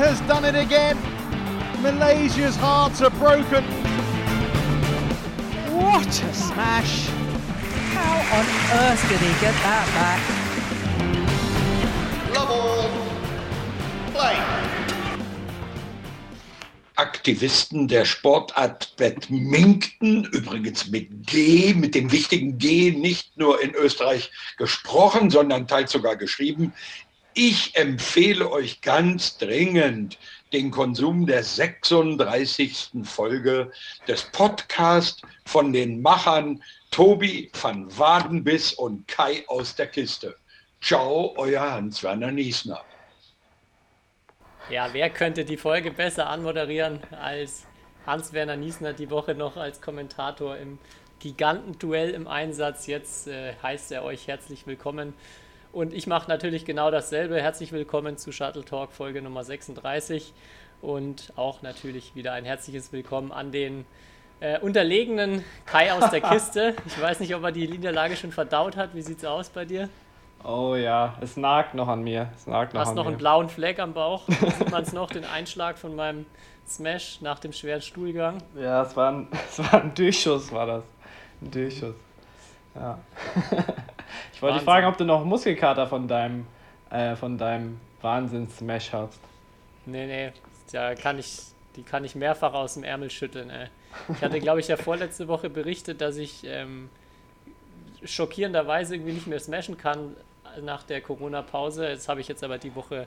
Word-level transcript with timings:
has 0.00 0.18
done 0.22 0.46
it 0.46 0.54
again. 0.54 0.96
Malaysia's 1.82 2.56
hearts 2.56 3.02
are 3.02 3.10
broken. 3.10 3.62
What 5.76 6.08
a 6.08 6.32
smash! 6.32 7.08
How 7.92 8.16
on 8.38 8.46
earth 8.80 9.02
did 9.10 9.20
he 9.20 9.32
get 9.44 9.54
that 9.60 9.86
back? 10.00 10.20
Love 12.34 12.50
all. 12.50 12.88
Play. 14.12 14.36
Aktivisten 16.96 17.86
der 17.86 18.06
Sportart 18.06 18.96
Badminton, 18.96 20.24
übrigens 20.32 20.88
mit 20.88 21.26
G, 21.26 21.74
mit 21.74 21.94
dem 21.94 22.10
wichtigen 22.10 22.56
G, 22.56 22.92
nicht 22.92 23.36
nur 23.36 23.60
in 23.62 23.74
Österreich 23.74 24.30
gesprochen, 24.56 25.28
sondern 25.28 25.66
teils 25.66 25.92
sogar 25.92 26.16
geschrieben. 26.16 26.72
Ich 27.34 27.76
empfehle 27.76 28.50
euch 28.50 28.80
ganz 28.80 29.38
dringend 29.38 30.18
den 30.52 30.72
Konsum 30.72 31.26
der 31.26 31.44
36. 31.44 32.90
Folge 33.04 33.70
des 34.08 34.24
Podcasts 34.32 35.22
von 35.46 35.72
den 35.72 36.02
Machern 36.02 36.60
Tobi 36.90 37.50
van 37.60 37.96
Wadenbiss 37.96 38.72
und 38.72 39.06
Kai 39.06 39.44
aus 39.46 39.76
der 39.76 39.86
Kiste. 39.86 40.36
Ciao, 40.80 41.34
euer 41.36 41.60
Hans-Werner 41.60 42.32
Niesner. 42.32 42.82
Ja, 44.68 44.88
wer 44.92 45.10
könnte 45.10 45.44
die 45.44 45.56
Folge 45.56 45.92
besser 45.92 46.28
anmoderieren 46.28 46.98
als 47.12 47.64
Hans-Werner 48.06 48.56
Niesner 48.56 48.92
die 48.92 49.10
Woche 49.10 49.36
noch 49.36 49.56
als 49.56 49.80
Kommentator 49.80 50.56
im 50.56 50.78
Gigantenduell 51.20 52.10
im 52.10 52.26
Einsatz. 52.26 52.86
Jetzt 52.86 53.28
äh, 53.28 53.54
heißt 53.62 53.92
er 53.92 54.02
euch 54.02 54.26
herzlich 54.26 54.66
willkommen. 54.66 55.14
Und 55.72 55.94
ich 55.94 56.08
mache 56.08 56.28
natürlich 56.28 56.64
genau 56.64 56.90
dasselbe. 56.90 57.40
Herzlich 57.40 57.70
willkommen 57.70 58.16
zu 58.16 58.32
Shuttle 58.32 58.64
Talk 58.64 58.90
Folge 58.90 59.22
Nummer 59.22 59.44
36. 59.44 60.32
Und 60.82 61.32
auch 61.36 61.62
natürlich 61.62 62.16
wieder 62.16 62.32
ein 62.32 62.44
herzliches 62.44 62.92
Willkommen 62.92 63.30
an 63.30 63.52
den 63.52 63.84
äh, 64.40 64.58
unterlegenen 64.58 65.44
Kai 65.66 65.92
aus 65.92 66.10
der 66.10 66.20
Kiste. 66.28 66.74
Ich 66.86 67.00
weiß 67.00 67.20
nicht, 67.20 67.36
ob 67.36 67.44
er 67.44 67.52
die 67.52 67.68
Niederlage 67.68 68.16
schon 68.16 68.32
verdaut 68.32 68.76
hat. 68.76 68.96
Wie 68.96 69.02
sieht's 69.02 69.24
aus 69.24 69.48
bei 69.50 69.64
dir? 69.64 69.88
Oh 70.42 70.74
ja, 70.74 71.14
es 71.20 71.36
nagt 71.36 71.74
noch 71.74 71.86
an 71.86 72.02
mir. 72.02 72.32
Es 72.34 72.48
nagt 72.48 72.74
noch 72.74 72.80
Hast 72.80 72.88
an 72.88 72.94
noch 72.96 73.04
mir. 73.04 73.10
einen 73.10 73.18
blauen 73.18 73.48
Fleck 73.48 73.78
am 73.78 73.92
Bauch. 73.92 74.22
Sieht 74.26 74.70
man 74.72 74.82
es 74.82 74.92
noch, 74.92 75.10
den 75.10 75.24
Einschlag 75.24 75.78
von 75.78 75.94
meinem 75.94 76.26
Smash 76.66 77.20
nach 77.20 77.38
dem 77.38 77.52
schweren 77.52 77.82
Stuhlgang. 77.82 78.42
Ja, 78.60 78.82
es 78.82 78.96
war, 78.96 79.12
ein, 79.12 79.28
es 79.48 79.58
war 79.60 79.82
ein 79.82 79.94
Durchschuss, 79.94 80.50
war 80.50 80.66
das. 80.66 80.84
Ein 81.42 81.50
Durchschuss. 81.52 81.94
Ja. 82.74 82.98
ich 84.32 84.42
wollte 84.42 84.58
dich 84.58 84.64
fragen, 84.64 84.86
ob 84.86 84.96
du 84.96 85.04
noch 85.04 85.24
Muskelkater 85.24 85.86
von 85.86 86.06
deinem, 86.08 86.46
äh, 86.90 87.16
von 87.16 87.36
deinem 87.36 87.80
Wahnsinns-Smash 88.02 88.92
hast. 88.92 89.20
Nee, 89.86 90.06
nee, 90.06 90.32
da 90.72 90.94
kann 90.94 91.18
ich, 91.18 91.38
die 91.76 91.82
kann 91.82 92.04
ich 92.04 92.14
mehrfach 92.14 92.52
aus 92.52 92.74
dem 92.74 92.84
Ärmel 92.84 93.10
schütteln. 93.10 93.50
Ey. 93.50 93.68
Ich 94.08 94.22
hatte, 94.22 94.38
glaube 94.40 94.60
ich, 94.60 94.68
ja 94.68 94.76
vorletzte 94.76 95.28
Woche 95.28 95.50
berichtet, 95.50 96.00
dass 96.00 96.16
ich 96.16 96.44
ähm, 96.44 96.90
schockierenderweise 98.04 98.94
irgendwie 98.94 99.12
nicht 99.12 99.26
mehr 99.26 99.40
smashen 99.40 99.76
kann 99.76 100.16
nach 100.62 100.82
der 100.82 101.00
Corona-Pause. 101.00 101.88
Jetzt 101.88 102.08
habe 102.08 102.20
ich 102.20 102.28
jetzt 102.28 102.44
aber 102.44 102.58
die 102.58 102.74
Woche 102.74 103.06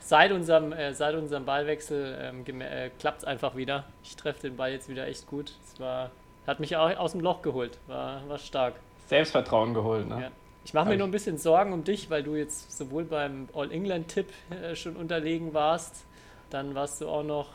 seit 0.00 0.32
unserem, 0.32 0.72
äh, 0.72 0.94
seit 0.94 1.14
unserem 1.14 1.44
Ballwechsel 1.44 2.32
ähm, 2.48 2.60
äh, 2.60 2.90
klappt 2.98 3.18
es 3.18 3.24
einfach 3.24 3.56
wieder. 3.56 3.84
Ich 4.02 4.16
treffe 4.16 4.42
den 4.42 4.56
Ball 4.56 4.72
jetzt 4.72 4.88
wieder 4.88 5.06
echt 5.06 5.26
gut. 5.26 5.52
Es 5.64 5.80
war, 5.80 6.10
hat 6.46 6.60
mich 6.60 6.76
auch 6.76 6.96
aus 6.96 7.12
dem 7.12 7.20
Loch 7.20 7.42
geholt. 7.42 7.78
War, 7.86 8.28
war 8.28 8.38
stark. 8.38 8.74
Selbstvertrauen 9.12 9.74
geholt, 9.74 10.08
ne? 10.08 10.22
Ja. 10.22 10.30
Ich 10.64 10.74
mache 10.74 10.88
mir 10.90 10.96
nur 10.96 11.08
ein 11.08 11.10
bisschen 11.10 11.38
Sorgen 11.38 11.72
um 11.72 11.82
dich, 11.82 12.08
weil 12.08 12.22
du 12.22 12.36
jetzt 12.36 12.76
sowohl 12.76 13.04
beim 13.04 13.48
All-England-Tipp 13.52 14.28
äh, 14.50 14.76
schon 14.76 14.94
unterlegen 14.94 15.54
warst, 15.54 16.04
dann 16.50 16.74
warst 16.74 17.00
du 17.00 17.08
auch 17.08 17.24
noch, 17.24 17.48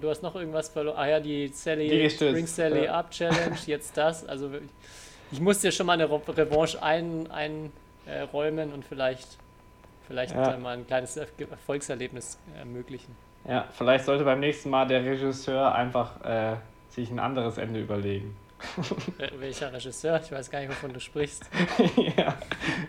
du 0.00 0.10
hast 0.10 0.22
noch 0.22 0.34
irgendwas 0.34 0.68
verloren. 0.68 0.96
Ah 0.98 1.06
ja, 1.08 1.20
die 1.20 1.48
Sally, 1.48 1.88
Liegestütz, 1.88 2.32
Bring 2.32 2.46
Sally 2.46 2.84
ja. 2.84 2.98
Up 2.98 3.10
Challenge, 3.12 3.56
jetzt 3.66 3.96
das. 3.96 4.26
Also 4.26 4.50
ich 5.32 5.40
muss 5.40 5.60
dir 5.60 5.72
schon 5.72 5.86
mal 5.86 5.94
eine 5.94 6.10
Re 6.10 6.20
Revanche 6.28 6.82
einräumen 6.82 7.30
ein, 7.30 7.72
äh, 8.06 8.74
und 8.74 8.84
vielleicht, 8.84 9.38
vielleicht 10.06 10.34
Ja. 10.34 10.56
mal 10.58 10.76
ein 10.76 10.86
kleines 10.86 11.16
Er- 11.16 11.28
Erfolgserlebnis 11.50 12.38
ermöglichen. 12.58 13.16
Ja, 13.48 13.66
vielleicht 13.70 14.04
sollte 14.04 14.24
beim 14.24 14.40
nächsten 14.40 14.68
Mal 14.68 14.86
der 14.86 15.02
Regisseur 15.02 15.74
einfach 15.74 16.22
äh, 16.24 16.56
sich 16.90 17.10
ein 17.10 17.18
anderes 17.18 17.56
Ende 17.56 17.80
überlegen. 17.80 18.36
Welcher 19.38 19.72
Regisseur? 19.72 20.20
Ich 20.22 20.32
weiß 20.32 20.50
gar 20.50 20.60
nicht, 20.60 20.70
wovon 20.70 20.92
du 20.92 21.00
sprichst. 21.00 21.44
ja, 22.16 22.36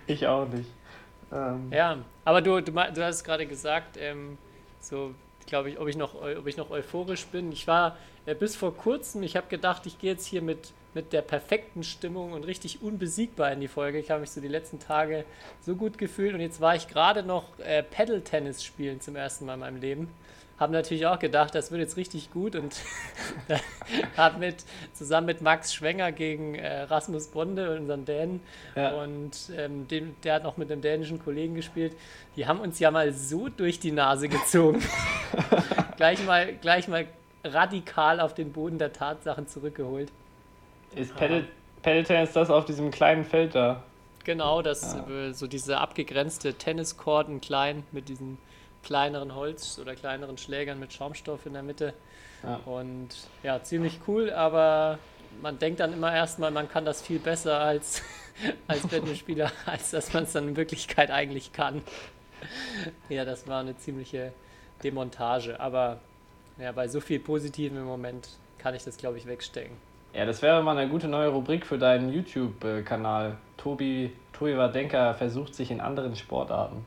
ich 0.07 0.25
auch 0.27 0.47
nicht. 0.47 0.69
Ähm, 1.31 1.71
Ja, 1.71 1.97
aber 2.25 2.41
du, 2.41 2.61
du, 2.61 2.71
du 2.71 3.03
hast 3.03 3.23
gerade 3.23 3.45
gesagt, 3.45 3.97
ähm, 3.97 4.37
so 4.79 5.13
glaube 5.45 5.69
ich, 5.69 5.79
ob 5.79 5.87
ich 5.87 5.97
noch, 5.97 6.15
ob 6.15 6.47
ich 6.47 6.57
noch 6.57 6.69
euphorisch 6.69 7.25
bin. 7.27 7.51
Ich 7.51 7.67
war 7.67 7.97
äh, 8.25 8.35
bis 8.35 8.55
vor 8.55 8.75
kurzem, 8.75 9.23
ich 9.23 9.35
habe 9.35 9.47
gedacht, 9.47 9.85
ich 9.85 9.99
gehe 9.99 10.11
jetzt 10.11 10.25
hier 10.25 10.41
mit, 10.41 10.71
mit 10.93 11.11
der 11.11 11.21
perfekten 11.21 11.83
Stimmung 11.83 12.33
und 12.33 12.45
richtig 12.45 12.81
unbesiegbar 12.81 13.51
in 13.51 13.59
die 13.59 13.67
Folge. 13.67 13.99
Ich 13.99 14.11
habe 14.11 14.21
mich 14.21 14.31
so 14.31 14.41
die 14.41 14.47
letzten 14.47 14.79
Tage 14.79 15.25
so 15.61 15.75
gut 15.75 15.97
gefühlt 15.97 16.33
und 16.33 16.41
jetzt 16.41 16.61
war 16.61 16.75
ich 16.75 16.87
gerade 16.87 17.23
noch 17.23 17.45
äh, 17.59 17.83
Paddle-Tennis 17.83 18.63
spielen 18.63 19.01
zum 19.01 19.15
ersten 19.15 19.45
Mal 19.45 19.55
in 19.55 19.59
meinem 19.59 19.81
Leben. 19.81 20.09
Habe 20.59 20.73
natürlich 20.73 21.05
auch 21.07 21.19
gedacht, 21.19 21.55
das 21.55 21.71
wird 21.71 21.79
jetzt 21.79 21.95
richtig 21.95 22.31
gut 22.31 22.55
und 22.55 22.75
habe 24.17 24.39
mit 24.39 24.57
zusammen 24.93 25.27
mit 25.27 25.41
Max 25.41 25.73
Schwenger 25.73 26.11
gegen 26.11 26.55
äh, 26.55 26.81
Rasmus 26.81 27.27
Bonde, 27.27 27.77
unseren 27.77 28.03
Dänen, 28.05 28.41
Ja. 28.75 28.89
und 29.01 29.31
ähm, 29.55 29.87
dem, 29.87 30.15
der 30.23 30.35
hat 30.35 30.43
noch 30.43 30.57
mit 30.57 30.69
einem 30.71 30.81
dänischen 30.81 31.23
Kollegen 31.23 31.55
gespielt. 31.55 31.95
Die 32.35 32.45
haben 32.45 32.59
uns 32.59 32.77
ja 32.79 32.91
mal 32.91 33.13
so 33.13 33.47
durch 33.47 33.79
die 33.79 33.91
Nase 33.91 34.27
gezogen. 34.27 34.83
gleich, 35.97 36.23
mal, 36.25 36.53
gleich 36.53 36.87
mal 36.87 37.07
radikal 37.43 38.19
auf 38.19 38.33
den 38.33 38.51
Boden 38.51 38.77
der 38.77 38.91
Tatsachen 38.91 39.47
zurückgeholt. 39.47 40.11
ist 40.93 41.15
Paddle, 41.15 41.45
Paddle 41.81 42.03
Tennis 42.03 42.33
das 42.33 42.49
auf 42.49 42.65
diesem 42.65 42.91
kleinen 42.91 43.23
Feld 43.23 43.55
da? 43.55 43.83
Genau, 44.25 44.61
das 44.61 44.95
äh, 45.09 45.31
so 45.31 45.47
diese 45.47 45.77
abgegrenzte 45.79 46.53
Tenniscourt 46.53 47.29
in 47.29 47.39
klein 47.39 47.83
mit 47.93 48.09
diesen 48.09 48.37
kleineren 48.89 49.35
Holz- 49.35 49.77
oder 49.77 49.93
kleineren 49.93 50.39
Schlägern 50.39 50.79
mit 50.79 50.91
Schaumstoff 50.91 51.45
in 51.45 51.53
der 51.53 51.61
Mitte. 51.61 51.93
Ja. 52.41 52.59
Und 52.65 53.09
ja, 53.43 53.61
ziemlich 53.61 53.99
cool, 54.07 54.31
aber 54.31 54.97
man 55.43 55.59
denkt 55.59 55.79
dann 55.79 55.93
immer 55.93 56.11
erstmal, 56.11 56.49
man 56.49 56.67
kann 56.67 56.85
das 56.85 56.99
viel 56.99 57.19
besser 57.19 57.59
als, 57.59 58.01
als 58.67 58.81
Badmintonspieler, 58.81 59.51
als 59.67 59.91
dass 59.91 60.11
man 60.11 60.23
es 60.23 60.33
dann 60.33 60.47
in 60.47 60.55
Wirklichkeit 60.55 61.11
eigentlich 61.11 61.53
kann. 61.53 61.83
Ja, 63.09 63.25
das 63.25 63.47
war 63.47 63.59
eine 63.59 63.77
ziemliche 63.77 64.33
Demontage, 64.83 65.59
aber 65.59 65.99
ja, 66.57 66.71
bei 66.71 66.87
so 66.87 66.99
viel 66.99 67.19
Positiven 67.19 67.77
im 67.77 67.85
Moment 67.85 68.27
kann 68.57 68.73
ich 68.73 68.83
das, 68.83 68.97
glaube 68.97 69.19
ich, 69.19 69.27
wegstecken. 69.27 69.77
Ja, 70.15 70.25
das 70.25 70.41
wäre 70.41 70.63
mal 70.63 70.75
eine 70.75 70.89
gute 70.89 71.07
neue 71.07 71.27
Rubrik 71.27 71.63
für 71.63 71.77
deinen 71.77 72.11
YouTube-Kanal. 72.11 73.37
Tobi, 73.57 74.11
Tobi 74.33 74.57
Wadenka 74.57 75.13
versucht 75.13 75.53
sich 75.53 75.69
in 75.69 75.79
anderen 75.79 76.15
Sportarten. 76.15 76.83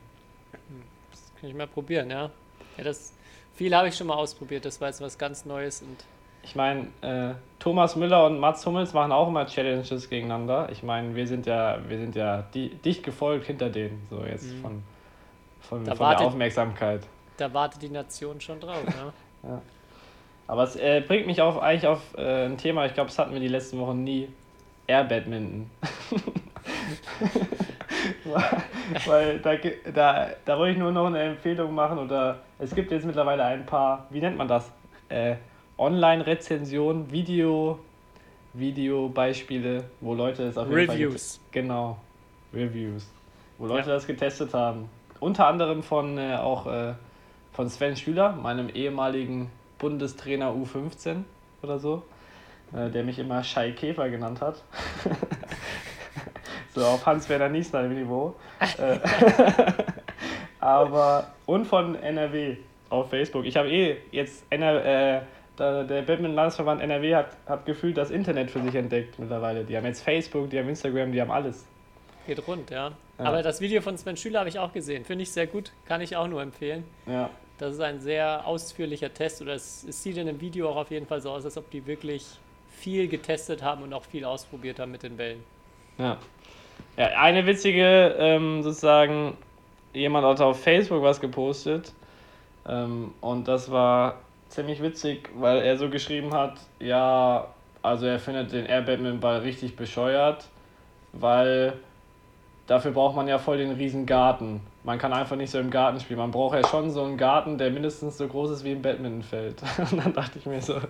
Kann 1.43 1.49
ich 1.49 1.57
mal 1.57 1.67
probieren, 1.67 2.09
ja. 2.09 2.29
Ja, 2.77 2.83
das 2.85 3.11
viel 3.53 3.75
habe 3.75 3.89
ich 3.89 3.97
schon 3.97 4.07
mal 4.07 4.13
ausprobiert, 4.15 4.63
das 4.63 4.79
war 4.79 4.87
jetzt 4.87 5.01
was 5.01 5.17
ganz 5.17 5.43
Neues 5.43 5.81
und 5.81 5.97
Ich 6.41 6.55
meine, 6.55 6.87
äh, 7.01 7.33
Thomas 7.59 7.97
Müller 7.97 8.25
und 8.27 8.39
Mats 8.39 8.65
Hummels 8.65 8.93
machen 8.93 9.11
auch 9.11 9.27
immer 9.27 9.45
Challenges 9.45 10.09
gegeneinander. 10.09 10.69
Ich 10.71 10.83
meine, 10.83 11.13
wir 11.15 11.27
sind 11.27 11.45
ja, 11.45 11.79
wir 11.85 11.97
sind 11.97 12.15
ja 12.15 12.43
di 12.53 12.69
dicht 12.69 13.03
gefolgt 13.03 13.45
hinter 13.47 13.69
denen, 13.69 14.07
so 14.09 14.23
jetzt 14.23 14.53
von, 14.61 14.83
von, 15.59 15.81
Mhm. 15.81 15.85
Da 15.85 15.95
von 15.95 15.97
der 15.97 15.99
wartet- 15.99 16.27
Aufmerksamkeit. 16.27 17.01
da 17.35 17.53
wartet 17.53 17.81
die 17.81 17.89
Nation 17.89 18.39
schon 18.39 18.61
drauf, 18.61 18.85
ne? 19.43 19.61
Aber 20.47 20.63
es 20.63 20.77
äh, 20.77 21.01
bringt 21.05 21.27
mich 21.27 21.41
auf, 21.41 21.61
eigentlich 21.61 21.87
auf 21.87 21.99
äh, 22.17 22.45
ein 22.45 22.57
Thema, 22.57 22.85
ich 22.85 22.93
glaube, 22.93 23.09
das 23.09 23.19
hatten 23.19 23.33
wir 23.33 23.41
die 23.41 23.49
letzten 23.49 23.79
Wochen 23.79 24.01
nie. 24.05 24.29
Air 24.87 25.03
Badminton. 25.03 25.69
Weil 29.05 29.39
da, 29.39 29.55
da, 29.93 30.27
da 30.45 30.57
wollte 30.57 30.73
ich 30.73 30.77
nur 30.77 30.91
noch 30.91 31.07
eine 31.07 31.21
Empfehlung 31.21 31.73
machen 31.75 31.97
oder 31.97 32.39
es 32.59 32.73
gibt 32.73 32.91
jetzt 32.91 33.05
mittlerweile 33.05 33.43
ein 33.43 33.65
paar, 33.65 34.07
wie 34.09 34.19
nennt 34.21 34.37
man 34.37 34.47
das? 34.47 34.71
Äh, 35.09 35.35
Online-Rezensionen, 35.77 37.11
Video, 37.11 37.79
Videobeispiele, 38.53 39.83
wo 40.01 40.13
Leute 40.13 40.43
es 40.43 40.57
auf 40.57 40.69
jeden 40.69 40.87
Fall 40.87 40.95
Reviews. 40.95 41.39
get- 41.51 41.63
Genau, 41.63 41.97
Reviews. 42.53 43.11
Wo 43.57 43.65
Leute 43.67 43.89
das 43.89 44.07
getestet 44.07 44.53
haben. 44.53 44.89
Unter 45.19 45.47
anderem 45.47 45.83
von 45.83 46.17
äh, 46.17 46.35
auch 46.35 46.67
äh, 46.67 46.93
von 47.53 47.69
Sven 47.69 47.95
Schüler, 47.95 48.31
meinem 48.33 48.69
ehemaligen 48.69 49.49
Bundestrainer 49.79 50.51
U15 50.51 51.23
oder 51.61 51.79
so, 51.79 52.03
äh, 52.75 52.89
der 52.89 53.03
mich 53.03 53.19
immer 53.19 53.43
Schei 53.43 53.71
Käfer 53.71 54.09
genannt 54.09 54.41
hat. 54.41 54.63
so 56.73 56.85
auf 56.85 57.05
Hans-Werner 57.05 57.49
Niesner 57.49 57.83
Niveau. 57.83 58.35
Äh, 58.59 58.99
Aber 60.59 61.27
und 61.45 61.65
von 61.65 61.95
NRW 61.95 62.57
auf 62.89 63.09
Facebook. 63.09 63.45
Ich 63.45 63.57
habe 63.57 63.69
eh 63.69 63.97
jetzt 64.11 64.45
NR, 64.49 64.85
äh, 65.17 65.21
der 65.57 65.83
Badminton-Landesverband 65.83 66.81
NRW 66.81 67.15
hat, 67.15 67.37
hat 67.45 67.65
gefühlt 67.65 67.97
das 67.97 68.11
Internet 68.11 68.51
für 68.51 68.61
sich 68.61 68.75
entdeckt 68.75 69.19
mittlerweile. 69.19 69.63
Die 69.63 69.75
haben 69.75 69.85
jetzt 69.85 70.01
Facebook, 70.01 70.49
die 70.49 70.59
haben 70.59 70.69
Instagram, 70.69 71.11
die 71.11 71.21
haben 71.21 71.31
alles. 71.31 71.65
Geht 72.25 72.47
rund, 72.47 72.69
ja. 72.69 72.91
Ja. 73.19 73.25
Aber 73.25 73.43
das 73.43 73.61
Video 73.61 73.81
von 73.81 73.97
Sven 73.97 74.17
Schüler 74.17 74.39
habe 74.39 74.49
ich 74.49 74.57
auch 74.57 74.71
gesehen. 74.71 75.05
Finde 75.05 75.23
ich 75.23 75.31
sehr 75.31 75.47
gut, 75.47 75.71
kann 75.85 76.01
ich 76.01 76.15
auch 76.15 76.27
nur 76.27 76.41
empfehlen. 76.41 76.83
Ja. 77.05 77.29
Das 77.57 77.75
ist 77.75 77.81
ein 77.81 77.99
sehr 77.99 78.47
ausführlicher 78.47 79.13
Test 79.13 79.41
oder 79.41 79.53
es, 79.53 79.85
es 79.87 80.01
sieht 80.01 80.17
in 80.17 80.27
dem 80.27 80.41
Video 80.41 80.69
auch 80.69 80.77
auf 80.77 80.91
jeden 80.91 81.05
Fall 81.05 81.21
so 81.21 81.31
aus, 81.31 81.45
als 81.45 81.57
ob 81.57 81.69
die 81.69 81.85
wirklich 81.85 82.25
viel 82.69 83.07
getestet 83.07 83.61
haben 83.61 83.83
und 83.83 83.93
auch 83.93 84.03
viel 84.03 84.25
ausprobiert 84.25 84.79
haben 84.79 84.91
mit 84.91 85.03
den 85.03 85.15
Bällen. 85.15 85.43
Ja. 85.97 86.17
Ja 86.97 87.07
eine 87.07 87.45
witzige, 87.45 88.15
ähm, 88.17 88.63
sozusagen, 88.63 89.37
jemand 89.93 90.25
hat 90.25 90.41
auf 90.41 90.61
Facebook 90.61 91.03
was 91.03 91.19
gepostet 91.19 91.93
ähm, 92.67 93.13
und 93.21 93.47
das 93.47 93.71
war 93.71 94.19
ziemlich 94.49 94.81
witzig, 94.81 95.29
weil 95.35 95.59
er 95.59 95.77
so 95.77 95.89
geschrieben 95.89 96.33
hat, 96.33 96.59
ja, 96.79 97.47
also 97.81 98.05
er 98.05 98.19
findet 98.19 98.53
den 98.53 98.65
Air 98.65 98.83
Batman 98.83 99.19
Ball 99.19 99.39
richtig 99.39 99.75
bescheuert, 99.75 100.47
weil 101.11 101.73
dafür 102.67 102.91
braucht 102.91 103.15
man 103.15 103.27
ja 103.27 103.39
voll 103.39 103.57
den 103.57 103.71
riesen 103.71 104.05
Garten. 104.05 104.61
Man 104.85 104.99
kann 104.99 105.13
einfach 105.13 105.37
nicht 105.37 105.49
so 105.49 105.59
im 105.59 105.69
Garten 105.69 105.99
spielen. 105.99 106.19
Man 106.19 106.31
braucht 106.31 106.55
ja 106.55 106.67
schon 106.67 106.91
so 106.91 107.03
einen 107.03 107.17
Garten, 107.17 107.57
der 107.57 107.71
mindestens 107.71 108.17
so 108.17 108.27
groß 108.27 108.51
ist 108.51 108.63
wie 108.65 108.71
ein 108.71 108.81
Badmintonfeld. 108.81 109.61
Und 109.91 110.03
dann 110.03 110.13
dachte 110.13 110.39
ich 110.39 110.45
mir 110.45 110.61
so, 110.61 110.81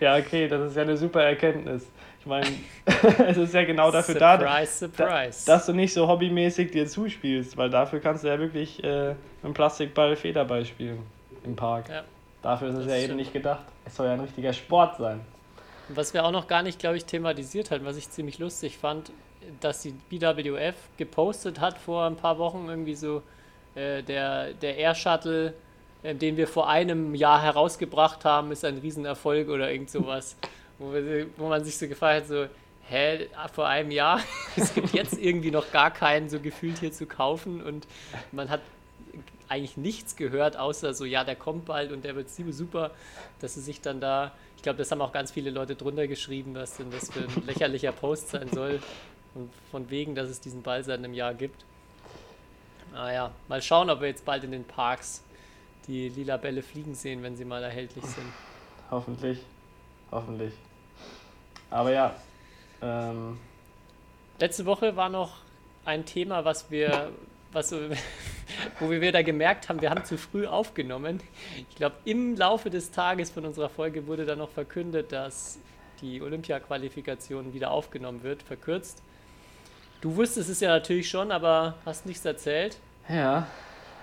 ja, 0.00 0.16
okay, 0.16 0.48
das 0.48 0.70
ist 0.70 0.76
ja 0.76 0.82
eine 0.82 0.96
super 0.96 1.22
Erkenntnis. 1.22 1.86
Ich 2.20 2.26
meine, 2.26 2.46
es 3.26 3.36
ist 3.36 3.52
ja 3.52 3.64
genau 3.64 3.90
dafür 3.90 4.14
surprise, 4.14 4.88
da, 4.88 5.04
surprise. 5.04 5.46
Da, 5.46 5.54
dass 5.54 5.66
du 5.66 5.74
nicht 5.74 5.92
so 5.92 6.08
hobbymäßig 6.08 6.70
dir 6.70 6.86
zuspielst, 6.86 7.58
weil 7.58 7.68
dafür 7.68 8.00
kannst 8.00 8.24
du 8.24 8.28
ja 8.28 8.38
wirklich 8.38 8.82
äh, 8.82 9.08
mit 9.08 9.16
einem 9.42 9.52
Plastikball 9.52 10.16
Federball 10.16 10.64
spielen 10.64 11.00
im 11.44 11.54
Park. 11.54 11.90
Ja, 11.90 12.02
dafür 12.40 12.70
ist 12.70 12.78
es 12.78 12.86
ja 12.86 12.96
eben 12.96 13.16
nicht 13.16 13.34
gedacht. 13.34 13.64
Es 13.84 13.96
soll 13.96 14.06
ja 14.06 14.14
ein 14.14 14.20
richtiger 14.20 14.54
Sport 14.54 14.96
sein. 14.96 15.20
Was 15.90 16.14
wir 16.14 16.24
auch 16.24 16.30
noch 16.30 16.46
gar 16.46 16.62
nicht, 16.62 16.78
glaube 16.78 16.96
ich, 16.96 17.04
thematisiert 17.04 17.70
hatten, 17.70 17.84
was 17.84 17.98
ich 17.98 18.08
ziemlich 18.08 18.38
lustig 18.38 18.78
fand, 18.78 19.12
dass 19.60 19.82
die 19.82 19.92
BWF 20.10 20.74
gepostet 20.96 21.60
hat 21.60 21.78
vor 21.78 22.04
ein 22.04 22.16
paar 22.16 22.38
Wochen 22.38 22.66
irgendwie 22.68 22.94
so 22.94 23.22
äh, 23.74 24.02
der, 24.02 24.52
der 24.54 24.76
Air 24.76 24.94
Shuttle, 24.94 25.54
äh, 26.02 26.14
den 26.14 26.36
wir 26.36 26.46
vor 26.46 26.68
einem 26.68 27.14
Jahr 27.14 27.42
herausgebracht 27.42 28.24
haben, 28.24 28.52
ist 28.52 28.64
ein 28.64 28.78
Riesenerfolg 28.78 29.48
oder 29.48 29.70
irgend 29.70 29.90
sowas. 29.90 30.36
wo, 30.78 30.92
wir, 30.92 31.26
wo 31.36 31.48
man 31.48 31.64
sich 31.64 31.76
so 31.76 31.88
gefragt 31.88 32.22
hat, 32.22 32.28
so, 32.28 32.46
hä, 32.88 33.28
vor 33.52 33.66
einem 33.66 33.90
Jahr? 33.90 34.20
es 34.56 34.74
gibt 34.74 34.92
jetzt 34.92 35.18
irgendwie 35.18 35.50
noch 35.50 35.70
gar 35.72 35.90
keinen 35.90 36.28
so 36.28 36.40
gefühlt 36.40 36.78
hier 36.78 36.92
zu 36.92 37.06
kaufen 37.06 37.62
und 37.62 37.86
man 38.32 38.48
hat 38.50 38.60
eigentlich 39.48 39.76
nichts 39.76 40.16
gehört, 40.16 40.56
außer 40.56 40.94
so, 40.94 41.04
ja, 41.04 41.22
der 41.22 41.36
kommt 41.36 41.66
bald 41.66 41.92
und 41.92 42.04
der 42.04 42.16
wird 42.16 42.30
super, 42.30 42.90
dass 43.40 43.54
sie 43.54 43.60
sich 43.60 43.80
dann 43.80 44.00
da, 44.00 44.32
ich 44.56 44.62
glaube, 44.62 44.78
das 44.78 44.90
haben 44.90 45.02
auch 45.02 45.12
ganz 45.12 45.30
viele 45.30 45.50
Leute 45.50 45.74
drunter 45.76 46.06
geschrieben, 46.06 46.54
was 46.54 46.76
denn 46.76 46.90
das 46.90 47.10
für 47.10 47.20
ein 47.20 47.42
lächerlicher 47.46 47.92
Post 47.92 48.30
sein 48.30 48.48
soll. 48.52 48.80
Und 49.34 49.50
von 49.70 49.90
wegen, 49.90 50.14
dass 50.14 50.28
es 50.28 50.40
diesen 50.40 50.62
Ball 50.62 50.84
seit 50.84 50.98
einem 50.98 51.14
Jahr 51.14 51.34
gibt. 51.34 51.64
Naja, 52.92 53.32
mal 53.48 53.60
schauen, 53.60 53.90
ob 53.90 54.00
wir 54.00 54.08
jetzt 54.08 54.24
bald 54.24 54.44
in 54.44 54.52
den 54.52 54.64
Parks 54.64 55.22
die 55.88 56.08
lila 56.08 56.36
Bälle 56.36 56.62
fliegen 56.62 56.94
sehen, 56.94 57.22
wenn 57.22 57.36
sie 57.36 57.44
mal 57.44 57.62
erhältlich 57.62 58.04
sind. 58.04 58.26
Hoffentlich. 58.90 59.40
Hoffentlich. 60.10 60.54
Aber 61.70 61.90
ja. 61.90 62.14
Ähm. 62.80 63.38
Letzte 64.38 64.66
Woche 64.66 64.96
war 64.96 65.08
noch 65.08 65.38
ein 65.84 66.04
Thema, 66.06 66.44
was 66.44 66.70
wir, 66.70 67.10
was, 67.52 67.72
wo 68.80 68.90
wir 68.90 69.00
wieder 69.00 69.22
gemerkt 69.22 69.68
haben, 69.68 69.80
wir 69.80 69.90
haben 69.90 70.04
zu 70.04 70.16
früh 70.16 70.46
aufgenommen. 70.46 71.20
Ich 71.70 71.76
glaube, 71.76 71.96
im 72.04 72.36
Laufe 72.36 72.70
des 72.70 72.90
Tages 72.90 73.30
von 73.30 73.44
unserer 73.44 73.68
Folge 73.68 74.06
wurde 74.06 74.24
dann 74.24 74.38
noch 74.38 74.50
verkündet, 74.50 75.12
dass 75.12 75.58
die 76.00 76.20
Olympia-Qualifikation 76.20 77.54
wieder 77.54 77.70
aufgenommen 77.70 78.22
wird, 78.22 78.42
verkürzt. 78.42 79.02
Du 80.04 80.14
wusstest 80.14 80.50
es 80.50 80.60
ja 80.60 80.68
natürlich 80.68 81.08
schon, 81.08 81.32
aber 81.32 81.76
hast 81.86 82.04
nichts 82.04 82.26
erzählt. 82.26 82.76
Ja, 83.08 83.46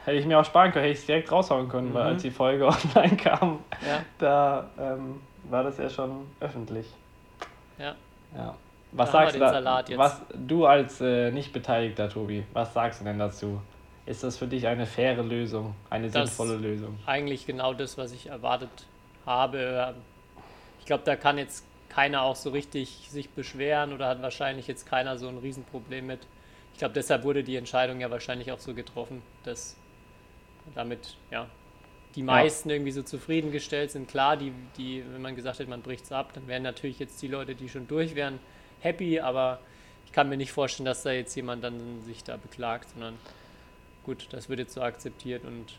hätte 0.04 0.18
ich 0.18 0.26
mir 0.26 0.40
auch 0.40 0.46
sparen 0.46 0.72
können, 0.72 0.86
hätte 0.86 0.94
ich 0.94 1.02
es 1.02 1.06
direkt 1.06 1.32
raushauen 1.32 1.70
können, 1.70 1.90
mhm. 1.90 1.94
weil 1.94 2.04
als 2.06 2.24
die 2.24 2.32
Folge 2.32 2.66
online 2.96 3.18
kam, 3.18 3.60
ja. 3.88 4.04
da 4.18 4.68
ähm, 4.80 5.22
war 5.44 5.64
das 5.64 5.78
ja 5.78 5.88
schon 5.92 6.26
öffentlich. 6.40 6.88
Ja. 7.78 7.94
ja. 8.36 8.56
Was 8.94 9.12
da 9.12 9.30
sagst 9.30 9.36
du 9.36 9.40
da, 9.42 9.84
was 9.96 10.22
du 10.34 10.66
als 10.66 11.00
äh, 11.02 11.30
nicht 11.30 11.54
Beteiligter, 11.54 12.10
Tobi, 12.10 12.46
was 12.52 12.74
sagst 12.74 13.02
du 13.02 13.06
denn 13.06 13.20
dazu? 13.20 13.62
Ist 14.08 14.24
das 14.24 14.40
für 14.40 14.48
dich 14.48 14.66
eine 14.66 14.88
faire 14.88 15.22
Lösung, 15.22 15.76
eine 15.92 16.10
das 16.10 16.30
sinnvolle 16.30 16.58
Lösung? 16.58 16.98
Eigentlich 17.06 17.46
genau 17.46 17.76
das, 17.76 18.00
was 18.00 18.12
ich 18.12 18.26
erwartet 18.26 18.72
habe. 19.28 19.94
Ich 20.80 20.88
glaube, 20.88 21.04
da 21.06 21.16
kann 21.16 21.38
jetzt 21.38 21.64
keiner 21.92 22.22
auch 22.22 22.38
so 22.38 22.52
richtig 22.52 23.08
sich 23.10 23.30
beschweren 23.30 23.92
oder 23.92 24.08
hat 24.08 24.22
wahrscheinlich 24.22 24.66
jetzt 24.68 24.86
keiner 24.86 25.18
so 25.18 25.28
ein 25.28 25.38
Riesenproblem 25.38 26.08
mit. 26.08 26.20
Ich 26.72 26.80
glaube, 26.80 26.94
deshalb 26.94 27.24
wurde 27.24 27.44
die 27.44 27.58
Entscheidung 27.58 28.00
ja 28.00 28.10
wahrscheinlich 28.10 28.52
auch 28.52 28.60
so 28.60 28.74
getroffen, 28.74 29.22
dass 29.44 29.76
damit 30.74 31.18
ja 31.32 31.48
die 32.16 32.24
meisten 32.24 32.70
ja. 32.70 32.76
irgendwie 32.76 32.92
so 32.92 33.04
zufriedengestellt 33.04 33.92
sind. 33.92 34.08
Klar, 34.08 34.38
die, 34.38 34.54
die, 34.78 35.04
wenn 35.12 35.22
man 35.22 35.36
gesagt 35.36 35.60
hätte, 35.60 35.70
man 35.70 35.82
bricht 35.82 36.06
es 36.06 36.12
ab, 36.12 36.32
dann 36.34 36.48
wären 36.48 36.64
natürlich 36.64 37.00
jetzt 37.00 37.22
die 37.22 37.28
Leute, 37.28 37.56
die 37.56 37.68
schon 37.68 37.88
durch 37.88 38.16
wären, 38.16 38.40
happy, 38.80 39.20
aber 39.20 39.60
ich 40.06 40.14
kann 40.14 40.30
mir 40.30 40.38
nicht 40.38 40.52
vorstellen, 40.52 40.86
dass 40.86 41.04
da 41.04 41.12
jetzt 41.12 41.36
jemand 41.36 41.64
dann 41.64 42.02
sich 42.02 42.24
da 42.24 42.38
beklagt, 42.38 42.90
sondern 42.92 43.16
gut, 44.06 44.28
das 44.32 44.48
wird 44.48 44.60
jetzt 44.60 44.74
so 44.74 44.82
akzeptiert 44.82 45.44
und 45.44 45.78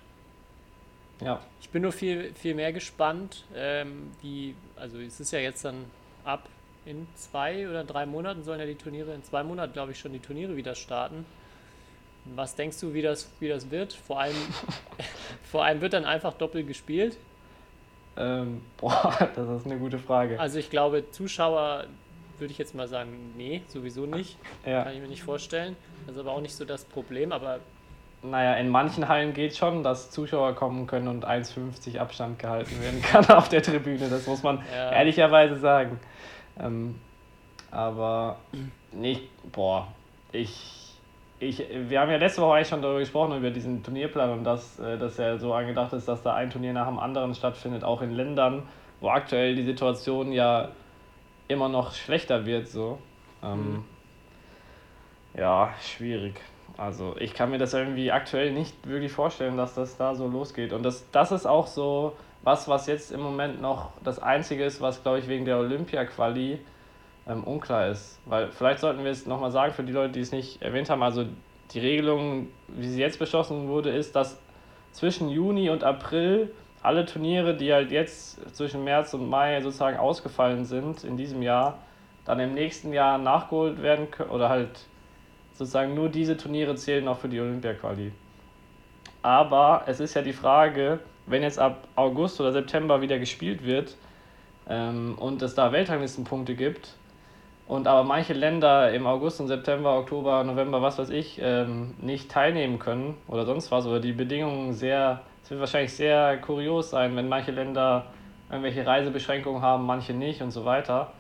ja. 1.24 1.40
Ich 1.60 1.68
bin 1.70 1.82
nur 1.82 1.92
viel, 1.92 2.34
viel 2.34 2.54
mehr 2.54 2.72
gespannt, 2.72 3.44
ähm, 3.54 4.10
wie, 4.22 4.56
also 4.76 4.98
es 4.98 5.20
ist 5.20 5.32
ja 5.32 5.38
jetzt 5.38 5.64
dann 5.64 5.84
ab 6.24 6.48
in 6.84 7.06
zwei 7.14 7.68
oder 7.68 7.84
drei 7.84 8.06
Monaten 8.06 8.42
sollen 8.42 8.60
ja 8.60 8.66
die 8.66 8.74
Turniere, 8.74 9.14
in 9.14 9.22
zwei 9.22 9.42
Monaten 9.42 9.72
glaube 9.72 9.92
ich 9.92 9.98
schon 9.98 10.12
die 10.12 10.18
Turniere 10.18 10.56
wieder 10.56 10.74
starten. 10.74 11.24
Was 12.24 12.54
denkst 12.54 12.78
du, 12.80 12.94
wie 12.94 13.02
das, 13.02 13.30
wie 13.40 13.48
das 13.48 13.70
wird? 13.70 13.92
Vor 13.92 14.20
allem, 14.20 14.36
vor 15.50 15.64
allem 15.64 15.80
wird 15.80 15.92
dann 15.92 16.04
einfach 16.04 16.34
doppelt 16.34 16.66
gespielt? 16.66 17.16
Ähm, 18.16 18.62
boah, 18.76 19.30
das 19.34 19.48
ist 19.48 19.66
eine 19.66 19.78
gute 19.78 19.98
Frage. 19.98 20.38
Also 20.38 20.58
ich 20.58 20.70
glaube, 20.70 21.10
Zuschauer 21.10 21.86
würde 22.38 22.52
ich 22.52 22.58
jetzt 22.58 22.74
mal 22.74 22.88
sagen, 22.88 23.32
nee, 23.36 23.62
sowieso 23.68 24.06
nicht. 24.06 24.36
Ja. 24.66 24.84
Kann 24.84 24.94
ich 24.94 25.00
mir 25.00 25.08
nicht 25.08 25.22
vorstellen. 25.22 25.76
Das 26.06 26.16
ist 26.16 26.20
aber 26.20 26.32
auch 26.32 26.40
nicht 26.40 26.54
so 26.54 26.64
das 26.64 26.84
Problem, 26.84 27.32
aber 27.32 27.60
naja, 28.22 28.54
in 28.54 28.68
manchen 28.68 29.08
Hallen 29.08 29.34
geht 29.34 29.56
schon, 29.56 29.82
dass 29.82 30.10
Zuschauer 30.10 30.54
kommen 30.54 30.86
können 30.86 31.08
und 31.08 31.26
1,50 31.26 31.98
Abstand 31.98 32.38
gehalten 32.38 32.80
werden 32.80 33.02
kann 33.10 33.24
auf 33.26 33.48
der 33.48 33.62
Tribüne. 33.62 34.08
Das 34.08 34.26
muss 34.26 34.42
man 34.42 34.62
ja. 34.74 34.92
ehrlicherweise 34.92 35.56
sagen. 35.56 35.98
Ähm, 36.60 36.96
aber 37.70 38.36
nicht, 38.92 39.22
boah, 39.50 39.88
ich, 40.30 40.94
ich, 41.40 41.64
wir 41.88 42.00
haben 42.00 42.10
ja 42.10 42.18
letzte 42.18 42.42
Woche 42.42 42.56
eigentlich 42.56 42.68
schon 42.68 42.82
darüber 42.82 43.00
gesprochen, 43.00 43.36
über 43.38 43.50
diesen 43.50 43.82
Turnierplan 43.82 44.30
und 44.30 44.44
dass, 44.44 44.78
äh, 44.78 44.98
dass 44.98 45.18
er 45.18 45.38
so 45.38 45.52
angedacht 45.52 45.92
ist, 45.92 46.06
dass 46.06 46.22
da 46.22 46.34
ein 46.34 46.50
Turnier 46.50 46.72
nach 46.72 46.86
dem 46.86 46.98
anderen 46.98 47.34
stattfindet, 47.34 47.82
auch 47.82 48.02
in 48.02 48.12
Ländern, 48.12 48.62
wo 49.00 49.08
aktuell 49.08 49.56
die 49.56 49.64
Situation 49.64 50.32
ja 50.32 50.68
immer 51.48 51.68
noch 51.68 51.92
schlechter 51.92 52.46
wird. 52.46 52.68
So. 52.68 52.98
Ähm, 53.42 53.72
mhm. 53.72 53.84
Ja, 55.34 55.74
schwierig. 55.80 56.40
Also 56.76 57.14
ich 57.18 57.34
kann 57.34 57.50
mir 57.50 57.58
das 57.58 57.74
irgendwie 57.74 58.10
aktuell 58.12 58.52
nicht 58.52 58.88
wirklich 58.88 59.12
vorstellen, 59.12 59.56
dass 59.56 59.74
das 59.74 59.96
da 59.96 60.14
so 60.14 60.26
losgeht. 60.26 60.72
Und 60.72 60.82
das, 60.82 61.04
das 61.12 61.32
ist 61.32 61.46
auch 61.46 61.66
so 61.66 62.16
was, 62.42 62.68
was 62.68 62.86
jetzt 62.86 63.12
im 63.12 63.20
Moment 63.20 63.60
noch 63.60 63.92
das 64.02 64.18
Einzige 64.18 64.64
ist, 64.64 64.80
was, 64.80 65.02
glaube 65.02 65.18
ich, 65.18 65.28
wegen 65.28 65.44
der 65.44 65.58
Olympia-Quali 65.58 66.58
ähm, 67.28 67.44
unklar 67.44 67.88
ist. 67.88 68.18
Weil 68.24 68.50
vielleicht 68.50 68.80
sollten 68.80 69.04
wir 69.04 69.10
es 69.10 69.26
nochmal 69.26 69.50
sagen 69.50 69.72
für 69.72 69.84
die 69.84 69.92
Leute, 69.92 70.14
die 70.14 70.20
es 70.20 70.32
nicht 70.32 70.62
erwähnt 70.62 70.90
haben. 70.90 71.02
Also 71.02 71.24
die 71.72 71.78
Regelung, 71.78 72.48
wie 72.68 72.88
sie 72.88 73.00
jetzt 73.00 73.18
beschlossen 73.18 73.68
wurde, 73.68 73.90
ist, 73.90 74.16
dass 74.16 74.38
zwischen 74.92 75.28
Juni 75.28 75.70
und 75.70 75.84
April 75.84 76.52
alle 76.82 77.06
Turniere, 77.06 77.56
die 77.56 77.72
halt 77.72 77.92
jetzt 77.92 78.54
zwischen 78.56 78.82
März 78.82 79.14
und 79.14 79.28
Mai 79.28 79.60
sozusagen 79.60 79.98
ausgefallen 79.98 80.64
sind 80.64 81.04
in 81.04 81.16
diesem 81.16 81.42
Jahr, 81.42 81.78
dann 82.24 82.40
im 82.40 82.54
nächsten 82.54 82.92
Jahr 82.92 83.18
nachgeholt 83.18 83.82
werden 83.82 84.10
können 84.10 84.30
oder 84.30 84.48
halt 84.48 84.86
sozusagen 85.54 85.94
nur 85.94 86.08
diese 86.08 86.36
Turniere 86.36 86.74
zählen 86.74 87.06
auch 87.08 87.18
für 87.18 87.28
die 87.28 87.40
Olympia-Quali. 87.40 88.12
Aber 89.22 89.84
es 89.86 90.00
ist 90.00 90.14
ja 90.14 90.22
die 90.22 90.32
Frage, 90.32 90.98
wenn 91.26 91.42
jetzt 91.42 91.58
ab 91.58 91.86
August 91.94 92.40
oder 92.40 92.52
September 92.52 93.00
wieder 93.00 93.18
gespielt 93.18 93.64
wird 93.64 93.96
ähm, 94.68 95.14
und 95.18 95.42
es 95.42 95.54
da 95.54 95.72
Weltranglistenpunkte 95.72 96.54
gibt 96.54 96.96
und 97.68 97.86
aber 97.86 98.02
manche 98.02 98.32
Länder 98.32 98.92
im 98.92 99.06
August 99.06 99.40
und 99.40 99.48
September, 99.48 99.96
Oktober, 99.96 100.42
November, 100.44 100.82
was 100.82 100.98
weiß 100.98 101.10
ich, 101.10 101.40
ähm, 101.40 101.94
nicht 102.00 102.30
teilnehmen 102.30 102.78
können 102.78 103.16
oder 103.28 103.46
sonst 103.46 103.70
was 103.70 103.86
oder 103.86 104.00
die 104.00 104.12
Bedingungen 104.12 104.72
sehr, 104.72 105.22
es 105.44 105.50
wird 105.50 105.60
wahrscheinlich 105.60 105.92
sehr 105.92 106.38
kurios 106.38 106.90
sein, 106.90 107.14
wenn 107.14 107.28
manche 107.28 107.52
Länder 107.52 108.06
irgendwelche 108.50 108.84
Reisebeschränkungen 108.84 109.62
haben, 109.62 109.86
manche 109.86 110.12
nicht 110.12 110.42
und 110.42 110.50
so 110.50 110.64
weiter, 110.64 111.12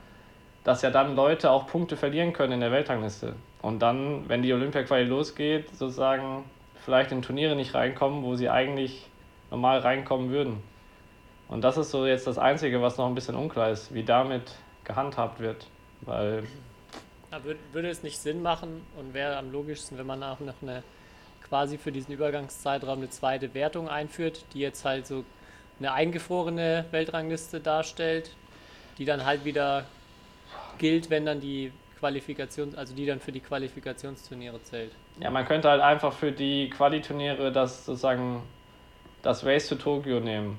dass 0.64 0.82
ja 0.82 0.90
dann 0.90 1.16
Leute 1.16 1.50
auch 1.50 1.66
Punkte 1.66 1.96
verlieren 1.96 2.32
können 2.32 2.52
in 2.52 2.60
der 2.60 2.72
Weltrangliste. 2.72 3.34
Und 3.60 3.80
dann, 3.80 4.28
wenn 4.28 4.42
die 4.42 4.52
Olympia-Quali 4.52 5.04
losgeht, 5.04 5.70
sozusagen 5.70 6.44
vielleicht 6.84 7.12
in 7.12 7.22
Turniere 7.22 7.56
nicht 7.56 7.74
reinkommen, 7.74 8.22
wo 8.22 8.34
sie 8.34 8.48
eigentlich 8.48 9.08
normal 9.50 9.80
reinkommen 9.80 10.30
würden. 10.30 10.62
Und 11.48 11.62
das 11.62 11.76
ist 11.76 11.90
so 11.90 12.06
jetzt 12.06 12.26
das 12.26 12.38
Einzige, 12.38 12.80
was 12.80 12.96
noch 12.96 13.06
ein 13.06 13.14
bisschen 13.14 13.34
unklar 13.34 13.70
ist, 13.70 13.92
wie 13.92 14.02
damit 14.02 14.54
gehandhabt 14.84 15.40
wird. 15.40 15.66
Weil. 16.00 16.44
Ja, 17.30 17.40
würde 17.72 17.88
es 17.88 18.02
nicht 18.02 18.18
Sinn 18.18 18.42
machen 18.42 18.82
und 18.98 19.14
wäre 19.14 19.36
am 19.36 19.52
logischsten, 19.52 19.98
wenn 19.98 20.06
man 20.06 20.22
auch 20.22 20.40
noch 20.40 20.54
eine 20.62 20.82
quasi 21.48 21.76
für 21.76 21.92
diesen 21.92 22.14
Übergangszeitraum 22.14 22.98
eine 22.98 23.10
zweite 23.10 23.52
Wertung 23.54 23.88
einführt, 23.88 24.44
die 24.54 24.60
jetzt 24.60 24.84
halt 24.84 25.06
so 25.06 25.24
eine 25.78 25.92
eingefrorene 25.92 26.86
Weltrangliste 26.90 27.60
darstellt, 27.60 28.34
die 28.96 29.04
dann 29.04 29.26
halt 29.26 29.44
wieder 29.44 29.84
gilt, 30.78 31.10
wenn 31.10 31.26
dann 31.26 31.40
die 31.40 31.72
Qualifikation, 31.98 32.74
also 32.74 32.94
die 32.94 33.06
dann 33.06 33.20
für 33.20 33.32
die 33.32 33.40
Qualifikationsturniere 33.40 34.62
zählt. 34.62 34.92
Ja, 35.20 35.30
man 35.30 35.44
könnte 35.44 35.70
halt 35.70 35.80
einfach 35.80 36.12
für 36.12 36.32
die 36.32 36.68
Quali-Turniere 36.70 37.52
das 37.52 37.86
sozusagen 37.86 38.42
das 39.22 39.44
Race 39.46 39.68
to 39.68 39.76
Tokyo 39.76 40.20
nehmen 40.20 40.58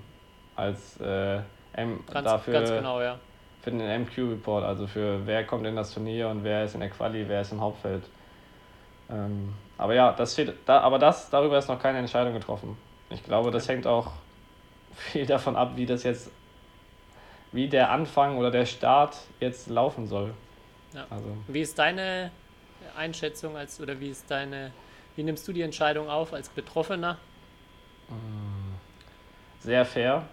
als 0.55 1.00
äh, 1.01 1.39
M 1.74 2.00
Ganz, 2.12 2.25
dafür 2.25 2.53
ganz 2.53 2.70
genau, 2.70 3.01
ja. 3.01 3.20
für 3.62 3.72
den 3.72 4.03
MQ-Report, 4.03 4.63
also 4.63 4.88
für 4.88 5.25
wer 5.25 5.43
kommt 5.46 5.65
in 5.65 5.75
das 5.75 5.93
Turnier 5.93 6.29
und 6.29 6.43
wer 6.43 6.63
ist 6.63 6.75
in 6.75 6.79
der 6.79 6.89
Quali, 6.89 7.25
wer 7.27 7.41
ist 7.41 7.51
im 7.51 7.60
Hauptfeld. 7.60 8.03
Ähm, 9.10 9.53
aber 9.77 9.96
ja, 9.96 10.12
das 10.13 10.34
steht 10.34 10.53
da, 10.65 10.79
aber 10.79 11.00
das 11.00 11.29
darüber 11.29 11.58
ist 11.58 11.67
noch 11.67 11.82
keine 11.82 11.98
Entscheidung 11.98 12.34
getroffen. 12.34 12.77
Ich 13.10 13.24
glaube, 13.24 13.51
das 13.51 13.67
hängt 13.67 13.88
auch 13.88 14.12
viel 14.96 15.25
davon 15.25 15.55
ab, 15.55 15.74
wie 15.75 15.86
das 15.86 16.03
jetzt, 16.03 16.32
wie 17.53 17.67
der 17.69 17.91
Anfang 17.91 18.38
oder 18.38 18.51
der 18.51 18.65
Start 18.65 19.15
jetzt 19.39 19.69
laufen 19.69 20.07
soll. 20.07 20.33
Ja. 20.93 21.05
Also 21.10 21.25
Wie 21.48 21.62
ist 21.62 21.79
deine 21.79 22.31
Einschätzung 22.98 23.55
als 23.55 23.79
oder 23.79 24.00
wie 24.00 24.10
ist 24.10 24.29
deine, 24.29 24.72
wie 25.15 25.24
nimmst 25.24 25.48
du 25.48 25.53
die 25.53 25.62
Entscheidung 25.62 26.10
auf 26.10 26.33
als 26.33 26.50
Betroffener? 26.50 27.17
sehr 29.60 29.86
fair. 29.86 30.24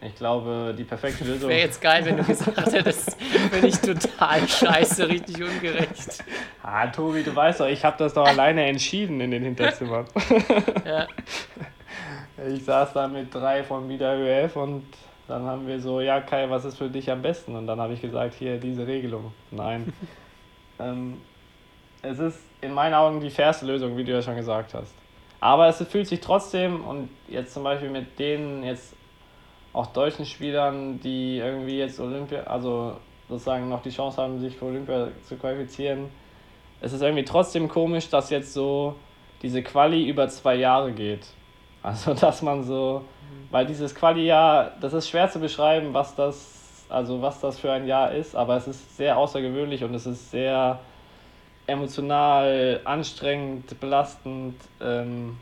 Ich 0.00 0.14
glaube, 0.14 0.74
die 0.78 0.84
perfekte 0.84 1.24
Lösung. 1.24 1.48
Wäre 1.48 1.60
jetzt 1.60 1.80
geil, 1.80 2.04
wenn 2.04 2.18
du 2.18 2.22
gesagt 2.22 2.72
hättest, 2.72 3.16
bin 3.50 3.64
ich 3.64 3.78
total 3.78 4.46
scheiße, 4.46 5.08
richtig 5.08 5.42
ungerecht. 5.42 6.22
Ah, 6.62 6.86
Tobi, 6.86 7.24
du 7.24 7.34
weißt 7.34 7.60
doch, 7.60 7.66
ich 7.66 7.84
habe 7.84 7.96
das 7.98 8.14
doch 8.14 8.26
alleine 8.26 8.66
entschieden 8.66 9.20
in 9.20 9.30
den 9.32 9.42
Hinterzimmern. 9.42 10.06
Ja, 10.84 11.08
Ich 12.54 12.64
saß 12.64 12.92
da 12.92 13.08
mit 13.08 13.34
drei 13.34 13.64
von 13.64 13.88
BWF 13.88 14.54
und 14.54 14.84
dann 15.28 15.44
haben 15.44 15.66
wir 15.66 15.78
so, 15.80 16.00
ja 16.00 16.20
Kai, 16.20 16.48
was 16.50 16.64
ist 16.64 16.78
für 16.78 16.88
dich 16.88 17.10
am 17.10 17.22
besten? 17.22 17.54
Und 17.54 17.66
dann 17.66 17.80
habe 17.80 17.92
ich 17.92 18.00
gesagt, 18.00 18.34
hier 18.34 18.58
diese 18.58 18.86
Regelung. 18.86 19.32
Nein. 19.50 19.92
ähm, 20.80 21.18
es 22.02 22.18
ist 22.18 22.40
in 22.60 22.72
meinen 22.72 22.94
Augen 22.94 23.20
die 23.20 23.30
fairste 23.30 23.66
Lösung, 23.66 23.96
wie 23.96 24.04
du 24.04 24.12
ja 24.12 24.22
schon 24.22 24.36
gesagt 24.36 24.74
hast. 24.74 24.94
Aber 25.40 25.68
es 25.68 25.82
fühlt 25.86 26.08
sich 26.08 26.20
trotzdem, 26.20 26.84
und 26.84 27.10
jetzt 27.28 27.52
zum 27.52 27.62
Beispiel 27.62 27.90
mit 27.90 28.18
den 28.18 28.64
jetzt 28.64 28.96
auch 29.72 29.86
deutschen 29.86 30.24
Spielern, 30.24 30.98
die 31.00 31.38
irgendwie 31.38 31.78
jetzt 31.78 32.00
Olympia, 32.00 32.44
also 32.44 32.96
sozusagen 33.28 33.68
noch 33.68 33.82
die 33.82 33.90
Chance 33.90 34.20
haben, 34.20 34.40
sich 34.40 34.56
für 34.56 34.64
Olympia 34.64 35.08
zu 35.22 35.36
qualifizieren, 35.36 36.06
es 36.80 36.92
ist 36.92 37.02
irgendwie 37.02 37.24
trotzdem 37.24 37.68
komisch, 37.68 38.08
dass 38.08 38.30
jetzt 38.30 38.52
so 38.52 38.96
diese 39.42 39.62
Quali 39.62 40.08
über 40.08 40.28
zwei 40.28 40.54
Jahre 40.54 40.92
geht. 40.92 41.26
Also, 41.82 42.14
dass 42.14 42.42
man 42.42 42.64
so, 42.64 43.04
weil 43.50 43.66
dieses 43.66 43.94
Quali-Jahr, 43.94 44.72
das 44.80 44.92
ist 44.92 45.08
schwer 45.08 45.30
zu 45.30 45.38
beschreiben, 45.38 45.94
was 45.94 46.14
das, 46.14 46.86
also 46.88 47.22
was 47.22 47.40
das 47.40 47.58
für 47.58 47.72
ein 47.72 47.86
Jahr 47.86 48.12
ist, 48.12 48.34
aber 48.34 48.56
es 48.56 48.66
ist 48.66 48.96
sehr 48.96 49.16
außergewöhnlich 49.16 49.84
und 49.84 49.94
es 49.94 50.06
ist 50.06 50.30
sehr 50.30 50.80
emotional, 51.66 52.80
anstrengend, 52.84 53.78
belastend. 53.78 54.56
Ähm, 54.80 55.36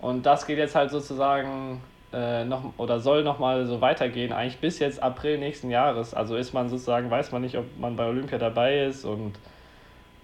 und 0.00 0.24
das 0.24 0.46
geht 0.46 0.58
jetzt 0.58 0.74
halt 0.74 0.90
sozusagen 0.90 1.82
äh, 2.12 2.44
noch 2.44 2.72
oder 2.78 3.00
soll 3.00 3.22
nochmal 3.22 3.66
so 3.66 3.80
weitergehen, 3.80 4.32
eigentlich 4.32 4.58
bis 4.58 4.78
jetzt 4.78 5.02
April 5.02 5.38
nächsten 5.38 5.70
Jahres. 5.70 6.14
Also 6.14 6.36
ist 6.36 6.54
man 6.54 6.68
sozusagen, 6.68 7.10
weiß 7.10 7.32
man 7.32 7.42
nicht, 7.42 7.58
ob 7.58 7.64
man 7.78 7.96
bei 7.96 8.06
Olympia 8.06 8.38
dabei 8.38 8.84
ist 8.84 9.04
und, 9.04 9.34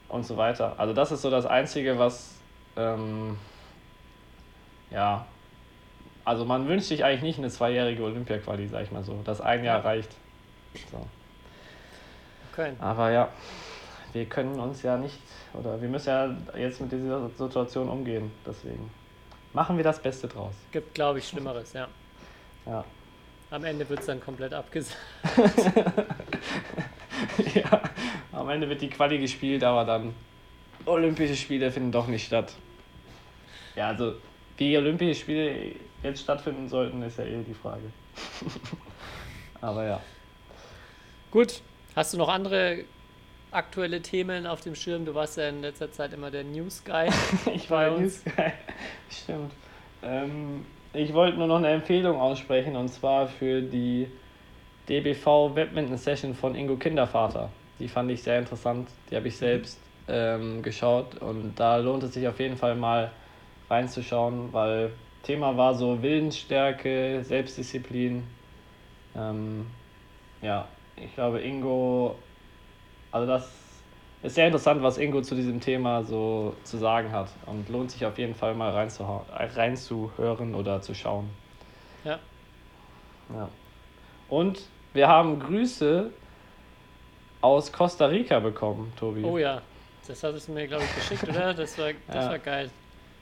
und 0.09 0.25
so 0.25 0.37
weiter. 0.37 0.75
Also 0.79 0.95
das 0.95 1.13
ist 1.13 1.23
so 1.23 1.31
das 1.31 1.45
Einzige, 1.45 1.99
was 1.99 2.37
ähm, 2.77 3.37
ja, 4.91 5.27
also 6.25 6.45
man 6.45 6.67
wünscht 6.67 6.89
sich 6.89 7.05
eigentlich 7.05 7.23
nicht 7.23 7.39
eine 7.39 7.51
zweijährige 7.51 8.03
Olympia-Quali, 8.03 8.67
sag 8.67 8.83
ich 8.83 8.91
mal 8.91 9.05
so. 9.05 9.21
Das 9.25 9.41
ein 9.41 9.65
Jahr 9.65 9.85
reicht. 9.85 10.11
So. 10.91 11.07
okay. 12.53 12.73
Aber 12.81 13.13
ja, 13.13 13.29
wir 14.13 14.27
können 14.27 14.59
uns 14.59 14.83
ja 14.83 14.97
nicht, 14.97 15.19
oder 15.55 15.81
wir 15.81 15.89
müssen 15.89 16.09
ja 16.09 16.59
jetzt 16.59 16.81
mit 16.81 16.91
dieser 16.91 17.31
Situation 17.31 17.89
umgehen. 17.89 18.33
Deswegen 18.45 18.91
machen 19.53 19.77
wir 19.77 19.85
das 19.85 20.01
Beste 20.01 20.27
draus. 20.27 20.55
Gibt, 20.73 20.95
glaube 20.95 21.21
ich, 21.21 21.29
Schlimmeres, 21.29 21.73
ja. 21.73 21.87
Ja. 22.67 22.85
Am 23.51 23.65
Ende 23.65 23.89
wird 23.89 24.01
es 24.01 24.07
dann 24.07 24.21
komplett 24.21 24.53
abgesagt. 24.53 24.99
ja. 27.55 27.81
Am 28.33 28.51
Ende 28.51 28.69
wird 28.69 28.83
die 28.83 28.91
Quali 28.91 29.19
gespielt, 29.19 29.63
aber 29.63 29.85
dann 29.85 30.13
Olympische 30.87 31.37
Spiele 31.37 31.71
finden 31.71 31.93
doch 31.93 32.09
nicht 32.09 32.27
statt. 32.27 32.53
Ja, 33.77 33.89
also 33.89 34.15
wie 34.57 34.77
Olympische 34.77 35.15
Spiele 35.15 35.73
jetzt 36.03 36.23
stattfinden 36.23 36.69
sollten, 36.69 37.03
ist 37.03 37.19
ja 37.19 37.25
eh 37.25 37.43
die 37.43 37.55
Frage. 37.55 37.83
aber 39.61 39.85
ja. 39.85 40.01
Gut, 41.31 41.61
hast 41.95 42.15
du 42.15 42.19
noch 42.19 42.29
andere 42.29 42.85
aktuelle 43.51 44.01
Themen 44.01 44.47
auf 44.47 44.61
dem 44.61 44.75
Schirm? 44.75 45.05
Du 45.05 45.15
warst 45.15 45.37
ja 45.37 45.49
in 45.49 45.63
letzter 45.63 45.91
Zeit 45.93 46.13
immer 46.13 46.31
der 46.31 46.45
News 46.45 46.83
Guy. 46.85 47.09
Ich 47.55 47.71
war 47.71 47.91
Bei 47.91 47.91
uns. 47.91 48.25
Newsguy. 48.25 48.53
Stimmt. 49.11 49.53
Ähm, 50.03 50.65
ich 50.93 51.13
wollte 51.13 51.37
nur 51.37 51.47
noch 51.47 51.57
eine 51.57 51.69
Empfehlung 51.69 52.19
aussprechen 52.19 52.77
und 52.77 52.89
zwar 52.89 53.27
für 53.29 53.61
die 53.61 54.09
DBV 54.89 55.51
Badminton 55.55 55.99
Session 55.99 56.35
von 56.35 56.55
Ingo 56.55 56.77
Kindervater. 56.77 57.51
Die 57.79 57.89
fand 57.89 58.11
ich 58.11 58.23
sehr 58.23 58.39
interessant. 58.39 58.89
Die 59.11 59.17
habe 59.17 59.29
ich 59.29 59.37
selbst 59.37 59.79
ähm, 60.09 60.63
geschaut 60.63 61.17
und 61.17 61.55
da 61.57 61.77
lohnt 61.77 62.03
es 62.05 62.15
sich 62.15 62.27
auf 62.27 62.39
jeden 62.41 62.57
Fall 62.57 62.77
mal 62.77 63.11
reinzuschauen, 63.71 64.53
weil 64.53 64.91
Thema 65.23 65.57
war 65.57 65.75
so 65.75 66.03
Willensstärke, 66.03 67.23
Selbstdisziplin. 67.25 68.23
Ähm, 69.17 69.67
ja, 70.43 70.65
ich 70.97 71.15
glaube 71.15 71.41
Ingo, 71.41 72.15
also 73.11 73.27
das 73.27 73.51
ist 74.23 74.35
sehr 74.35 74.47
interessant, 74.47 74.83
was 74.83 74.99
Ingo 74.99 75.21
zu 75.23 75.35
diesem 75.35 75.61
Thema 75.61 76.03
so 76.05 76.55
zu 76.65 76.79
sagen 76.79 77.13
hat 77.13 77.29
und 77.47 77.69
lohnt 77.69 77.91
sich 77.91 78.05
auf 78.07 78.19
jeden 78.19 78.35
Fall 78.35 78.55
mal 78.55 78.71
reinzuhören 78.73 80.55
oder 80.55 80.81
zu 80.81 80.95
schauen. 80.95 81.29
Ja. 82.05 82.19
Ja. 83.29 83.49
Und 84.29 84.61
wir 84.95 85.09
haben 85.09 85.41
Grüße 85.41 86.11
aus 87.41 87.73
Costa 87.73 88.07
Rica 88.07 88.41
bekommen, 88.41 88.93
Tobi. 88.97 89.25
Oh 89.25 89.39
ja, 89.39 89.63
das 90.07 90.23
hattest 90.23 90.49
du 90.49 90.53
mir, 90.53 90.67
glaube 90.67 90.85
ich, 90.85 90.95
geschickt, 90.95 91.29
oder? 91.29 91.55
Das 91.55 91.79
war, 91.79 91.93
das 91.93 92.25
Ja. 92.25 92.31
war 92.31 92.39
geil. 92.39 92.71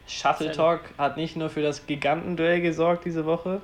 Shuttle 0.06 0.52
Talk 0.52 0.80
hat 0.98 1.16
nicht 1.16 1.36
nur 1.36 1.50
für 1.50 1.62
das 1.62 1.86
Gigantenduell 1.86 2.60
gesorgt 2.60 3.04
diese 3.04 3.24
Woche, 3.24 3.60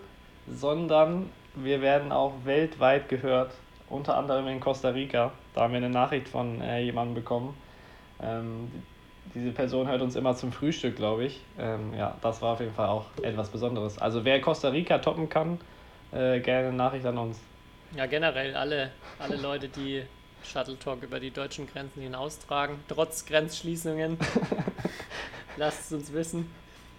sondern 0.48 1.30
wir 1.54 1.82
werden 1.82 2.12
auch 2.12 2.32
weltweit 2.44 3.08
gehört, 3.08 3.52
unter 3.88 4.16
anderem 4.16 4.48
in 4.48 4.60
Costa 4.60 4.90
Rica. 4.90 5.32
Da 5.54 5.62
haben 5.62 5.72
wir 5.72 5.78
eine 5.78 5.90
Nachricht 5.90 6.28
von 6.28 6.60
äh, 6.60 6.80
jemandem 6.80 7.14
bekommen. 7.14 7.56
Ähm, 8.22 8.70
diese 9.34 9.50
Person 9.50 9.88
hört 9.88 10.00
uns 10.00 10.16
immer 10.16 10.34
zum 10.34 10.52
Frühstück, 10.52 10.96
glaube 10.96 11.24
ich. 11.24 11.40
Ähm, 11.58 11.94
ja, 11.96 12.16
das 12.22 12.40
war 12.42 12.54
auf 12.54 12.60
jeden 12.60 12.74
Fall 12.74 12.88
auch 12.88 13.06
etwas 13.22 13.48
Besonderes. 13.48 13.98
Also 13.98 14.24
wer 14.24 14.40
Costa 14.40 14.68
Rica 14.68 14.98
toppen 14.98 15.28
kann, 15.28 15.60
äh, 16.12 16.40
gerne 16.40 16.68
eine 16.68 16.76
Nachricht 16.76 17.06
an 17.06 17.18
uns. 17.18 17.38
Ja, 17.96 18.06
generell 18.06 18.54
alle, 18.54 18.90
alle 19.18 19.36
Leute, 19.36 19.68
die 19.68 20.02
Shuttle 20.44 20.78
Talk 20.78 21.02
über 21.02 21.20
die 21.20 21.30
deutschen 21.30 21.66
Grenzen 21.66 22.02
hinaustragen, 22.02 22.76
trotz 22.88 23.26
Grenzschließungen. 23.26 24.16
Lasst 25.60 25.84
es 25.86 25.92
uns 25.92 26.12
wissen. 26.14 26.50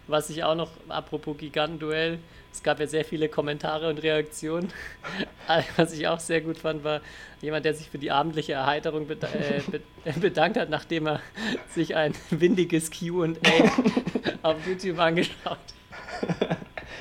Was 0.05 0.29
ich 0.29 0.43
auch 0.43 0.53
noch, 0.53 0.69
apropos 0.87 1.35
Gigantenduell, 1.35 2.19
es 2.53 2.61
gab 2.61 2.79
ja 2.79 2.85
sehr 2.85 3.03
viele 3.03 3.27
Kommentare 3.27 3.89
und 3.89 3.97
Reaktionen. 4.03 4.71
Was 5.77 5.93
ich 5.93 6.07
auch 6.07 6.19
sehr 6.19 6.41
gut 6.41 6.59
fand, 6.59 6.83
war 6.83 7.01
jemand, 7.41 7.65
der 7.65 7.73
sich 7.73 7.89
für 7.89 7.97
die 7.97 8.11
abendliche 8.11 8.53
Erheiterung 8.53 9.07
beda 9.07 9.27
äh, 9.29 9.61
be 9.71 9.81
bedankt 10.19 10.57
hat, 10.57 10.69
nachdem 10.69 11.07
er 11.07 11.21
sich 11.69 11.95
ein 11.95 12.13
windiges 12.29 12.91
QA 12.91 13.33
auf 14.43 14.57
YouTube 14.67 14.99
angeschaut 14.99 15.37
hat. 15.45 15.59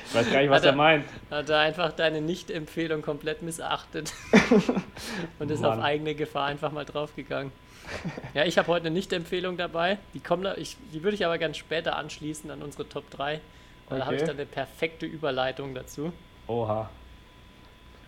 Ich 0.07 0.15
weiß 0.15 0.31
gar 0.31 0.41
nicht, 0.41 0.49
was 0.49 0.63
er 0.63 0.71
er- 0.71 0.75
meint. 0.75 1.05
Hat 1.29 1.47
er 1.47 1.59
einfach 1.59 1.91
deine 1.93 2.21
Nicht-Empfehlung 2.21 3.03
komplett 3.03 3.43
missachtet 3.43 4.13
und 5.39 5.51
ist 5.51 5.61
Mann. 5.61 5.77
auf 5.77 5.83
eigene 5.85 6.15
Gefahr 6.15 6.47
einfach 6.47 6.71
mal 6.71 6.85
draufgegangen. 6.85 7.51
Ja, 8.33 8.45
ich 8.45 8.57
habe 8.57 8.67
heute 8.69 8.87
eine 8.87 8.93
Nicht-Empfehlung 8.95 9.57
dabei. 9.57 9.99
Die, 10.13 10.21
kommen 10.21 10.43
da, 10.43 10.55
ich, 10.55 10.77
die 10.93 11.03
würde 11.03 11.15
ich 11.15 11.25
aber 11.25 11.37
ganz 11.37 11.57
später 11.57 11.95
anschließen 11.97 12.49
an 12.51 12.61
unsere 12.63 12.87
Top 12.89 13.09
3. 13.09 13.41
Weil 13.89 13.99
da 13.99 14.05
habe 14.05 14.15
ich 14.15 14.23
Okay. 14.23 14.25
dann 14.25 14.37
eine 14.37 14.45
perfekte 14.45 15.05
Überleitung 15.05 15.73
dazu. 15.75 16.13
Oha. 16.47 16.89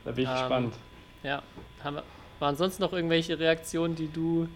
Da 0.03 0.11
bin 0.11 0.25
ich 0.25 0.29
Ähm, 0.29 0.33
gespannt. 0.33 0.79
Ja, 1.23 1.43
haben 1.83 1.95
wir, 1.97 2.03
waren 2.39 2.55
sonst 2.57 2.79
noch 2.79 2.93
irgendwelche 2.93 3.39
Reaktionen, 3.39 3.95
die 3.95 4.11
du 4.11 4.49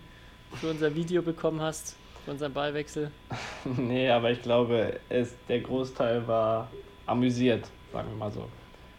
für 0.51 0.69
unser 0.69 0.95
Video 0.95 1.21
bekommen 1.23 1.61
hast, 1.61 1.99
für 2.25 2.31
unseren 2.31 2.53
Ballwechsel? 2.53 3.11
Nee, 3.65 4.09
aber 4.09 4.31
ich 4.31 4.41
glaube, 4.41 4.99
es, 5.09 5.35
der 5.47 5.61
Großteil 5.61 6.27
war 6.27 6.77
amüsiert, 7.05 7.71
sagen 7.91 8.09
wir 8.09 8.15
mal 8.17 8.31
so. 8.31 8.51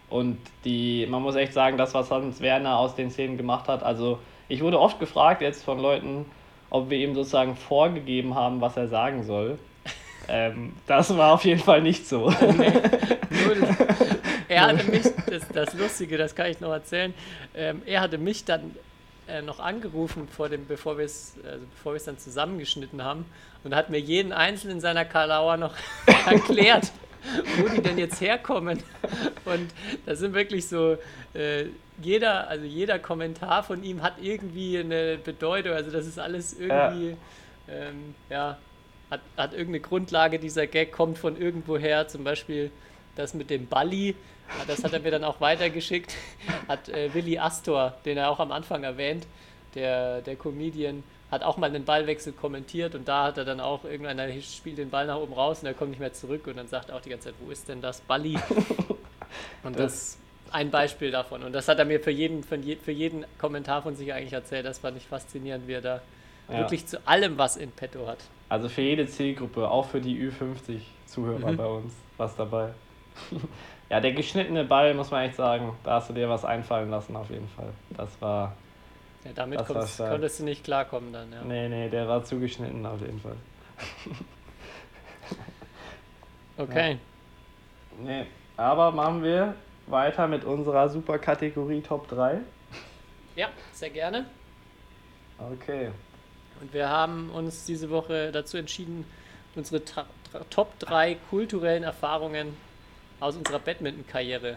Und 0.08 0.52
die, 0.64 1.06
man 1.06 1.22
muss 1.22 1.34
echt 1.36 1.52
sagen, 1.52 1.76
das, 1.76 1.94
was 1.94 2.10
Hans 2.10 2.40
Werner 2.40 2.78
aus 2.78 2.94
den 2.94 3.10
Szenen 3.10 3.36
gemacht 3.36 3.68
hat, 3.68 3.82
also 3.82 4.26
ich 4.48 4.60
wurde 4.62 4.80
oft 4.80 4.98
gefragt 4.98 5.42
jetzt 5.42 5.64
von 5.64 5.78
Leuten, 5.78 6.26
ob 6.70 6.90
wir 6.90 6.98
ihm 6.98 7.14
sozusagen 7.14 7.56
vorgegeben 7.56 8.34
haben, 8.34 8.60
was 8.60 8.76
er 8.76 8.88
sagen 8.88 9.24
soll. 9.24 9.58
Ähm, 10.30 10.74
das 10.86 11.16
war 11.16 11.32
auf 11.32 11.46
jeden 11.46 11.62
Fall 11.62 11.80
nicht 11.80 12.06
so. 12.06 12.28
Nee, 12.28 12.70
null. 13.46 13.66
Er 14.46 14.66
hatte 14.66 14.90
mich, 14.90 15.04
das, 15.26 15.48
das 15.48 15.72
Lustige, 15.72 16.18
das 16.18 16.34
kann 16.34 16.50
ich 16.50 16.60
noch 16.60 16.70
erzählen, 16.70 17.14
ähm, 17.54 17.80
er 17.86 18.02
hatte 18.02 18.18
mich 18.18 18.44
dann 18.44 18.74
äh, 19.28 19.42
noch 19.42 19.58
angerufen, 19.60 20.28
vor 20.28 20.48
dem, 20.48 20.66
bevor 20.66 20.98
wir 20.98 21.04
es 21.04 21.34
also 21.44 21.64
bevor 21.74 21.96
dann 21.98 22.18
zusammengeschnitten 22.18 23.04
haben 23.04 23.26
und 23.64 23.74
hat 23.74 23.90
mir 23.90 24.00
jeden 24.00 24.32
einzelnen 24.32 24.80
seiner 24.80 25.04
Kalauer 25.04 25.56
noch 25.56 25.74
erklärt, 26.26 26.92
wo 27.58 27.68
die 27.68 27.82
denn 27.82 27.98
jetzt 27.98 28.20
herkommen. 28.20 28.82
Und 29.44 29.70
das 30.06 30.18
sind 30.20 30.34
wirklich 30.34 30.66
so, 30.66 30.96
äh, 31.34 31.66
jeder, 32.00 32.48
also 32.48 32.64
jeder 32.64 32.98
Kommentar 32.98 33.62
von 33.62 33.82
ihm 33.82 34.02
hat 34.02 34.14
irgendwie 34.20 34.78
eine 34.78 35.18
Bedeutung. 35.18 35.72
Also 35.72 35.90
das 35.90 36.06
ist 36.06 36.18
alles 36.18 36.58
irgendwie, 36.58 37.10
ja, 37.10 37.74
ähm, 37.74 38.14
ja 38.30 38.58
hat, 39.10 39.20
hat 39.36 39.52
irgendeine 39.52 39.80
Grundlage, 39.80 40.38
dieser 40.38 40.66
Gag 40.66 40.92
kommt 40.92 41.18
von 41.18 41.40
irgendwoher, 41.40 42.08
zum 42.08 42.24
Beispiel 42.24 42.70
das 43.16 43.34
mit 43.34 43.50
dem 43.50 43.66
Balli, 43.66 44.14
das 44.66 44.84
hat 44.84 44.92
er 44.92 45.00
mir 45.00 45.10
dann 45.10 45.24
auch 45.24 45.40
weitergeschickt, 45.40 46.14
hat 46.68 46.88
äh, 46.88 47.12
Willi 47.14 47.38
Astor, 47.38 47.94
den 48.04 48.18
er 48.18 48.30
auch 48.30 48.38
am 48.38 48.52
Anfang 48.52 48.84
erwähnt, 48.84 49.26
der, 49.74 50.20
der 50.22 50.36
Comedian, 50.36 51.02
hat 51.30 51.42
auch 51.42 51.58
mal 51.58 51.66
einen 51.66 51.84
Ballwechsel 51.84 52.32
kommentiert 52.32 52.94
und 52.94 53.06
da 53.06 53.24
hat 53.24 53.36
er 53.36 53.44
dann 53.44 53.60
auch 53.60 53.84
irgendeiner 53.84 54.32
spielt 54.40 54.78
den 54.78 54.88
Ball 54.88 55.06
nach 55.06 55.18
oben 55.18 55.34
raus 55.34 55.60
und 55.60 55.66
er 55.66 55.74
kommt 55.74 55.90
nicht 55.90 56.00
mehr 56.00 56.14
zurück 56.14 56.46
und 56.46 56.56
dann 56.56 56.68
sagt 56.68 56.88
er 56.88 56.96
auch 56.96 57.02
die 57.02 57.10
ganze 57.10 57.28
Zeit, 57.28 57.34
wo 57.44 57.50
ist 57.50 57.68
denn 57.68 57.82
das 57.82 58.00
Balli? 58.00 58.38
Und 59.62 59.78
das 59.78 59.92
ist 59.92 60.18
ein 60.52 60.70
Beispiel 60.70 61.10
davon. 61.10 61.42
Und 61.42 61.52
das 61.52 61.68
hat 61.68 61.78
er 61.78 61.84
mir 61.84 62.00
für 62.00 62.10
jeden, 62.10 62.42
für, 62.42 62.56
jeden 62.90 63.24
Kommentar 63.38 63.82
von 63.82 63.94
sich 63.96 64.12
eigentlich 64.12 64.32
erzählt. 64.32 64.66
Das 64.66 64.78
fand 64.78 64.96
ich 64.96 65.06
faszinierend, 65.06 65.66
wie 65.66 65.74
er 65.74 65.80
da 65.80 66.00
ja. 66.48 66.58
wirklich 66.58 66.86
zu 66.86 67.06
allem 67.06 67.38
was 67.38 67.56
in 67.56 67.70
petto 67.70 68.06
hat. 68.06 68.18
Also 68.48 68.68
für 68.68 68.82
jede 68.82 69.06
Zielgruppe, 69.06 69.68
auch 69.70 69.86
für 69.86 70.00
die 70.00 70.16
Ü50-Zuhörer 70.16 71.52
mhm. 71.52 71.56
bei 71.56 71.66
uns, 71.66 71.92
was 72.16 72.34
dabei. 72.36 72.70
ja, 73.90 74.00
der 74.00 74.12
geschnittene 74.12 74.64
Ball, 74.64 74.94
muss 74.94 75.10
man 75.10 75.24
echt 75.24 75.36
sagen, 75.36 75.76
da 75.84 75.94
hast 75.94 76.10
du 76.10 76.14
dir 76.14 76.28
was 76.28 76.44
einfallen 76.44 76.90
lassen, 76.90 77.16
auf 77.16 77.30
jeden 77.30 77.48
Fall. 77.48 77.70
Das 77.90 78.08
war. 78.20 78.56
Ja, 79.24 79.32
damit 79.34 79.64
kommst, 79.66 79.98
konntest 79.98 80.40
du 80.40 80.44
nicht 80.44 80.64
klarkommen 80.64 81.12
dann, 81.12 81.32
ja. 81.32 81.42
Nee, 81.42 81.68
nee, 81.68 81.88
der 81.88 82.08
war 82.08 82.24
zugeschnitten 82.24 82.86
auf 82.86 83.00
jeden 83.00 83.20
Fall. 83.20 83.36
okay. 86.56 86.92
Ja. 86.92 86.98
Nee, 88.00 88.26
aber 88.56 88.92
machen 88.92 89.22
wir 89.22 89.54
weiter 89.90 90.26
mit 90.26 90.44
unserer 90.44 90.88
super 90.88 91.18
Kategorie 91.18 91.80
Top 91.80 92.08
3. 92.08 92.40
Ja, 93.36 93.48
sehr 93.72 93.90
gerne. 93.90 94.26
Okay. 95.38 95.90
Und 96.60 96.72
wir 96.72 96.88
haben 96.88 97.30
uns 97.30 97.64
diese 97.64 97.90
Woche 97.90 98.32
dazu 98.32 98.56
entschieden, 98.56 99.04
unsere 99.54 99.82
Top 100.50 100.78
3 100.80 101.16
kulturellen 101.30 101.84
Erfahrungen 101.84 102.56
aus 103.20 103.36
unserer 103.36 103.58
Badminton-Karriere 103.58 104.56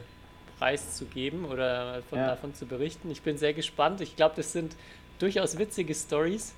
preiszugeben 0.58 1.46
oder 1.46 2.04
von, 2.10 2.20
ja. 2.20 2.28
davon 2.28 2.54
zu 2.54 2.66
berichten. 2.66 3.10
Ich 3.10 3.22
bin 3.22 3.38
sehr 3.38 3.54
gespannt. 3.54 4.02
Ich 4.02 4.16
glaube, 4.16 4.36
das 4.36 4.52
sind 4.52 4.76
durchaus 5.20 5.58
witzige 5.58 5.96
Stories, 5.96 6.54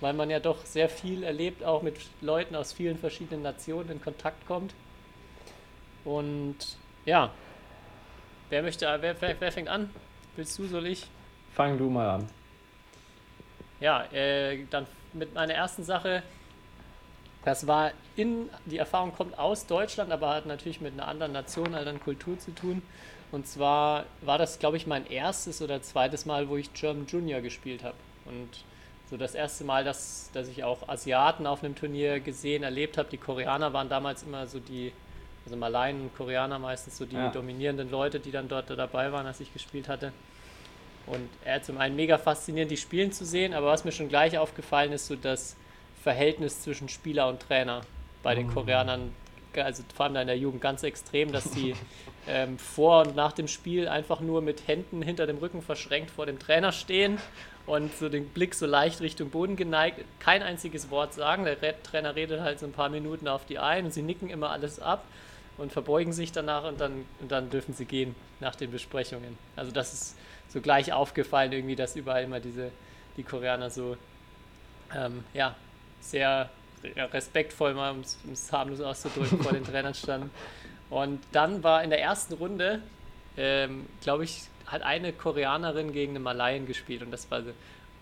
weil 0.00 0.12
man 0.12 0.30
ja 0.30 0.40
doch 0.40 0.64
sehr 0.64 0.88
viel 0.88 1.22
erlebt, 1.22 1.64
auch 1.64 1.82
mit 1.82 1.96
Leuten 2.20 2.56
aus 2.56 2.72
vielen 2.72 2.98
verschiedenen 2.98 3.42
Nationen 3.42 3.90
in 3.90 4.02
Kontakt 4.02 4.46
kommt. 4.46 4.74
Und 6.04 6.56
ja, 7.04 7.30
wer 8.54 8.62
möchte, 8.62 8.86
wer, 9.00 9.20
wer, 9.20 9.40
wer 9.40 9.52
fängt 9.52 9.68
an? 9.68 9.90
Willst 10.36 10.56
du, 10.60 10.66
soll 10.68 10.86
ich? 10.86 11.06
Fang 11.54 11.76
du 11.76 11.90
mal 11.90 12.08
an. 12.08 12.28
Ja, 13.80 14.04
äh, 14.12 14.64
dann 14.70 14.86
mit 15.12 15.34
meiner 15.34 15.54
ersten 15.54 15.82
Sache. 15.82 16.22
Das 17.44 17.66
war 17.66 17.90
in, 18.14 18.48
die 18.66 18.78
Erfahrung 18.78 19.12
kommt 19.12 19.36
aus 19.40 19.66
Deutschland, 19.66 20.12
aber 20.12 20.30
hat 20.30 20.46
natürlich 20.46 20.80
mit 20.80 20.92
einer 20.92 21.08
anderen 21.08 21.32
Nation, 21.32 21.66
einer 21.66 21.78
anderen 21.78 22.00
Kultur 22.00 22.38
zu 22.38 22.54
tun. 22.54 22.80
Und 23.32 23.48
zwar 23.48 24.06
war 24.20 24.38
das, 24.38 24.60
glaube 24.60 24.76
ich, 24.76 24.86
mein 24.86 25.04
erstes 25.08 25.60
oder 25.60 25.82
zweites 25.82 26.24
Mal, 26.24 26.48
wo 26.48 26.56
ich 26.56 26.72
German 26.74 27.06
Junior 27.06 27.40
gespielt 27.40 27.82
habe. 27.82 27.96
Und 28.24 28.50
so 29.10 29.16
das 29.16 29.34
erste 29.34 29.64
Mal, 29.64 29.82
dass, 29.82 30.30
dass 30.32 30.46
ich 30.46 30.62
auch 30.62 30.88
Asiaten 30.88 31.48
auf 31.48 31.64
einem 31.64 31.74
Turnier 31.74 32.20
gesehen, 32.20 32.62
erlebt 32.62 32.98
habe. 32.98 33.08
Die 33.10 33.18
Koreaner 33.18 33.72
waren 33.72 33.88
damals 33.88 34.22
immer 34.22 34.46
so 34.46 34.60
die, 34.60 34.92
also 35.44 35.56
Malaien 35.56 36.00
und 36.00 36.16
Koreaner 36.16 36.58
meistens 36.58 36.96
so 36.96 37.04
die 37.04 37.16
ja. 37.16 37.30
dominierenden 37.30 37.90
Leute, 37.90 38.18
die 38.18 38.30
dann 38.30 38.48
dort 38.48 38.70
dabei 38.70 39.12
waren, 39.12 39.26
als 39.26 39.40
ich 39.40 39.52
gespielt 39.52 39.88
hatte. 39.88 40.12
Und 41.06 41.28
er 41.44 41.56
hat 41.56 41.64
zum 41.66 41.76
einen 41.78 41.96
mega 41.96 42.16
faszinierend, 42.16 42.70
die 42.70 42.78
Spielen 42.78 43.12
zu 43.12 43.26
sehen, 43.26 43.52
aber 43.52 43.66
was 43.66 43.84
mir 43.84 43.92
schon 43.92 44.08
gleich 44.08 44.38
aufgefallen 44.38 44.92
ist, 44.92 45.06
so 45.06 45.16
das 45.16 45.56
Verhältnis 46.02 46.62
zwischen 46.62 46.88
Spieler 46.88 47.28
und 47.28 47.40
Trainer 47.40 47.82
bei 48.22 48.34
den 48.34 48.48
oh. 48.50 48.54
Koreanern, 48.54 49.12
also 49.54 49.82
vor 49.94 50.06
allem 50.06 50.16
in 50.16 50.26
der 50.26 50.38
Jugend 50.38 50.62
ganz 50.62 50.82
extrem, 50.82 51.30
dass 51.30 51.50
die 51.50 51.74
ähm, 52.26 52.58
vor 52.58 53.06
und 53.06 53.14
nach 53.14 53.32
dem 53.32 53.48
Spiel 53.48 53.86
einfach 53.86 54.20
nur 54.20 54.40
mit 54.40 54.66
Händen 54.66 55.02
hinter 55.02 55.26
dem 55.26 55.36
Rücken 55.36 55.60
verschränkt 55.60 56.10
vor 56.10 56.24
dem 56.24 56.38
Trainer 56.38 56.72
stehen 56.72 57.18
und 57.66 57.94
so 57.96 58.08
den 58.08 58.28
Blick 58.28 58.54
so 58.54 58.64
leicht 58.64 59.02
Richtung 59.02 59.30
Boden 59.30 59.56
geneigt, 59.56 60.00
kein 60.20 60.42
einziges 60.42 60.90
Wort 60.90 61.12
sagen. 61.14 61.44
Der 61.44 61.82
Trainer 61.82 62.16
redet 62.16 62.40
halt 62.40 62.60
so 62.60 62.66
ein 62.66 62.72
paar 62.72 62.88
Minuten 62.88 63.28
auf 63.28 63.44
die 63.44 63.58
ein 63.58 63.86
und 63.86 63.92
sie 63.92 64.02
nicken 64.02 64.30
immer 64.30 64.50
alles 64.50 64.80
ab 64.80 65.04
und 65.56 65.72
verbeugen 65.72 66.12
sich 66.12 66.32
danach 66.32 66.64
und 66.64 66.80
dann, 66.80 67.04
und 67.20 67.30
dann 67.30 67.50
dürfen 67.50 67.74
sie 67.74 67.84
gehen 67.84 68.14
nach 68.40 68.56
den 68.56 68.70
Besprechungen. 68.70 69.38
Also 69.56 69.70
das 69.70 69.92
ist 69.92 70.16
so 70.48 70.60
gleich 70.60 70.92
aufgefallen 70.92 71.52
irgendwie, 71.52 71.76
dass 71.76 71.96
überall 71.96 72.24
immer 72.24 72.40
diese, 72.40 72.70
die 73.16 73.22
Koreaner 73.22 73.70
so, 73.70 73.96
ähm, 74.94 75.24
ja, 75.32 75.54
sehr 76.00 76.50
respektvoll, 77.12 77.74
mal 77.74 77.92
um 77.92 78.00
es 78.00 78.52
harmlos 78.52 78.80
auszudrücken, 78.80 79.42
vor 79.42 79.52
den 79.52 79.64
Trainern 79.64 79.94
standen. 79.94 80.30
Und 80.90 81.20
dann 81.32 81.62
war 81.62 81.82
in 81.82 81.90
der 81.90 82.00
ersten 82.00 82.34
Runde, 82.34 82.80
ähm, 83.36 83.86
glaube 84.02 84.24
ich, 84.24 84.44
hat 84.66 84.82
eine 84.82 85.12
Koreanerin 85.12 85.92
gegen 85.92 86.12
eine 86.12 86.20
Malayen 86.20 86.66
gespielt 86.66 87.02
und 87.02 87.10
das 87.10 87.30
war 87.30 87.38
ein 87.38 87.54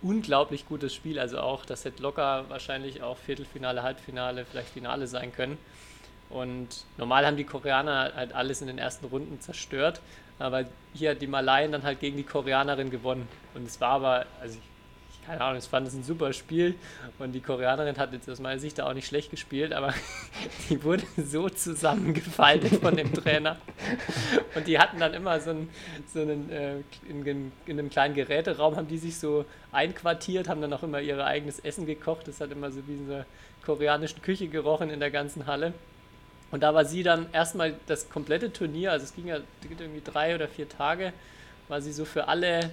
unglaublich 0.02 0.66
gutes 0.66 0.94
Spiel. 0.94 1.18
Also 1.18 1.38
auch, 1.38 1.64
das 1.64 1.84
hätte 1.84 2.02
locker 2.02 2.44
wahrscheinlich 2.48 3.02
auch 3.02 3.16
Viertelfinale, 3.18 3.82
Halbfinale, 3.82 4.44
vielleicht 4.44 4.70
Finale 4.70 5.06
sein 5.06 5.32
können. 5.32 5.58
Und 6.32 6.84
normal 6.96 7.26
haben 7.26 7.36
die 7.36 7.44
Koreaner 7.44 8.12
halt 8.14 8.34
alles 8.34 8.62
in 8.62 8.66
den 8.66 8.78
ersten 8.78 9.06
Runden 9.06 9.40
zerstört. 9.40 10.00
Aber 10.38 10.64
hier 10.94 11.10
hat 11.10 11.22
die 11.22 11.26
Malayen 11.26 11.72
dann 11.72 11.82
halt 11.82 12.00
gegen 12.00 12.16
die 12.16 12.22
Koreanerin 12.24 12.90
gewonnen. 12.90 13.28
Und 13.54 13.66
es 13.66 13.80
war 13.80 13.90
aber, 13.90 14.26
also 14.40 14.58
ich, 14.58 15.26
keine 15.26 15.40
Ahnung, 15.42 15.58
ich 15.58 15.66
fand 15.66 15.86
es 15.86 15.94
ein 15.94 16.02
super 16.02 16.32
Spiel. 16.32 16.74
Und 17.18 17.32
die 17.32 17.40
Koreanerin 17.40 17.98
hat 17.98 18.14
jetzt 18.14 18.30
aus 18.30 18.40
meiner 18.40 18.58
Sicht 18.58 18.78
da 18.78 18.88
auch 18.88 18.94
nicht 18.94 19.06
schlecht 19.06 19.30
gespielt, 19.30 19.74
aber 19.74 19.92
die 20.70 20.82
wurde 20.82 21.04
so 21.18 21.50
zusammengefaltet 21.50 22.80
von 22.80 22.96
dem 22.96 23.12
Trainer. 23.12 23.58
Und 24.54 24.66
die 24.66 24.78
hatten 24.78 24.98
dann 24.98 25.12
immer 25.12 25.38
so 25.38 25.50
einen, 25.50 25.68
so 26.12 26.22
einen 26.22 26.50
äh, 26.50 26.76
in, 27.08 27.52
in, 27.66 27.78
einem 27.78 27.90
kleinen 27.90 28.14
Geräteraum 28.14 28.76
haben 28.76 28.88
die 28.88 28.98
sich 28.98 29.18
so 29.18 29.44
einquartiert, 29.70 30.48
haben 30.48 30.62
dann 30.62 30.72
auch 30.72 30.82
immer 30.82 31.00
ihr 31.00 31.22
eigenes 31.24 31.58
Essen 31.60 31.84
gekocht. 31.84 32.26
Das 32.26 32.40
hat 32.40 32.50
immer 32.50 32.70
so 32.70 32.80
wie 32.88 32.94
in 32.94 33.12
einer 33.12 33.26
koreanischen 33.64 34.22
Küche 34.22 34.48
gerochen 34.48 34.88
in 34.88 34.98
der 34.98 35.10
ganzen 35.10 35.46
Halle. 35.46 35.74
Und 36.52 36.62
da 36.62 36.74
war 36.74 36.84
sie 36.84 37.02
dann 37.02 37.26
erstmal 37.32 37.74
das 37.86 38.08
komplette 38.08 38.52
Turnier, 38.52 38.92
also 38.92 39.04
es 39.04 39.14
ging 39.14 39.26
ja 39.26 39.38
irgendwie 39.62 40.02
drei 40.04 40.34
oder 40.34 40.46
vier 40.46 40.68
Tage, 40.68 41.12
war 41.68 41.80
sie 41.80 41.92
so 41.92 42.04
für 42.04 42.28
alle, 42.28 42.70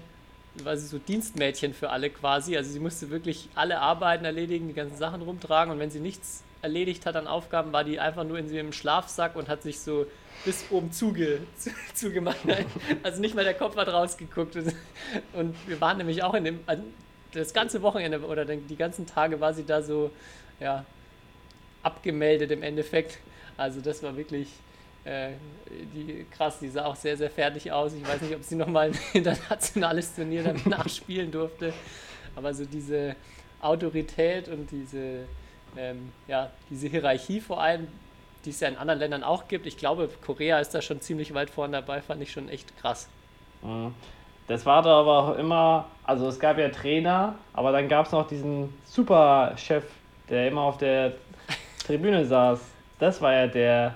war 0.63 0.75
sie 0.77 0.85
so 0.85 0.97
Dienstmädchen 0.99 1.73
für 1.73 1.89
alle 1.89 2.09
quasi. 2.09 2.57
Also 2.57 2.71
sie 2.71 2.79
musste 2.79 3.09
wirklich 3.09 3.47
alle 3.55 3.79
Arbeiten 3.79 4.25
erledigen, 4.25 4.67
die 4.67 4.73
ganzen 4.73 4.97
Sachen 4.97 5.21
rumtragen 5.21 5.73
und 5.73 5.79
wenn 5.79 5.89
sie 5.89 6.01
nichts 6.01 6.43
erledigt 6.61 7.05
hat 7.05 7.15
an 7.15 7.25
Aufgaben, 7.25 7.71
war 7.71 7.85
die 7.85 8.01
einfach 8.01 8.25
nur 8.25 8.37
in 8.37 8.53
ihrem 8.53 8.73
Schlafsack 8.73 9.37
und 9.37 9.47
hat 9.47 9.63
sich 9.63 9.79
so 9.79 10.05
bis 10.43 10.65
oben 10.69 10.91
zuge, 10.91 11.39
zugemacht. 11.93 12.37
Also 13.03 13.21
nicht 13.21 13.33
mal 13.33 13.45
der 13.45 13.53
Kopf 13.53 13.77
hat 13.77 13.87
rausgeguckt. 13.87 14.57
Und 15.33 15.55
wir 15.67 15.79
waren 15.79 15.97
nämlich 15.97 16.21
auch 16.23 16.33
in 16.33 16.43
dem, 16.43 16.59
also 16.65 16.83
das 17.31 17.53
ganze 17.53 17.81
Wochenende 17.81 18.19
oder 18.21 18.43
die 18.43 18.75
ganzen 18.75 19.05
Tage 19.05 19.39
war 19.39 19.53
sie 19.53 19.65
da 19.65 19.81
so, 19.81 20.11
ja, 20.59 20.83
abgemeldet 21.83 22.51
im 22.51 22.63
Endeffekt. 22.63 23.19
Also 23.59 23.81
das 23.81 24.01
war 24.01 24.15
wirklich 24.15 24.47
äh, 25.03 25.31
die, 25.93 26.25
krass, 26.31 26.59
die 26.59 26.69
sah 26.69 26.85
auch 26.85 26.95
sehr, 26.95 27.17
sehr 27.17 27.29
fertig 27.29 27.71
aus. 27.71 27.93
Ich 27.93 28.07
weiß 28.07 28.21
nicht, 28.21 28.35
ob 28.35 28.43
sie 28.43 28.55
nochmal 28.55 28.87
ein 28.87 28.99
internationales 29.13 30.15
Turnier 30.15 30.43
dann 30.43 30.61
nachspielen 30.65 31.29
durfte. 31.29 31.73
Aber 32.35 32.53
so 32.53 32.65
diese 32.65 33.15
Autorität 33.61 34.47
und 34.47 34.71
diese, 34.71 35.25
ähm, 35.75 36.13
ja, 36.27 36.49
diese 36.69 36.87
Hierarchie 36.87 37.41
vor 37.41 37.61
allem, 37.61 37.87
die 38.45 38.51
es 38.51 38.59
ja 38.61 38.69
in 38.69 38.77
anderen 38.77 38.99
Ländern 38.99 39.23
auch 39.23 39.49
gibt. 39.49 39.65
Ich 39.65 39.77
glaube, 39.77 40.09
Korea 40.25 40.59
ist 40.59 40.73
da 40.73 40.81
schon 40.81 41.01
ziemlich 41.01 41.33
weit 41.33 41.49
vorne 41.49 41.73
dabei, 41.73 42.01
fand 42.01 42.21
ich 42.21 42.31
schon 42.31 42.47
echt 42.47 42.77
krass. 42.79 43.09
Mhm. 43.61 43.93
Das 44.47 44.65
war 44.65 44.81
da 44.81 45.01
aber 45.01 45.19
auch 45.19 45.37
immer, 45.37 45.85
also 46.03 46.27
es 46.27 46.39
gab 46.39 46.57
ja 46.57 46.69
Trainer, 46.69 47.35
aber 47.53 47.71
dann 47.71 47.87
gab 47.87 48.07
es 48.07 48.11
noch 48.13 48.25
diesen 48.27 48.73
Superchef, 48.85 49.83
der 50.29 50.47
immer 50.47 50.61
auf 50.61 50.77
der 50.77 51.13
Tribüne 51.85 52.25
saß 52.25 52.59
das 52.99 53.21
war 53.21 53.33
ja 53.33 53.47
der, 53.47 53.95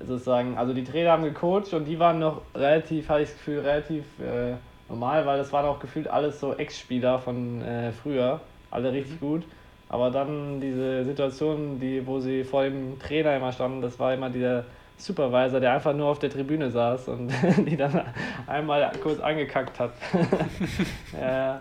sozusagen, 0.00 0.56
also 0.56 0.72
die 0.72 0.84
Trainer 0.84 1.12
haben 1.12 1.24
gecoacht 1.24 1.72
und 1.72 1.86
die 1.86 1.98
waren 1.98 2.18
noch 2.18 2.42
relativ, 2.54 3.08
hatte 3.08 3.22
ich 3.22 3.30
das 3.30 3.38
Gefühl, 3.38 3.60
relativ 3.60 4.04
äh, 4.20 4.54
normal, 4.88 5.26
weil 5.26 5.38
das 5.38 5.52
waren 5.52 5.66
auch 5.66 5.80
gefühlt 5.80 6.08
alles 6.08 6.40
so 6.40 6.54
Ex-Spieler 6.54 7.18
von 7.18 7.62
äh, 7.62 7.92
früher, 7.92 8.40
alle 8.70 8.92
richtig 8.92 9.20
gut. 9.20 9.44
Aber 9.88 10.10
dann 10.10 10.60
diese 10.60 11.04
Situation, 11.04 11.78
die, 11.78 12.06
wo 12.06 12.18
sie 12.18 12.42
vor 12.42 12.64
dem 12.64 12.98
Trainer 12.98 13.36
immer 13.36 13.52
standen, 13.52 13.80
das 13.82 13.98
war 13.98 14.14
immer 14.14 14.30
dieser 14.30 14.64
Supervisor, 14.96 15.60
der 15.60 15.72
einfach 15.72 15.94
nur 15.94 16.08
auf 16.08 16.18
der 16.18 16.30
Tribüne 16.30 16.70
saß 16.70 17.08
und 17.08 17.32
die 17.58 17.76
dann 17.76 18.02
einmal 18.46 18.90
kurz 19.02 19.20
angekackt 19.20 19.78
hat. 19.78 19.92
ja, 21.20 21.60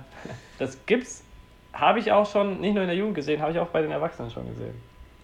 das 0.58 0.78
gibt's, 0.86 1.24
habe 1.74 2.00
ich 2.00 2.12
auch 2.12 2.30
schon, 2.30 2.62
nicht 2.62 2.74
nur 2.74 2.84
in 2.84 2.90
der 2.90 2.98
Jugend 2.98 3.16
gesehen, 3.16 3.42
habe 3.42 3.52
ich 3.52 3.60
auch 3.60 3.68
bei 3.68 3.82
den 3.82 3.92
Erwachsenen 3.92 4.30
schon 4.30 4.48
gesehen. 4.48 4.76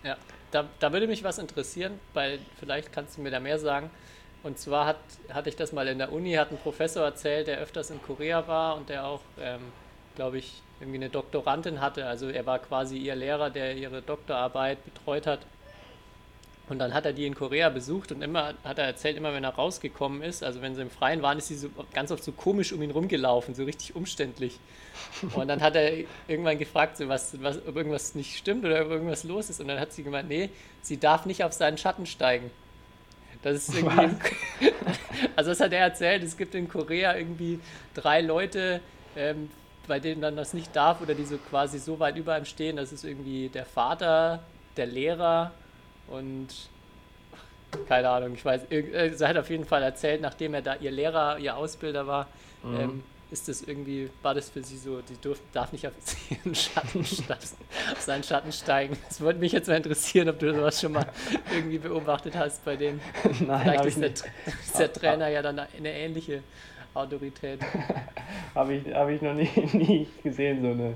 Ja, 0.04 0.16
da, 0.52 0.66
da 0.80 0.94
würde 0.94 1.08
mich 1.08 1.24
was 1.24 1.38
interessieren, 1.38 2.00
weil 2.14 2.40
vielleicht 2.60 2.92
kannst 2.92 3.18
du 3.18 3.22
mir 3.22 3.32
da 3.32 3.40
mehr 3.40 3.60
sagen. 3.60 3.90
Und 4.42 4.58
zwar 4.58 4.86
hat, 4.86 5.00
hatte 5.34 5.50
ich 5.50 5.56
das 5.56 5.74
mal 5.74 5.88
in 5.88 5.98
der 5.98 6.12
Uni, 6.14 6.34
hat 6.34 6.52
ein 6.52 6.58
Professor 6.58 7.04
erzählt, 7.04 7.48
der 7.48 7.60
öfters 7.60 7.90
in 7.90 8.02
Korea 8.02 8.48
war 8.48 8.78
und 8.78 8.90
der 8.90 9.06
auch, 9.06 9.22
ähm, 9.40 9.60
glaube 10.16 10.38
ich, 10.38 10.62
irgendwie 10.80 10.98
eine 10.98 11.10
Doktorandin 11.10 11.82
hatte. 11.82 12.06
Also 12.06 12.30
er 12.30 12.46
war 12.46 12.60
quasi 12.60 12.98
ihr 12.98 13.16
Lehrer, 13.16 13.50
der 13.50 13.76
ihre 13.76 14.02
Doktorarbeit 14.02 14.84
betreut 14.86 15.28
hat. 15.28 15.40
Und 16.70 16.78
dann 16.78 16.94
hat 16.94 17.06
er 17.06 17.14
die 17.14 17.26
in 17.26 17.34
Korea 17.34 17.70
besucht 17.70 18.12
und 18.12 18.22
immer 18.22 18.54
hat 18.64 18.78
er 18.78 18.86
erzählt, 18.86 19.18
immer 19.18 19.34
wenn 19.34 19.44
er 19.44 19.56
rausgekommen 19.56 20.22
ist, 20.22 20.44
also 20.44 20.62
wenn 20.62 20.76
sie 20.76 20.84
im 20.84 20.92
Freien 20.92 21.24
waren, 21.24 21.40
ist 21.40 21.48
sie 21.48 21.56
so 21.56 21.70
ganz 21.94 22.12
oft 22.12 22.24
so 22.24 22.32
komisch 22.32 22.72
um 22.72 22.82
ihn 22.84 22.92
rumgelaufen, 22.92 23.56
so 23.56 23.64
richtig 23.64 23.96
umständlich. 23.96 24.60
Und 25.34 25.48
dann 25.48 25.62
hat 25.62 25.76
er 25.76 25.92
irgendwann 26.28 26.60
gefragt, 26.60 26.98
so 26.98 27.08
was, 27.08 27.42
was, 27.42 27.58
ob 27.68 27.76
irgendwas 27.76 28.14
nicht 28.14 28.38
stimmt 28.38 28.66
oder 28.66 28.86
ob 28.86 28.92
irgendwas 28.92 29.24
los 29.24 29.50
ist. 29.50 29.60
Und 29.60 29.68
dann 29.68 29.80
hat 29.80 29.94
sie 29.94 30.04
gemeint, 30.04 30.30
nee, 30.30 30.50
sie 30.82 31.00
darf 31.00 31.26
nicht 31.26 31.44
auf 31.44 31.54
seinen 31.54 31.78
Schatten 31.78 32.06
steigen. 32.06 32.52
Das 33.42 33.56
ist 33.56 33.76
irgendwie. 33.76 34.16
also, 35.36 35.50
das 35.52 35.60
hat 35.60 35.72
er 35.72 35.80
erzählt. 35.80 36.24
Es 36.24 36.38
gibt 36.38 36.54
in 36.56 36.68
Korea 36.68 37.16
irgendwie 37.16 37.60
drei 37.94 38.22
Leute, 38.22 38.82
ähm, 39.16 39.50
bei 39.88 40.00
denen 40.00 40.22
dann 40.22 40.36
das 40.36 40.54
nicht 40.54 40.76
darf 40.76 41.02
oder 41.02 41.16
die 41.16 41.26
so 41.26 41.38
quasi 41.38 41.80
so 41.80 42.00
weit 42.00 42.18
über 42.18 42.38
ihm 42.38 42.46
stehen. 42.46 42.76
Das 42.76 42.92
ist 42.92 43.06
irgendwie 43.06 43.50
der 43.50 43.66
Vater, 43.66 44.44
der 44.78 44.86
Lehrer 44.86 45.52
und 46.10 46.48
keine 47.88 48.10
Ahnung, 48.10 48.34
ich 48.34 48.44
weiß, 48.44 48.72
äh, 48.72 49.12
sie 49.14 49.28
hat 49.28 49.38
auf 49.38 49.50
jeden 49.50 49.66
Fall 49.66 49.84
erzählt, 49.84 50.22
nachdem 50.22 50.54
er 50.54 50.62
da 50.62 50.76
ihr 50.76 50.92
Lehrer, 50.92 51.38
ihr 51.38 51.56
Ausbilder 51.56 52.08
war, 52.08 52.28
mhm. 52.64 52.80
ähm, 52.80 53.04
ist 53.32 53.48
das 53.48 53.62
irgendwie, 53.62 54.10
war 54.24 54.34
das 54.34 54.50
für 54.50 54.64
sie 54.64 54.78
so, 54.78 55.02
die 55.02 55.16
durf, 55.22 55.40
darf 55.54 55.72
nicht 55.72 55.86
auf 55.86 55.94
ihren 56.30 56.56
Schatten, 56.56 57.02
auf 57.02 58.02
seinen 58.02 58.24
Schatten 58.24 58.52
steigen. 58.52 58.98
Das 59.08 59.22
würde 59.22 59.40
mich 59.40 59.52
jetzt 59.52 59.68
mal 59.68 59.76
interessieren, 59.76 60.30
ob 60.30 60.40
du 60.40 60.54
sowas 60.54 60.82
schon 60.82 60.94
mal 60.94 61.06
irgendwie 61.54 61.78
beobachtet 61.78 62.36
hast 62.36 62.66
bei 62.66 62.76
denen. 62.76 63.00
Nein, 63.46 63.62
Vielleicht 63.62 63.86
ist 63.86 64.02
der, 64.02 64.10
ist 64.10 64.80
der, 64.80 64.94
Trainer 64.94 65.28
ja 65.28 65.42
dann 65.42 65.60
eine 65.60 65.94
ähnliche 65.94 66.42
Autorität. 66.94 67.60
habe 68.56 68.74
ich, 68.74 68.94
hab 68.94 69.10
ich 69.10 69.22
noch 69.22 69.36
nie, 69.36 69.50
nie 69.74 70.08
gesehen, 70.24 70.62
so 70.62 70.72
eine 70.72 70.96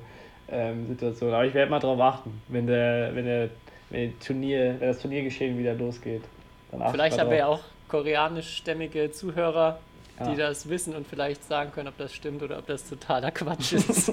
ähm, 0.49 0.87
Situation. 0.87 1.33
Aber 1.33 1.45
ich 1.45 1.53
werde 1.53 1.69
mal 1.69 1.79
drauf 1.79 1.99
achten, 1.99 2.41
wenn 2.47 2.65
der, 2.65 3.11
wenn 3.13 3.25
der 3.25 3.49
wenn, 3.93 4.19
Turnier, 4.19 4.75
wenn 4.79 4.89
das 4.89 4.99
Turniergeschehen 4.99 5.57
wieder 5.57 5.73
losgeht. 5.73 6.23
Vielleicht 6.91 7.19
haben 7.19 7.29
wir 7.29 7.37
ja 7.37 7.47
auch 7.47 7.61
koreanischstämmige 7.87 9.11
Zuhörer, 9.11 9.79
die 10.19 10.31
ja. 10.31 10.47
das 10.47 10.67
wissen 10.67 10.95
und 10.95 11.07
vielleicht 11.07 11.43
sagen 11.43 11.71
können, 11.71 11.87
ob 11.87 11.97
das 11.97 12.13
stimmt 12.13 12.41
oder 12.41 12.57
ob 12.57 12.65
das 12.65 12.89
totaler 12.89 13.31
Quatsch 13.31 13.73
ist. 13.73 14.11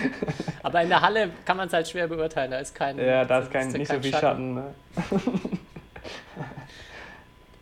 Aber 0.62 0.82
in 0.82 0.90
der 0.90 1.00
Halle 1.00 1.30
kann 1.44 1.56
man 1.56 1.68
es 1.68 1.72
halt 1.72 1.88
schwer 1.88 2.08
beurteilen. 2.08 2.50
Da 2.50 2.58
ist 2.58 2.74
kein. 2.74 2.98
Ja, 2.98 3.24
da 3.24 3.38
ist 3.38 3.50
kein, 3.50 3.68
nicht 3.72 3.90
so 3.90 4.00
viel 4.00 4.12
Schatten. 4.12 4.62
Schatten 4.94 5.22
ne? 5.24 5.54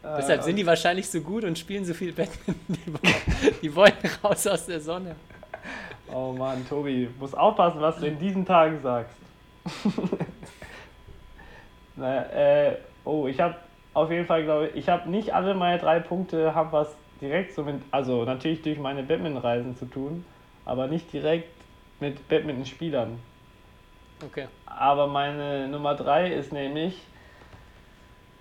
Deshalb 0.19 0.43
sind 0.43 0.57
die 0.57 0.67
wahrscheinlich 0.67 1.09
so 1.09 1.21
gut 1.21 1.45
und 1.45 1.59
spielen 1.59 1.85
so 1.85 1.95
viel 1.95 2.13
Badminton. 2.13 2.57
Die, 2.69 3.53
die 3.63 3.75
wollen 3.75 3.95
raus 4.23 4.47
aus 4.47 4.67
der 4.67 4.81
Sonne. 4.81 5.17
Oh 6.13 6.33
Mann, 6.33 6.69
Tobi, 6.69 7.09
muss 7.19 7.33
aufpassen, 7.33 7.81
was 7.81 7.97
du 7.99 8.07
in 8.07 8.19
diesen 8.19 8.45
Tagen 8.45 8.81
sagst. 8.83 9.17
Naja, 11.97 12.23
äh, 12.23 12.77
oh, 13.05 13.27
ich 13.27 13.41
habe 13.41 13.57
auf 13.93 14.11
jeden 14.11 14.27
Fall, 14.27 14.45
glaube 14.45 14.69
ich, 14.69 14.77
ich 14.77 14.89
habe 14.89 15.09
nicht 15.09 15.33
alle 15.33 15.55
meine 15.55 15.79
drei 15.79 16.01
Punkte, 16.01 16.55
haben 16.55 16.73
was 16.73 16.95
direkt 17.21 17.55
so 17.55 17.63
mit, 17.63 17.77
also 17.91 18.25
natürlich 18.25 18.63
durch 18.63 18.79
meine 18.79 19.03
Badminton-Reisen 19.03 19.77
zu 19.77 19.87
tun, 19.87 20.25
aber 20.65 20.89
nicht 20.89 21.13
direkt 21.13 21.49
mit 22.01 22.29
Badminton-Spielern. 22.29 23.19
Okay. 24.25 24.47
Aber 24.67 25.07
meine 25.07 25.69
Nummer 25.69 25.95
drei 25.95 26.33
ist 26.33 26.53
nämlich 26.53 27.01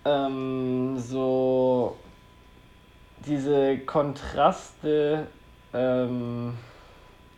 ähm, 0.06 0.98
so 0.98 1.98
diese 3.26 3.78
Kontraste 3.80 5.28
ähm, 5.74 6.58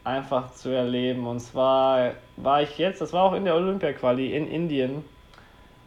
einfach 0.04 0.54
zu 0.54 0.70
erleben. 0.70 1.28
Und 1.28 1.40
zwar 1.40 2.12
war 2.38 2.62
ich 2.62 2.78
jetzt, 2.78 3.02
das 3.02 3.14
war 3.14 3.24
auch 3.24 3.34
in 3.34 3.46
der 3.46 3.56
Olympia-Quali 3.56 4.36
in 4.36 4.48
Indien. 4.48 5.04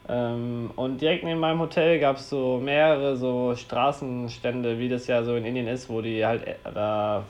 Ähm, 0.09 0.71
und 0.77 1.01
direkt 1.01 1.25
neben 1.25 1.41
meinem 1.41 1.61
Hotel 1.61 1.99
gab 2.01 2.17
es 2.17 2.31
so 2.31 2.59
mehrere 2.59 3.17
so 3.17 3.55
Straßenstände, 3.55 4.79
wie 4.79 4.89
das 4.89 5.07
ja 5.07 5.23
so 5.23 5.37
in 5.37 5.45
Indien 5.45 5.69
ist, 5.69 5.91
wo 5.91 6.01
die 6.01 6.25
halt, 6.25 6.47
äh, 6.47 6.55
da, 6.73 7.25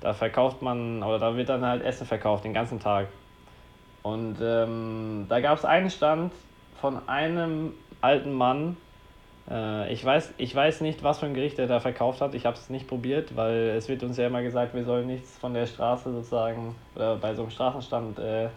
da 0.00 0.12
verkauft 0.12 0.62
man, 0.62 1.02
oder 1.02 1.18
da 1.20 1.36
wird 1.36 1.48
dann 1.48 1.64
halt 1.64 1.82
Essen 1.84 2.06
verkauft 2.06 2.44
den 2.44 2.54
ganzen 2.54 2.80
Tag. 2.80 3.06
Und 4.02 4.38
ähm, 4.42 5.26
da 5.28 5.40
gab 5.40 5.58
es 5.58 5.64
einen 5.64 5.90
Stand 5.90 6.32
von 6.80 7.08
einem 7.08 7.72
alten 8.00 8.32
Mann. 8.32 8.76
Äh, 9.48 9.92
ich, 9.92 10.04
weiß, 10.04 10.34
ich 10.38 10.52
weiß 10.52 10.80
nicht, 10.80 11.04
was 11.04 11.20
für 11.20 11.26
ein 11.26 11.34
Gericht 11.34 11.60
er 11.60 11.68
da 11.68 11.78
verkauft 11.78 12.20
hat. 12.20 12.34
Ich 12.34 12.46
habe 12.46 12.56
es 12.56 12.68
nicht 12.68 12.88
probiert, 12.88 13.36
weil 13.36 13.74
es 13.76 13.88
wird 13.88 14.02
uns 14.02 14.16
ja 14.16 14.26
immer 14.26 14.42
gesagt, 14.42 14.74
wir 14.74 14.84
sollen 14.84 15.06
nichts 15.06 15.38
von 15.38 15.54
der 15.54 15.66
Straße 15.66 16.12
sozusagen 16.12 16.74
oder 16.96 17.14
bei 17.14 17.32
so 17.36 17.42
einem 17.42 17.52
Straßenstand 17.52 18.18
äh, 18.18 18.48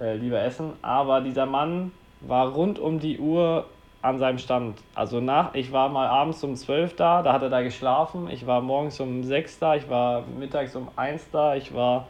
äh, 0.00 0.16
lieber 0.16 0.40
essen. 0.40 0.72
Aber 0.80 1.20
dieser 1.20 1.44
Mann 1.44 1.92
war 2.20 2.48
rund 2.52 2.78
um 2.78 3.00
die 3.00 3.18
Uhr 3.18 3.66
an 4.04 4.18
seinem 4.18 4.38
Stand. 4.38 4.78
Also 4.94 5.20
nach, 5.20 5.54
ich 5.54 5.72
war 5.72 5.88
mal 5.88 6.06
abends 6.06 6.44
um 6.44 6.54
12 6.54 6.94
da, 6.96 7.22
da 7.22 7.32
hat 7.32 7.42
er 7.42 7.48
da 7.48 7.62
geschlafen. 7.62 8.28
Ich 8.28 8.46
war 8.46 8.60
morgens 8.60 9.00
um 9.00 9.24
6 9.24 9.58
da, 9.58 9.76
ich 9.76 9.88
war 9.88 10.24
mittags 10.38 10.76
um 10.76 10.88
1 10.96 11.30
da, 11.30 11.56
ich 11.56 11.72
war 11.72 12.06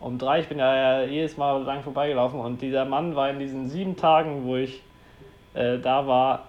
um 0.00 0.18
3, 0.18 0.40
ich 0.40 0.48
bin 0.48 0.58
ja 0.58 1.02
jedes 1.02 1.36
Mal 1.36 1.62
lang 1.62 1.82
vorbeigelaufen 1.82 2.40
und 2.40 2.60
dieser 2.60 2.84
Mann 2.84 3.14
war 3.14 3.30
in 3.30 3.38
diesen 3.38 3.68
sieben 3.68 3.96
Tagen, 3.96 4.44
wo 4.44 4.56
ich 4.56 4.82
äh, 5.54 5.78
da 5.78 6.06
war, 6.06 6.44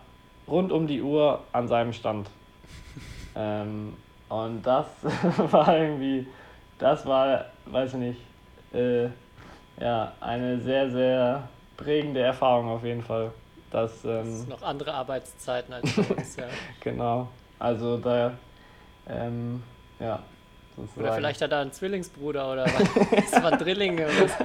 rund 0.48 0.72
um 0.72 0.88
die 0.88 1.02
Uhr 1.04 1.42
an 1.52 1.68
seinem 1.68 1.94
Stand. 1.94 2.28
ähm, 3.36 3.94
und 4.28 4.66
das 4.66 4.88
war 5.52 5.78
irgendwie, 5.78 6.26
das 6.80 7.06
war, 7.06 7.46
weiß 7.66 7.94
ich 7.94 8.00
nicht, 8.00 8.22
äh, 8.74 9.06
ja, 9.80 10.14
eine 10.20 10.60
sehr, 10.60 10.90
sehr 10.90 11.44
prägende 11.80 12.22
Erfahrung 12.22 12.68
auf 12.68 12.84
jeden 12.84 13.04
Fall. 13.04 13.32
Dass, 13.72 14.04
ähm, 14.04 14.26
das 14.26 14.28
ist 14.28 14.50
noch 14.50 14.64
andere 14.64 14.94
Arbeitszeiten 14.94 15.74
als 15.74 15.96
bei 15.96 16.16
uns, 16.16 16.36
ja. 16.36 16.46
genau. 16.82 17.28
Also 17.60 17.98
da, 17.98 18.34
ähm, 19.08 19.64
ja. 20.00 20.20
Sozusagen. 20.76 21.02
Oder 21.02 21.14
vielleicht 21.14 21.42
hat 21.42 21.52
er 21.52 21.60
einen 21.60 21.72
Zwillingsbruder 21.72 22.52
oder 22.52 22.66
was? 22.66 23.08
das 23.32 23.44
waren 23.44 23.60
Drillinge 23.60 24.06
oder 24.06 24.28
so. 24.28 24.44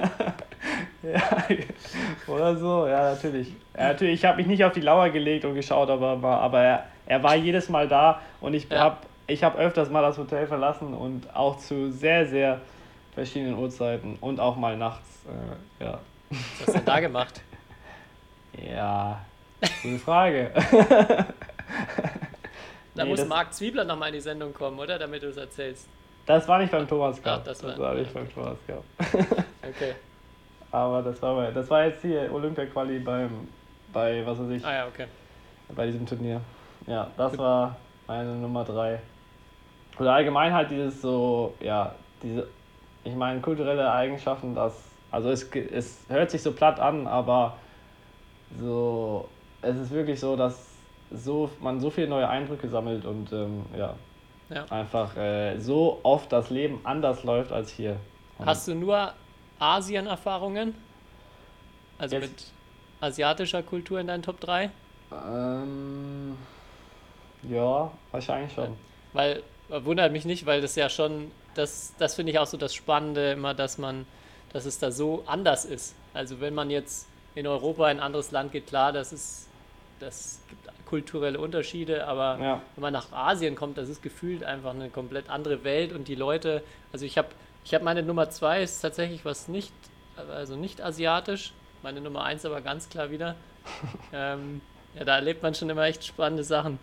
ja, 1.09 2.33
oder 2.33 2.55
so, 2.55 2.87
ja, 2.87 3.11
natürlich. 3.11 3.49
Ja, 3.75 3.89
natürlich, 3.89 4.15
ich 4.15 4.25
habe 4.25 4.37
mich 4.37 4.47
nicht 4.47 4.63
auf 4.63 4.73
die 4.73 4.81
Lauer 4.81 5.09
gelegt 5.09 5.45
und 5.45 5.55
geschaut, 5.55 5.89
aber, 5.89 6.23
aber 6.23 6.61
er, 6.61 6.85
er 7.05 7.23
war 7.23 7.35
jedes 7.35 7.69
Mal 7.69 7.87
da 7.87 8.21
und 8.41 8.53
ich 8.53 8.69
ja. 8.69 8.79
habe 8.79 8.97
ich 9.27 9.43
hab 9.43 9.57
öfters 9.57 9.89
mal 9.89 10.01
das 10.01 10.17
Hotel 10.17 10.45
verlassen 10.45 10.93
und 10.93 11.33
auch 11.35 11.57
zu 11.57 11.91
sehr, 11.91 12.27
sehr 12.27 12.61
verschiedenen 13.13 13.57
Uhrzeiten 13.57 14.17
und 14.21 14.39
auch 14.39 14.55
mal 14.55 14.77
nachts, 14.77 15.25
äh, 15.79 15.83
ja. 15.83 15.99
Was 16.29 16.39
hast 16.59 16.67
du 16.67 16.73
denn 16.73 16.85
da 16.85 16.99
gemacht? 16.99 17.41
Ja, 18.57 19.25
gute 19.83 19.99
Frage. 19.99 20.51
da 22.95 23.03
nee, 23.03 23.09
muss 23.09 23.25
Marc 23.25 23.53
Zwiebler 23.53 23.83
nochmal 23.83 24.09
in 24.09 24.15
die 24.15 24.21
Sendung 24.21 24.53
kommen, 24.53 24.79
oder? 24.79 24.97
Damit 24.97 25.23
du 25.23 25.27
es 25.27 25.37
erzählst. 25.37 25.87
Das 26.25 26.47
war 26.47 26.59
nicht 26.59 26.71
beim 26.71 26.87
Thomas 26.87 27.21
Cup. 27.21 27.43
das, 27.43 27.63
war, 27.63 27.71
das 27.71 27.79
war 27.79 27.93
nicht 27.93 28.13
beim 28.13 28.33
Thomas 28.33 28.57
Cup. 28.65 28.83
okay. 29.61 29.95
Aber 30.71 31.01
das 31.01 31.21
war, 31.21 31.51
das 31.51 31.69
war 31.69 31.85
jetzt 31.85 32.01
hier 32.01 32.29
Olympia-Quali 32.33 32.99
beim, 32.99 33.47
bei, 33.93 34.25
was 34.25 34.39
weiß 34.39 34.49
ich. 34.49 34.65
Ah 34.65 34.73
ja, 34.73 34.87
okay. 34.87 35.05
Bei 35.73 35.85
diesem 35.85 36.05
Turnier. 36.05 36.41
Ja, 36.85 37.09
das 37.15 37.37
war 37.37 37.77
meine 38.07 38.35
Nummer 38.35 38.65
3. 38.65 38.99
Oder 39.99 40.13
allgemein 40.13 40.53
halt 40.53 40.69
dieses 40.71 41.01
so, 41.01 41.55
ja, 41.61 41.95
diese, 42.21 42.47
ich 43.03 43.15
meine, 43.15 43.39
kulturelle 43.39 43.89
Eigenschaften, 43.89 44.53
dass 44.53 44.73
also 45.15 45.29
es, 45.29 45.49
es 45.71 45.99
hört 46.09 46.29
sich 46.29 46.41
so 46.41 46.51
platt 46.51 46.77
an, 46.77 47.07
aber 47.07 47.55
so, 48.59 49.29
es 49.61 49.77
ist 49.77 49.91
wirklich 49.91 50.19
so, 50.19 50.35
dass 50.35 50.59
so, 51.09 51.49
man 51.61 51.79
so 51.79 51.89
viele 51.89 52.07
neue 52.07 52.27
Eindrücke 52.27 52.67
sammelt 52.67 53.05
und 53.05 53.31
ähm, 53.31 53.65
ja, 53.77 53.95
ja, 54.49 54.65
einfach 54.69 55.15
äh, 55.15 55.57
so 55.57 56.01
oft 56.03 56.33
das 56.33 56.49
Leben 56.49 56.81
anders 56.83 57.23
läuft 57.23 57.53
als 57.53 57.71
hier. 57.71 57.95
Und 58.39 58.45
Hast 58.45 58.67
du 58.67 58.75
nur 58.75 59.13
Asien-Erfahrungen? 59.57 60.75
Also 61.97 62.17
Jetzt, 62.17 62.29
mit 62.29 62.45
asiatischer 62.99 63.63
Kultur 63.63 64.01
in 64.01 64.07
deinen 64.07 64.21
Top 64.21 64.41
3? 64.41 64.69
Ähm, 65.13 66.35
ja, 67.49 67.89
wahrscheinlich 68.11 68.51
schon. 68.51 68.75
Weil, 69.13 69.43
wundert 69.69 70.11
mich 70.11 70.25
nicht, 70.25 70.45
weil 70.45 70.59
das 70.59 70.75
ja 70.75 70.89
schon, 70.89 71.31
das, 71.53 71.93
das 71.97 72.15
finde 72.15 72.33
ich 72.33 72.39
auch 72.39 72.47
so 72.47 72.57
das 72.57 72.73
Spannende 72.73 73.31
immer, 73.31 73.53
dass 73.53 73.77
man 73.77 74.05
dass 74.53 74.65
es 74.65 74.79
da 74.79 74.91
so 74.91 75.23
anders 75.25 75.65
ist. 75.65 75.95
Also 76.13 76.39
wenn 76.41 76.53
man 76.53 76.69
jetzt 76.69 77.07
in 77.35 77.45
Europa 77.47 77.89
in 77.91 77.97
ein 77.99 78.03
anderes 78.03 78.31
Land 78.31 78.51
geht, 78.51 78.67
klar, 78.67 78.91
das 78.93 79.11
ist, 79.11 79.47
das 79.99 80.39
gibt 80.49 80.65
kulturelle 80.85 81.39
Unterschiede, 81.39 82.07
aber 82.07 82.37
Ja. 82.39 82.61
wenn 82.75 82.81
man 82.83 82.93
nach 82.93 83.11
Asien 83.11 83.55
kommt, 83.55 83.77
das 83.77 83.89
ist 83.89 84.01
gefühlt 84.03 84.43
einfach 84.43 84.71
eine 84.73 84.89
komplett 84.89 85.29
andere 85.29 85.63
Welt 85.63 85.91
und 85.93 86.07
die 86.07 86.15
Leute, 86.15 86.63
also 86.93 87.05
ich 87.05 87.17
habe 87.17 87.29
ich 87.63 87.73
hab 87.73 87.81
meine 87.81 88.03
Nummer 88.03 88.29
zwei 88.29 88.61
ist 88.61 88.79
tatsächlich 88.81 89.25
was 89.25 89.47
nicht, 89.47 89.73
also 90.29 90.55
nicht 90.55 90.81
asiatisch, 90.81 91.51
meine 91.81 91.99
Nummer 91.99 92.23
eins 92.23 92.45
aber 92.45 92.61
ganz 92.61 92.87
klar 92.89 93.09
wieder. 93.09 93.35
ähm, 94.13 94.61
ja, 94.93 95.03
da 95.03 95.15
erlebt 95.15 95.41
man 95.41 95.55
schon 95.55 95.69
immer 95.71 95.83
echt 95.85 96.05
spannende 96.05 96.43
Sachen. 96.43 96.77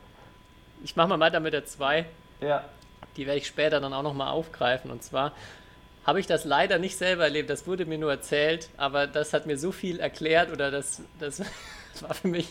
Ich 0.82 0.96
mache 0.96 1.08
mal 1.08 1.20
weiter 1.20 1.38
mit 1.40 1.52
der 1.52 1.64
zwei 1.64 2.06
Ja. 2.40 2.64
die 3.16 3.26
werde 3.26 3.38
ich 3.38 3.46
später 3.46 3.78
dann 3.80 3.92
auch 3.94 4.02
nochmal 4.02 4.28
aufgreifen. 4.32 4.90
Und 4.90 5.04
zwar 5.04 5.30
habe 6.04 6.20
ich 6.20 6.26
das 6.26 6.44
leider 6.44 6.78
nicht 6.78 6.96
selber 6.96 7.24
erlebt, 7.24 7.50
das 7.50 7.66
wurde 7.66 7.86
mir 7.86 7.98
nur 7.98 8.10
erzählt, 8.10 8.68
aber 8.76 9.06
das 9.06 9.32
hat 9.32 9.46
mir 9.46 9.56
so 9.56 9.72
viel 9.72 10.00
erklärt 10.00 10.50
oder 10.50 10.70
das, 10.70 11.02
das 11.18 11.40
war 12.00 12.14
für 12.14 12.28
mich, 12.28 12.48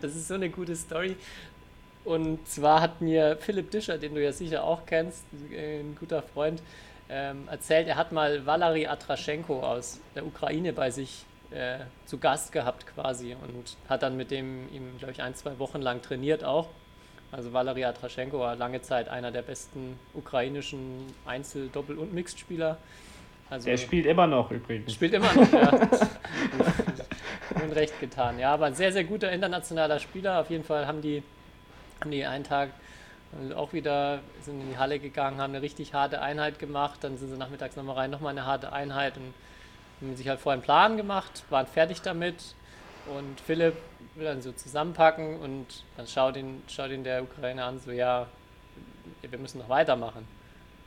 das 0.00 0.14
ist 0.14 0.28
so 0.28 0.34
eine 0.34 0.50
gute 0.50 0.76
Story. 0.76 1.16
Und 2.04 2.46
zwar 2.48 2.80
hat 2.80 3.00
mir 3.00 3.36
Philipp 3.40 3.70
Discher, 3.70 3.96
den 3.96 4.14
du 4.14 4.22
ja 4.22 4.32
sicher 4.32 4.64
auch 4.64 4.86
kennst, 4.86 5.24
ein 5.32 5.96
guter 5.98 6.22
Freund, 6.22 6.60
ähm, 7.08 7.46
erzählt, 7.48 7.88
er 7.88 7.96
hat 7.96 8.10
mal 8.10 8.44
Valery 8.44 8.86
Atraschenko 8.86 9.60
aus 9.60 10.00
der 10.14 10.26
Ukraine 10.26 10.72
bei 10.72 10.90
sich 10.90 11.24
äh, 11.50 11.80
zu 12.06 12.18
Gast 12.18 12.52
gehabt 12.52 12.86
quasi 12.86 13.34
und 13.34 13.76
hat 13.88 14.02
dann 14.02 14.16
mit 14.16 14.30
dem 14.30 14.68
glaube 14.98 15.12
ich, 15.12 15.22
ein, 15.22 15.34
zwei 15.34 15.58
Wochen 15.58 15.80
lang 15.80 16.02
trainiert 16.02 16.42
auch. 16.42 16.68
Also 17.32 17.52
Valery 17.52 17.84
Atraschenko 17.84 18.38
war 18.38 18.56
lange 18.56 18.82
Zeit 18.82 19.08
einer 19.08 19.30
der 19.30 19.40
besten 19.40 19.98
ukrainischen 20.12 21.06
Einzel-, 21.24 21.68
Doppel- 21.68 21.98
und 21.98 22.12
Mixed-Spieler. 22.12 22.76
Also 23.48 23.70
Der 23.70 23.78
spielt 23.78 24.04
immer 24.04 24.26
noch 24.26 24.50
übrigens. 24.50 24.92
spielt 24.92 25.14
immer 25.14 25.32
noch, 25.32 25.50
ja. 25.52 25.70
Unrecht 27.64 27.98
getan. 28.00 28.38
Ja, 28.38 28.52
aber 28.52 28.66
ein 28.66 28.74
sehr, 28.74 28.92
sehr 28.92 29.04
guter 29.04 29.32
internationaler 29.32 29.98
Spieler. 29.98 30.40
Auf 30.40 30.50
jeden 30.50 30.64
Fall 30.64 30.86
haben 30.86 31.00
die, 31.00 31.22
haben 32.00 32.10
die 32.10 32.24
einen 32.24 32.44
Tag 32.44 32.68
auch 33.56 33.72
wieder 33.72 34.20
sind 34.42 34.60
in 34.60 34.70
die 34.70 34.76
Halle 34.76 34.98
gegangen, 34.98 35.40
haben 35.40 35.52
eine 35.52 35.62
richtig 35.62 35.94
harte 35.94 36.20
Einheit 36.20 36.58
gemacht. 36.58 36.98
Dann 37.02 37.16
sind 37.16 37.30
sie 37.30 37.38
nachmittags 37.38 37.76
nochmal 37.76 37.96
rein, 37.96 38.10
nochmal 38.10 38.32
eine 38.32 38.44
harte 38.44 38.72
Einheit 38.72 39.16
und 39.16 39.32
haben 40.02 40.16
sich 40.16 40.28
halt 40.28 40.38
vorher 40.38 40.56
einen 40.56 40.62
Plan 40.62 40.96
gemacht, 40.98 41.44
waren 41.48 41.66
fertig 41.66 42.02
damit. 42.02 42.54
Und 43.06 43.40
Philipp 43.40 43.74
will 44.14 44.24
dann 44.24 44.42
so 44.42 44.52
zusammenpacken 44.52 45.40
und 45.40 45.84
dann 45.96 46.06
schaut 46.06 46.36
ihn, 46.36 46.62
schaut 46.68 46.90
ihn 46.90 47.04
der 47.04 47.22
Ukrainer 47.22 47.64
an, 47.66 47.80
so 47.80 47.90
ja, 47.90 48.26
wir 49.22 49.38
müssen 49.38 49.58
noch 49.58 49.68
weitermachen. 49.68 50.26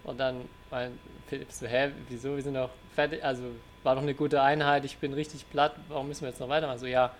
Und 0.03 0.19
dann 0.19 0.47
war 0.69 0.87
Philipp 1.27 1.51
so, 1.51 1.65
hä, 1.65 1.91
wieso, 2.07 2.35
wir 2.35 2.43
sind 2.43 2.53
doch 2.53 2.69
fertig, 2.93 3.23
also 3.23 3.43
war 3.83 3.95
doch 3.95 4.01
eine 4.01 4.13
gute 4.13 4.41
Einheit, 4.41 4.85
ich 4.85 4.97
bin 4.97 5.13
richtig 5.13 5.49
platt, 5.49 5.75
warum 5.89 6.07
müssen 6.07 6.21
wir 6.21 6.29
jetzt 6.29 6.39
noch 6.39 6.49
weitermachen? 6.49 6.79
So, 6.79 6.85
ja, 6.85 7.11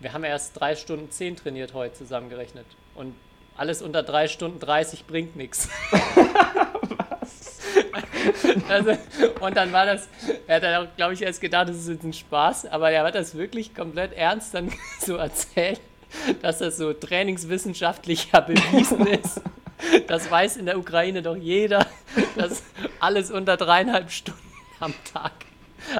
wir 0.00 0.12
haben 0.12 0.24
erst 0.24 0.58
drei 0.58 0.76
Stunden 0.76 1.10
zehn 1.10 1.36
trainiert 1.36 1.74
heute 1.74 1.94
zusammengerechnet. 1.94 2.66
Und 2.94 3.14
alles 3.56 3.82
unter 3.82 4.02
drei 4.02 4.28
Stunden 4.28 4.60
30 4.60 5.06
bringt 5.06 5.36
nichts. 5.36 5.68
Also, 8.68 8.96
und 9.40 9.56
dann 9.56 9.72
war 9.72 9.86
das, 9.86 10.08
er 10.46 10.56
hat 10.56 10.62
dann 10.62 10.86
auch, 10.86 10.96
glaube 10.96 11.14
ich, 11.14 11.22
erst 11.22 11.40
gedacht, 11.40 11.68
das 11.68 11.76
ist 11.76 11.88
jetzt 11.88 12.04
ein 12.04 12.12
Spaß, 12.12 12.66
aber 12.66 12.90
er 12.90 13.04
hat 13.04 13.14
das 13.14 13.34
wirklich 13.34 13.74
komplett 13.74 14.12
ernst 14.14 14.54
dann 14.54 14.72
so 15.00 15.16
erzählt, 15.16 15.80
dass 16.42 16.58
das 16.58 16.76
so 16.76 16.92
trainingswissenschaftlich 16.92 18.32
ja 18.32 18.40
bewiesen 18.40 19.06
ist. 19.06 19.40
Das 20.06 20.30
weiß 20.30 20.56
in 20.56 20.66
der 20.66 20.78
Ukraine 20.78 21.22
doch 21.22 21.36
jeder, 21.36 21.86
dass 22.36 22.62
alles 23.00 23.30
unter 23.30 23.56
dreieinhalb 23.56 24.10
Stunden 24.10 24.40
am 24.80 24.94
Tag 25.12 25.32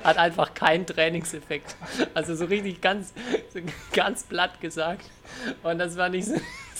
hat 0.02 0.16
einfach 0.16 0.54
keinen 0.54 0.86
Trainingseffekt. 0.86 1.76
Also 2.14 2.34
so 2.34 2.46
richtig 2.46 2.80
ganz, 2.80 3.12
so 3.52 3.60
ganz 3.92 4.22
platt 4.24 4.60
gesagt. 4.60 5.10
Und 5.62 5.78
das 5.78 5.96
war 5.96 6.08
nicht 6.08 6.26
so, 6.26 6.34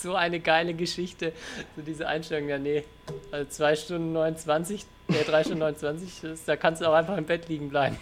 so 0.05 0.15
eine 0.15 0.39
geile 0.39 0.75
Geschichte, 0.75 1.33
so 1.75 1.83
diese 1.83 2.07
Einstellung, 2.07 2.49
ja 2.49 2.59
nee, 2.59 2.85
also 3.33 3.51
2 3.51 3.77
Stunden 3.77 4.13
29, 4.13 4.85
äh, 5.09 5.25
3 5.25 5.43
Stunden 5.43 5.59
29, 5.61 6.21
das, 6.23 6.45
da 6.45 6.57
kannst 6.57 6.81
du 6.81 6.87
auch 6.87 6.95
einfach 6.95 7.17
im 7.17 7.25
Bett 7.25 7.49
liegen 7.49 7.69
bleiben. 7.71 7.97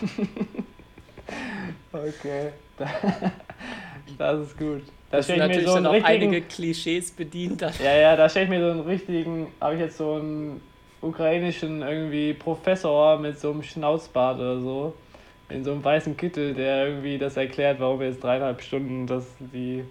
Okay. 1.92 2.52
Das 4.18 4.40
ist 4.40 4.58
gut. 4.58 4.82
Da 5.10 5.18
Das 5.18 5.26
sind 5.26 5.36
stelle 5.36 5.52
ich 5.52 5.58
mir 5.58 5.62
natürlich 5.62 5.68
so 5.68 5.74
dann 5.74 5.86
auch 5.86 6.04
einige. 6.04 6.40
Klischees 6.42 7.10
bedient. 7.10 7.62
Dann. 7.62 7.72
Ja, 7.82 7.94
ja, 7.96 8.16
da 8.16 8.28
stelle 8.28 8.44
ich 8.44 8.50
mir 8.50 8.60
so 8.60 8.70
einen 8.70 8.80
richtigen. 8.80 9.46
Habe 9.60 9.74
ich 9.74 9.80
jetzt 9.80 9.96
so 9.96 10.14
einen 10.14 10.60
ukrainischen 11.00 11.82
irgendwie 11.82 12.32
Professor 12.34 13.18
mit 13.18 13.38
so 13.38 13.50
einem 13.50 13.62
Schnauzbart 13.62 14.38
oder 14.38 14.60
so. 14.60 14.94
In 15.48 15.64
so 15.64 15.72
einem 15.72 15.82
weißen 15.82 16.16
Kittel, 16.16 16.54
der 16.54 16.86
irgendwie 16.86 17.18
das 17.18 17.36
erklärt, 17.36 17.80
warum 17.80 18.00
jetzt 18.02 18.22
dreieinhalb 18.22 18.62
Stunden 18.62 19.06
das 19.06 19.24
die, 19.38 19.84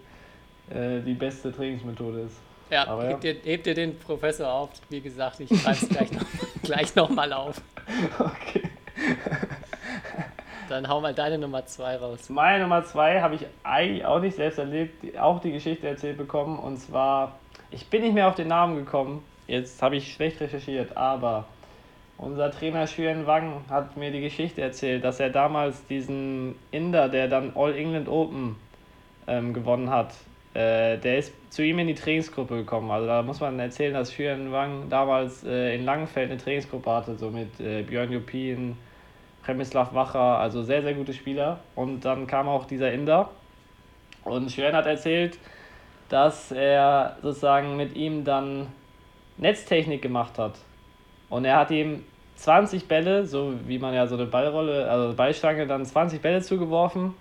äh, 0.70 1.02
die 1.02 1.14
beste 1.14 1.52
Trainingsmethode 1.52 2.22
ist. 2.22 2.38
Ja, 2.70 2.88
Aber 2.88 3.04
ja. 3.04 3.10
Hebt, 3.10 3.24
dir, 3.24 3.36
hebt 3.44 3.66
dir 3.66 3.74
den 3.74 3.98
Professor 3.98 4.52
auf. 4.52 4.70
Wie 4.90 5.02
gesagt, 5.02 5.40
ich 5.40 5.50
schreibe 5.50 5.78
es 5.82 5.90
gleich, 5.90 6.12
noch, 6.12 6.26
gleich 6.64 6.96
noch 6.96 7.10
mal 7.10 7.34
auf. 7.34 7.62
Okay. 8.20 8.70
Dann 10.70 10.88
hau 10.88 11.02
mal 11.02 11.16
deine 11.16 11.40
Nummer 11.40 11.66
2 11.66 11.98
raus. 11.98 12.30
Meine 12.30 12.62
Nummer 12.62 12.86
zwei 12.86 13.22
habe 13.22 13.34
ich 13.34 13.46
eigentlich 13.64 14.06
auch 14.06 14.20
nicht 14.20 14.36
selbst 14.36 14.60
erlebt, 14.60 15.18
auch 15.18 15.42
die 15.42 15.52
Geschichte 15.52 15.88
erzählt 15.88 16.18
bekommen. 16.18 16.60
Und 16.60 16.78
zwar, 16.78 17.40
ich 17.72 17.88
bin 17.88 18.04
nicht 18.04 18.14
mehr 18.14 18.28
auf 18.28 18.36
den 18.36 18.50
Namen 18.50 18.76
gekommen. 18.76 19.24
Jetzt 19.48 19.82
habe 19.82 19.96
ich 19.96 20.14
schlecht 20.14 20.40
recherchiert, 20.40 20.96
aber 20.96 21.46
unser 22.20 22.52
Trainer 22.52 22.86
Xuan 22.86 23.26
Wang 23.26 23.62
hat 23.70 23.98
mir 23.98 24.12
die 24.12 24.22
Geschichte 24.22 24.62
erzählt, 24.62 25.04
dass 25.04 25.20
er 25.20 25.32
damals 25.32 25.84
diesen 25.88 26.54
Inder, 26.70 27.10
der 27.10 27.28
dann 27.28 27.54
All 27.56 27.76
England 27.76 28.08
Open 28.08 28.56
ähm, 29.26 29.54
gewonnen 29.56 29.90
hat, 29.90 30.14
äh, 30.54 30.98
der 30.98 31.20
ist 31.20 31.34
zu 31.52 31.64
ihm 31.64 31.80
in 31.80 31.88
die 31.88 31.96
Trainingsgruppe 31.96 32.58
gekommen. 32.58 32.90
Also 32.90 33.08
da 33.08 33.22
muss 33.22 33.40
man 33.40 33.60
erzählen, 33.60 33.94
dass 33.94 34.14
Xuan 34.14 34.52
Wang 34.52 34.90
damals 34.90 35.44
äh, 35.44 35.76
in 35.76 35.86
Langenfeld 35.86 36.32
eine 36.32 36.40
Trainingsgruppe 36.40 36.92
hatte, 36.92 37.16
so 37.16 37.30
mit 37.30 37.60
äh, 37.60 37.84
Björn 37.84 38.12
Jupin, 38.12 38.78
Premislav 39.44 39.94
Wacher, 39.94 40.40
also 40.40 40.64
sehr, 40.64 40.82
sehr 40.82 40.94
gute 40.94 41.14
Spieler. 41.14 41.60
Und 41.76 42.04
dann 42.06 42.28
kam 42.28 42.48
auch 42.48 42.66
dieser 42.66 42.92
Inder. 42.92 43.30
Und 44.24 44.52
Schwen 44.52 44.74
hat 44.74 44.86
erzählt, 44.86 45.38
dass 46.10 46.52
er 46.52 47.18
sozusagen 47.22 47.78
mit 47.78 47.96
ihm 47.96 48.24
dann 48.24 48.68
Netztechnik 49.38 50.02
gemacht 50.02 50.38
hat. 50.38 50.54
Und 51.30 51.46
er 51.46 51.58
hat 51.58 51.72
ihm 51.72 52.04
20 52.36 52.88
Bälle, 52.88 53.26
so 53.26 53.54
wie 53.66 53.80
man 53.80 53.94
ja 53.94 54.08
so 54.08 54.16
eine 54.16 54.26
Ballrolle, 54.26 54.90
also 54.90 55.16
Ballstange, 55.16 55.68
dann 55.68 55.86
20 55.86 56.22
Bälle 56.22 56.42
zugeworfen. 56.42 57.14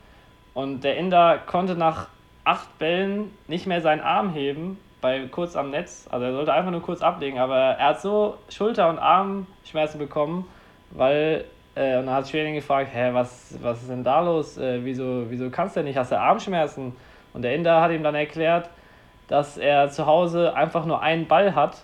Und 0.55 0.83
der 0.83 0.97
Inder 0.97 1.39
konnte 1.47 1.75
nach 1.75 2.09
acht 2.49 2.79
Bällen 2.79 3.31
nicht 3.47 3.67
mehr 3.67 3.83
seinen 3.83 4.01
Arm 4.01 4.33
heben, 4.33 4.79
bei 5.03 5.27
kurz 5.31 5.55
am 5.55 5.71
Netz. 5.71 6.09
Also 6.11 6.25
er 6.25 6.33
sollte 6.33 6.53
einfach 6.53 6.71
nur 6.71 6.81
kurz 6.81 7.03
ablegen, 7.03 7.39
aber 7.39 7.57
er 7.57 7.89
hat 7.89 8.01
so 8.01 8.39
Schulter- 8.49 8.89
und 8.89 8.99
Armschmerzen 8.99 9.99
bekommen, 9.99 10.47
weil 10.91 11.45
äh, 11.75 11.99
und 11.99 12.07
dann 12.07 12.15
hat 12.15 12.29
Schwerin 12.29 12.55
gefragt, 12.55 12.89
hä, 12.93 13.11
was, 13.13 13.55
was 13.61 13.83
ist 13.83 13.91
denn 13.91 14.03
da 14.03 14.21
los? 14.21 14.57
Äh, 14.57 14.83
wieso, 14.83 15.27
wieso 15.29 15.51
kannst 15.51 15.77
du 15.77 15.81
denn 15.81 15.89
nicht? 15.89 15.99
Hast 15.99 16.11
du 16.11 16.19
Armschmerzen? 16.19 16.97
Und 17.35 17.43
der 17.43 17.55
Inder 17.55 17.83
hat 17.83 17.91
ihm 17.91 18.03
dann 18.03 18.15
erklärt, 18.15 18.71
dass 19.29 19.59
er 19.59 19.91
zu 19.91 20.07
Hause 20.07 20.55
einfach 20.55 20.87
nur 20.87 21.03
einen 21.03 21.29
Ball 21.29 21.55
hat 21.55 21.83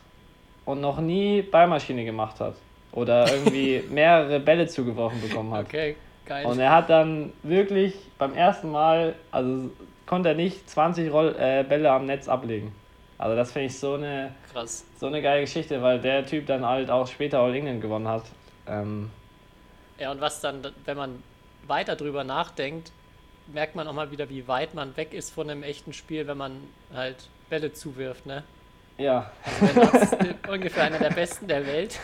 und 0.64 0.81
noch 0.81 0.98
nie 0.98 1.42
Ballmaschine 1.42 2.07
gemacht 2.07 2.40
hat. 2.40 2.55
Oder 2.92 3.31
irgendwie 3.31 3.85
mehrere 3.90 4.40
Bälle 4.40 4.66
zugeworfen 4.66 5.20
bekommen 5.20 5.53
hat. 5.53 5.66
Okay, 5.66 5.96
geil. 6.26 6.46
Und 6.46 6.58
er 6.58 6.70
hat 6.72 6.90
dann 6.90 7.32
wirklich 7.42 7.94
beim 8.18 8.34
ersten 8.34 8.70
Mal, 8.70 9.14
also 9.30 9.70
konnte 10.06 10.30
er 10.30 10.34
nicht 10.34 10.68
20 10.68 11.12
Roll, 11.12 11.34
äh, 11.38 11.64
Bälle 11.64 11.90
am 11.90 12.06
Netz 12.06 12.28
ablegen. 12.28 12.72
Also 13.18 13.37
das 13.37 13.52
finde 13.52 13.66
ich 13.66 13.78
so 13.78 13.94
eine, 13.94 14.34
Krass. 14.52 14.84
so 14.98 15.06
eine 15.06 15.22
geile 15.22 15.42
Geschichte, 15.42 15.80
weil 15.82 16.00
der 16.00 16.26
Typ 16.26 16.46
dann 16.46 16.66
halt 16.66 16.90
auch 16.90 17.06
später 17.06 17.38
All 17.40 17.54
England 17.54 17.80
gewonnen 17.80 18.08
hat. 18.08 18.24
Ähm, 18.66 19.10
Ja, 19.98 20.10
und 20.10 20.20
was 20.20 20.40
dann, 20.40 20.62
wenn 20.84 20.96
man 20.96 21.22
weiter 21.66 21.96
drüber 21.96 22.24
nachdenkt, 22.24 22.90
merkt 23.46 23.76
man 23.76 23.87
auch 23.87 23.92
mal 23.92 24.10
wieder, 24.10 24.28
wie 24.30 24.48
weit 24.48 24.74
man 24.74 24.96
weg 24.96 25.12
ist 25.14 25.30
von 25.30 25.48
einem 25.48 25.62
echten 25.62 25.92
Spiel, 25.92 26.26
wenn 26.26 26.38
man 26.38 26.56
halt 26.92 27.28
Bälle 27.50 27.72
zuwirft, 27.72 28.26
ne? 28.26 28.42
Ja, 28.98 29.30
Das 29.74 30.02
ist 30.12 30.16
ungefähr 30.48 30.85
einer 30.85 30.98
der 30.98 31.11
besten 31.11 31.48
der 31.48 31.66
Welt, 31.66 31.98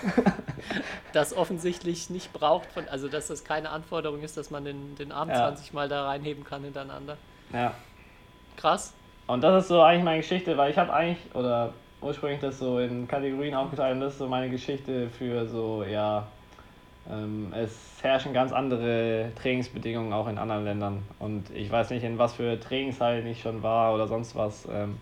das 1.12 1.36
offensichtlich 1.36 2.10
nicht 2.10 2.32
braucht, 2.32 2.70
von, 2.72 2.88
also 2.88 3.08
dass 3.08 3.28
das 3.28 3.44
keine 3.44 3.70
Anforderung 3.70 4.22
ist, 4.22 4.36
dass 4.36 4.50
man 4.50 4.64
den, 4.64 4.94
den 4.96 5.12
Arm 5.12 5.28
Ja. 5.28 5.36
20 5.36 5.72
Mal 5.72 5.88
da 5.88 6.06
reinheben 6.06 6.44
kann 6.44 6.62
hintereinander. 6.64 7.16
ja. 7.52 7.72
Krass. 8.56 8.92
Und 9.26 9.42
das 9.42 9.62
ist 9.62 9.68
so 9.68 9.80
eigentlich 9.80 10.04
meine 10.04 10.18
Geschichte, 10.18 10.56
weil 10.58 10.70
ich 10.70 10.76
habe 10.76 10.92
eigentlich, 10.92 11.18
oder 11.34 11.72
ursprünglich 12.02 12.40
das 12.40 12.58
so 12.58 12.78
in 12.78 13.06
Kategorien 13.08 13.54
aufgeteilt 13.54 13.94
und 13.94 14.00
das 14.00 14.12
ist 14.14 14.18
so 14.18 14.26
meine 14.26 14.50
Geschichte 14.50 15.08
für 15.08 15.46
so, 15.46 15.82
ja, 15.84 16.26
ähm, 17.10 17.52
es 17.56 17.72
herrschen 18.02 18.34
ganz 18.34 18.52
andere 18.52 19.30
Trainingsbedingungen 19.40 20.12
auch 20.12 20.28
in 20.28 20.36
anderen 20.36 20.64
Ländern. 20.64 21.02
Und 21.18 21.48
ich 21.54 21.70
weiß 21.70 21.90
nicht, 21.90 22.04
in 22.04 22.18
was 22.18 22.34
für 22.34 22.58
Trainingshallen 22.60 23.26
ich 23.26 23.40
schon 23.40 23.62
war 23.62 23.94
oder 23.94 24.06
sonst 24.06 24.34
was. 24.34 24.66
Ähm, 24.70 24.98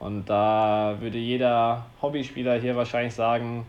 und 0.00 0.24
da 0.28 0.96
würde 1.00 1.18
jeder 1.18 1.86
Hobbyspieler 2.00 2.58
hier 2.58 2.74
wahrscheinlich 2.74 3.14
sagen, 3.14 3.66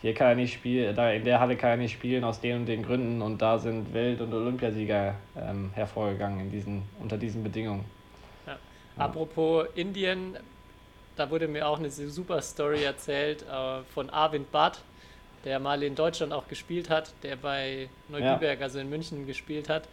hier 0.00 0.14
kann 0.14 0.28
er 0.28 0.34
nicht 0.34 0.54
spielen, 0.54 0.96
da 0.96 1.10
in 1.12 1.24
der 1.24 1.40
Halle 1.40 1.56
kann 1.56 1.70
er 1.70 1.76
nicht 1.76 1.92
spielen 1.92 2.24
aus 2.24 2.40
den 2.40 2.60
und 2.60 2.66
den 2.66 2.82
Gründen 2.82 3.22
und 3.22 3.40
da 3.40 3.58
sind 3.58 3.94
Welt- 3.94 4.20
und 4.20 4.32
Olympiasieger 4.34 5.14
ähm, 5.36 5.70
hervorgegangen 5.74 6.40
in 6.40 6.50
diesen, 6.50 6.82
unter 7.00 7.16
diesen 7.16 7.42
Bedingungen. 7.42 7.84
Ja. 8.46 8.58
Apropos 8.96 9.66
Indien, 9.74 10.36
da 11.16 11.30
wurde 11.30 11.48
mir 11.48 11.68
auch 11.68 11.78
eine 11.78 11.90
super 11.90 12.40
Story 12.40 12.82
erzählt 12.82 13.42
äh, 13.42 13.82
von 13.94 14.10
Arvind 14.10 14.50
Bhatt, 14.50 14.80
der 15.44 15.58
mal 15.58 15.82
in 15.82 15.94
Deutschland 15.94 16.32
auch 16.32 16.48
gespielt 16.48 16.88
hat, 16.88 17.12
der 17.22 17.36
bei 17.36 17.88
Neubiberg, 18.08 18.58
ja. 18.58 18.64
also 18.64 18.78
in 18.78 18.88
München 18.88 19.26
gespielt 19.26 19.68
hat. 19.68 19.86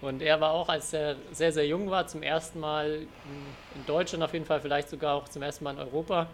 Und 0.00 0.22
er 0.22 0.40
war 0.40 0.52
auch, 0.52 0.68
als 0.68 0.92
er 0.92 1.16
sehr, 1.32 1.52
sehr 1.52 1.66
jung 1.66 1.90
war, 1.90 2.06
zum 2.06 2.22
ersten 2.22 2.60
Mal 2.60 3.06
in 3.74 3.86
Deutschland 3.86 4.22
auf 4.22 4.32
jeden 4.32 4.44
Fall, 4.44 4.60
vielleicht 4.60 4.88
sogar 4.88 5.14
auch 5.14 5.28
zum 5.28 5.42
ersten 5.42 5.64
Mal 5.64 5.72
in 5.72 5.80
Europa, 5.80 6.28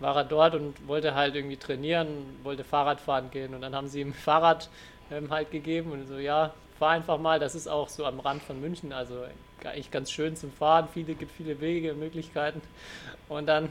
war 0.00 0.16
er 0.16 0.24
dort 0.24 0.54
und 0.54 0.86
wollte 0.86 1.14
halt 1.14 1.34
irgendwie 1.34 1.56
trainieren, 1.56 2.08
wollte 2.42 2.64
Fahrrad 2.64 3.00
fahren 3.00 3.30
gehen. 3.30 3.54
Und 3.54 3.62
dann 3.62 3.74
haben 3.74 3.88
sie 3.88 4.00
ihm 4.02 4.12
Fahrrad 4.12 4.68
ähm, 5.10 5.30
halt 5.30 5.50
gegeben 5.50 5.92
und 5.92 6.06
so, 6.06 6.18
ja, 6.18 6.52
fahr 6.78 6.90
einfach 6.90 7.18
mal, 7.18 7.38
das 7.38 7.54
ist 7.54 7.68
auch 7.68 7.88
so 7.88 8.04
am 8.04 8.20
Rand 8.20 8.42
von 8.42 8.60
München, 8.60 8.92
also 8.92 9.24
eigentlich 9.64 9.90
ganz 9.90 10.10
schön 10.10 10.36
zum 10.36 10.52
Fahren, 10.52 10.88
viele, 10.92 11.14
gibt 11.14 11.32
viele 11.32 11.60
Wege, 11.60 11.94
Möglichkeiten. 11.94 12.60
Und 13.30 13.46
dann 13.46 13.70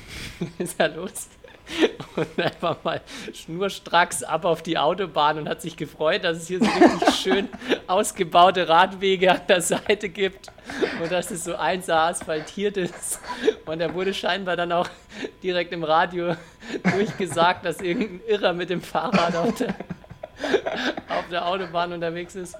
ist 0.58 0.80
er 0.80 0.88
los 0.88 1.28
und 2.16 2.40
einfach 2.40 2.82
mal 2.84 3.00
schnurstracks 3.32 4.22
ab 4.22 4.44
auf 4.44 4.62
die 4.62 4.78
Autobahn 4.78 5.38
und 5.38 5.48
hat 5.48 5.60
sich 5.60 5.76
gefreut, 5.76 6.24
dass 6.24 6.38
es 6.38 6.48
hier 6.48 6.60
so 6.60 6.66
richtig 6.66 7.14
schön 7.22 7.48
ausgebaute 7.86 8.68
Radwege 8.68 9.32
an 9.32 9.40
der 9.48 9.60
Seite 9.60 10.08
gibt 10.08 10.50
und 11.02 11.10
dass 11.10 11.30
es 11.30 11.44
so 11.44 11.56
1 11.56 11.88
asphaltiert 11.90 12.76
ist. 12.76 13.20
Und 13.64 13.80
er 13.80 13.94
wurde 13.94 14.14
scheinbar 14.14 14.56
dann 14.56 14.72
auch 14.72 14.88
direkt 15.42 15.72
im 15.72 15.84
Radio 15.84 16.36
durchgesagt, 16.82 17.64
dass 17.64 17.80
irgendein 17.80 18.20
Irrer 18.28 18.52
mit 18.52 18.70
dem 18.70 18.80
Fahrrad 18.80 19.36
auf 19.36 19.54
der, 19.54 19.74
auf 21.08 21.28
der 21.30 21.46
Autobahn 21.46 21.92
unterwegs 21.92 22.34
ist. 22.34 22.56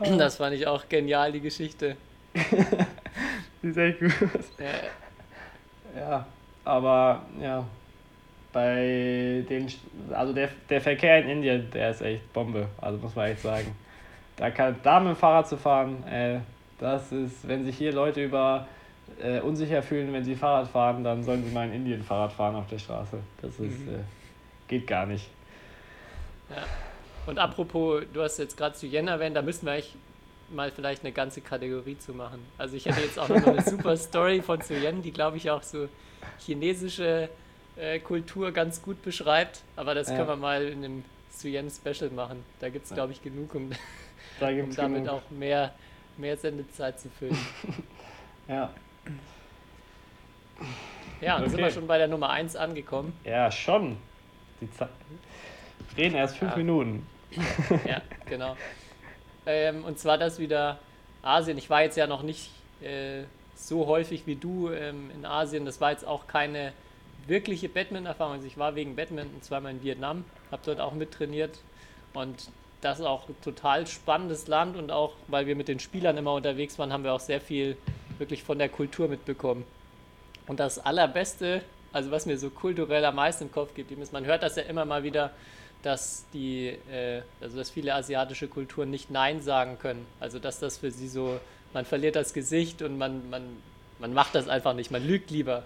Das 0.00 0.36
fand 0.36 0.54
ich 0.54 0.66
auch 0.66 0.88
genial, 0.88 1.32
die 1.32 1.40
Geschichte. 1.40 1.96
die 3.62 3.68
ist 3.68 3.76
echt 3.76 4.00
gut. 4.00 4.12
Ja, 4.58 6.00
ja 6.00 6.26
aber 6.64 7.22
ja, 7.40 7.64
bei 8.56 9.44
den, 9.50 9.70
also 10.14 10.32
der, 10.32 10.48
der 10.70 10.80
Verkehr 10.80 11.18
in 11.18 11.28
Indien, 11.28 11.70
der 11.72 11.90
ist 11.90 12.00
echt 12.00 12.32
Bombe, 12.32 12.66
also 12.80 12.96
muss 12.96 13.14
man 13.14 13.26
echt 13.26 13.42
sagen. 13.42 13.76
Da, 14.34 14.50
kann, 14.50 14.76
da 14.82 14.98
mit 14.98 15.10
dem 15.10 15.16
Fahrrad 15.16 15.46
zu 15.46 15.58
fahren, 15.58 16.02
äh, 16.06 16.38
das 16.78 17.12
ist, 17.12 17.46
wenn 17.46 17.66
sich 17.66 17.76
hier 17.76 17.92
Leute 17.92 18.24
über 18.24 18.66
äh, 19.22 19.40
unsicher 19.40 19.82
fühlen, 19.82 20.10
wenn 20.14 20.24
sie 20.24 20.34
Fahrrad 20.34 20.68
fahren, 20.68 21.04
dann 21.04 21.22
sollen 21.22 21.44
sie 21.44 21.52
mal 21.52 21.66
in 21.66 21.74
Indien 21.74 22.02
Fahrrad 22.02 22.32
fahren 22.32 22.56
auf 22.56 22.66
der 22.68 22.78
Straße. 22.78 23.18
Das 23.42 23.60
ist, 23.60 23.80
mhm. 23.80 23.96
äh, 23.96 23.98
geht 24.68 24.86
gar 24.86 25.04
nicht. 25.04 25.28
Ja. 26.48 26.62
Und 27.26 27.38
apropos, 27.38 28.04
du 28.10 28.22
hast 28.22 28.38
jetzt 28.38 28.56
gerade 28.56 28.74
zu 28.74 28.86
Yen 28.86 29.08
erwähnt, 29.08 29.36
da 29.36 29.42
müssen 29.42 29.66
wir 29.66 29.74
eigentlich 29.74 29.94
mal 30.50 30.70
vielleicht 30.70 31.02
eine 31.02 31.12
ganze 31.12 31.42
Kategorie 31.42 31.98
zu 31.98 32.14
machen. 32.14 32.38
Also 32.56 32.74
ich 32.74 32.86
hätte 32.86 33.02
jetzt 33.02 33.18
auch 33.18 33.28
noch 33.28 33.46
eine 33.46 33.60
super 33.70 33.98
Story 33.98 34.40
von 34.40 34.60
Yen, 34.70 35.02
die 35.02 35.12
glaube 35.12 35.36
ich 35.36 35.50
auch 35.50 35.62
so 35.62 35.90
chinesische 36.38 37.28
äh, 37.76 37.98
Kultur 37.98 38.52
ganz 38.52 38.82
gut 38.82 39.02
beschreibt. 39.02 39.62
Aber 39.76 39.94
das 39.94 40.08
ja. 40.08 40.16
können 40.16 40.28
wir 40.28 40.36
mal 40.36 40.64
in 40.64 40.84
einem 40.84 41.04
Suyen 41.30 41.70
Special 41.70 42.10
machen. 42.10 42.44
Da 42.60 42.68
gibt 42.68 42.86
es, 42.86 42.94
glaube 42.94 43.12
ich, 43.12 43.22
genug, 43.22 43.54
um, 43.54 43.70
da 44.40 44.48
um 44.48 44.74
damit 44.74 45.04
genug. 45.04 45.08
auch 45.08 45.30
mehr, 45.30 45.72
mehr 46.16 46.36
Sendezeit 46.36 46.98
zu 46.98 47.08
füllen. 47.10 47.38
ja. 48.48 48.70
Ja, 51.20 51.34
dann 51.34 51.42
okay. 51.42 51.50
sind 51.50 51.60
wir 51.60 51.70
schon 51.70 51.86
bei 51.86 51.98
der 51.98 52.08
Nummer 52.08 52.30
1 52.30 52.56
angekommen. 52.56 53.12
Ja, 53.24 53.50
schon. 53.50 53.96
Die 54.60 54.70
Zeit. 54.70 54.88
Reden 55.96 56.14
erst 56.14 56.36
fünf 56.36 56.52
ja. 56.52 56.58
Minuten. 56.58 57.06
ja, 57.86 58.02
genau. 58.26 58.56
Ähm, 59.46 59.84
und 59.84 59.98
zwar 59.98 60.18
das 60.18 60.38
wieder 60.38 60.78
Asien. 61.22 61.58
Ich 61.58 61.70
war 61.70 61.82
jetzt 61.82 61.96
ja 61.96 62.06
noch 62.06 62.22
nicht 62.22 62.50
äh, 62.82 63.24
so 63.54 63.86
häufig 63.86 64.26
wie 64.26 64.36
du 64.36 64.70
ähm, 64.70 65.10
in 65.14 65.24
Asien. 65.24 65.64
Das 65.64 65.80
war 65.80 65.90
jetzt 65.90 66.06
auch 66.06 66.26
keine 66.26 66.72
wirkliche 67.26 67.68
Badminton-Erfahrung. 67.68 68.34
Also 68.34 68.46
ich 68.46 68.58
war 68.58 68.74
wegen 68.74 68.96
Badminton 68.96 69.42
zweimal 69.42 69.72
in 69.72 69.82
Vietnam, 69.82 70.24
habe 70.50 70.62
dort 70.64 70.80
auch 70.80 70.92
mittrainiert 70.92 71.58
und 72.14 72.48
das 72.80 73.00
ist 73.00 73.06
auch 73.06 73.28
ein 73.28 73.36
total 73.42 73.86
spannendes 73.86 74.46
Land 74.48 74.76
und 74.76 74.90
auch, 74.90 75.14
weil 75.28 75.46
wir 75.46 75.56
mit 75.56 75.68
den 75.68 75.80
Spielern 75.80 76.16
immer 76.16 76.34
unterwegs 76.34 76.78
waren, 76.78 76.92
haben 76.92 77.04
wir 77.04 77.12
auch 77.12 77.20
sehr 77.20 77.40
viel 77.40 77.76
wirklich 78.18 78.42
von 78.42 78.58
der 78.58 78.68
Kultur 78.68 79.08
mitbekommen. 79.08 79.64
Und 80.46 80.60
das 80.60 80.78
Allerbeste, 80.78 81.62
also 81.92 82.10
was 82.10 82.26
mir 82.26 82.38
so 82.38 82.50
kulturell 82.50 83.04
am 83.04 83.16
meisten 83.16 83.44
im 83.44 83.52
Kopf 83.52 83.74
gibt, 83.74 83.90
ist, 83.90 84.12
man 84.12 84.24
hört 84.24 84.42
das 84.42 84.56
ja 84.56 84.62
immer 84.64 84.84
mal 84.84 85.02
wieder, 85.02 85.32
dass 85.82 86.24
die, 86.32 86.68
äh, 86.90 87.22
also 87.40 87.56
dass 87.56 87.70
viele 87.70 87.94
asiatische 87.94 88.48
Kulturen 88.48 88.90
nicht 88.90 89.10
Nein 89.10 89.40
sagen 89.40 89.78
können. 89.78 90.06
Also 90.20 90.38
dass 90.38 90.58
das 90.58 90.78
für 90.78 90.90
sie 90.90 91.08
so, 91.08 91.40
man 91.72 91.84
verliert 91.84 92.16
das 92.16 92.32
Gesicht 92.32 92.82
und 92.82 92.98
man, 92.98 93.28
man, 93.30 93.42
man 93.98 94.14
macht 94.14 94.34
das 94.34 94.48
einfach 94.48 94.74
nicht, 94.74 94.90
man 94.90 95.06
lügt 95.06 95.30
lieber. 95.30 95.64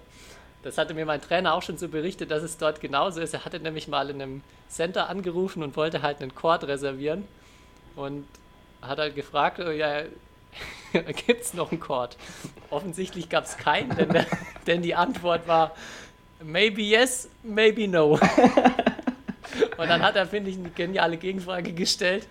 Das 0.63 0.77
hatte 0.77 0.93
mir 0.93 1.07
mein 1.07 1.23
Trainer 1.23 1.55
auch 1.55 1.63
schon 1.63 1.79
so 1.79 1.89
berichtet, 1.89 2.31
dass 2.31 2.43
es 2.43 2.59
dort 2.59 2.81
genauso 2.81 3.21
ist. 3.21 3.33
Er 3.33 3.45
hatte 3.45 3.61
nämlich 3.61 3.89
mal 3.89 4.11
in 4.11 4.21
einem 4.21 4.43
Center 4.69 5.09
angerufen 5.09 5.63
und 5.63 5.77
wollte 5.77 6.03
halt 6.03 6.21
einen 6.21 6.35
Chord 6.35 6.65
reservieren 6.65 7.27
und 7.97 8.27
hat 8.83 8.99
halt 8.99 9.15
gefragt, 9.15 9.59
oh 9.61 9.71
ja, 9.71 10.03
gibt 11.27 11.43
es 11.43 11.55
noch 11.55 11.71
einen 11.71 11.81
Chord? 11.81 12.17
Offensichtlich 12.69 13.29
gab 13.29 13.45
es 13.45 13.57
keinen, 13.57 13.97
denn, 13.97 14.11
der, 14.11 14.27
denn 14.67 14.83
die 14.83 14.95
Antwort 14.95 15.49
war 15.49 15.75
maybe 16.43 16.83
yes, 16.83 17.29
maybe 17.43 17.89
no. 17.89 18.19
Und 19.79 19.89
dann 19.89 20.03
hat 20.03 20.15
er, 20.15 20.27
finde 20.27 20.51
ich, 20.51 20.59
eine 20.59 20.71
geniale 20.71 21.17
Gegenfrage 21.17 21.73
gestellt. 21.73 22.27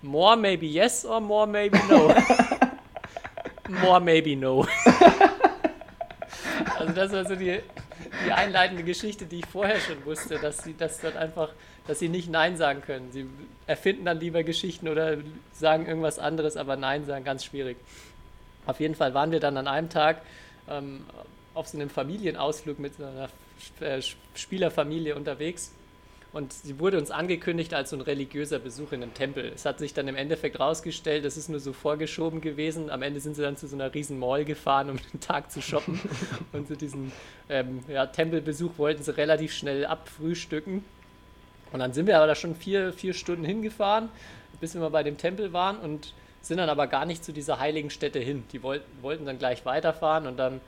More 0.00 0.36
maybe 0.36 0.66
yes 0.66 1.04
or 1.04 1.20
more 1.20 1.46
maybe 1.46 1.78
no? 1.90 2.14
more 3.82 4.00
maybe 4.00 4.36
no. 4.36 4.66
Das 6.98 7.12
war 7.12 7.24
so 7.24 7.36
die, 7.36 7.60
die 8.26 8.32
einleitende 8.32 8.82
Geschichte, 8.82 9.24
die 9.24 9.38
ich 9.38 9.46
vorher 9.46 9.78
schon 9.78 10.04
wusste, 10.04 10.36
dass 10.40 10.64
sie 10.64 10.74
das 10.76 11.00
dort 11.00 11.16
einfach, 11.16 11.50
dass 11.86 12.00
sie 12.00 12.08
nicht 12.08 12.28
Nein 12.28 12.56
sagen 12.56 12.82
können. 12.82 13.12
Sie 13.12 13.26
erfinden 13.68 14.04
dann 14.04 14.18
lieber 14.18 14.42
Geschichten 14.42 14.88
oder 14.88 15.18
sagen 15.52 15.86
irgendwas 15.86 16.18
anderes, 16.18 16.56
aber 16.56 16.74
Nein 16.74 17.04
sagen 17.04 17.24
ganz 17.24 17.44
schwierig. 17.44 17.76
Auf 18.66 18.80
jeden 18.80 18.96
Fall 18.96 19.14
waren 19.14 19.30
wir 19.30 19.38
dann 19.38 19.56
an 19.56 19.68
einem 19.68 19.88
Tag 19.90 20.22
ähm, 20.68 21.04
auf 21.54 21.68
so 21.68 21.78
einem 21.78 21.88
Familienausflug 21.88 22.80
mit 22.80 22.94
einer 22.98 23.28
äh, 23.80 24.02
Spielerfamilie 24.34 25.14
unterwegs 25.14 25.72
und 26.32 26.52
sie 26.52 26.78
wurde 26.78 26.98
uns 26.98 27.10
angekündigt 27.10 27.72
als 27.72 27.90
so 27.90 27.96
ein 27.96 28.02
religiöser 28.02 28.58
Besuch 28.58 28.92
in 28.92 29.02
einem 29.02 29.14
Tempel. 29.14 29.50
Es 29.54 29.64
hat 29.64 29.78
sich 29.78 29.94
dann 29.94 30.08
im 30.08 30.16
Endeffekt 30.16 30.60
rausgestellt, 30.60 31.24
das 31.24 31.38
ist 31.38 31.48
nur 31.48 31.60
so 31.60 31.72
vorgeschoben 31.72 32.40
gewesen. 32.42 32.90
Am 32.90 33.02
Ende 33.02 33.20
sind 33.20 33.34
sie 33.34 33.42
dann 33.42 33.56
zu 33.56 33.66
so 33.66 33.76
einer 33.76 33.94
riesen 33.94 34.18
Mall 34.18 34.44
gefahren, 34.44 34.90
um 34.90 34.96
den 35.12 35.20
Tag 35.20 35.50
zu 35.50 35.62
shoppen. 35.62 35.98
und 36.52 36.68
zu 36.68 36.76
diesem 36.76 37.12
ähm, 37.48 37.80
ja, 37.88 38.06
Tempelbesuch 38.06 38.72
wollten 38.76 39.02
sie 39.02 39.16
relativ 39.16 39.54
schnell 39.54 39.86
abfrühstücken. 39.86 40.84
Und 41.72 41.80
dann 41.80 41.92
sind 41.92 42.06
wir 42.06 42.16
aber 42.16 42.26
da 42.26 42.34
schon 42.34 42.54
vier, 42.54 42.92
vier 42.92 43.14
Stunden 43.14 43.44
hingefahren, 43.44 44.10
bis 44.60 44.74
wir 44.74 44.80
mal 44.80 44.90
bei 44.90 45.02
dem 45.02 45.16
Tempel 45.16 45.52
waren 45.52 45.78
und 45.78 46.12
sind 46.40 46.58
dann 46.58 46.68
aber 46.68 46.86
gar 46.86 47.04
nicht 47.04 47.24
zu 47.24 47.32
dieser 47.32 47.58
heiligen 47.58 47.90
Stätte 47.90 48.18
hin. 48.18 48.44
Die 48.52 48.62
wollten 48.62 49.26
dann 49.26 49.38
gleich 49.38 49.64
weiterfahren 49.64 50.26
und 50.26 50.36
dann 50.36 50.60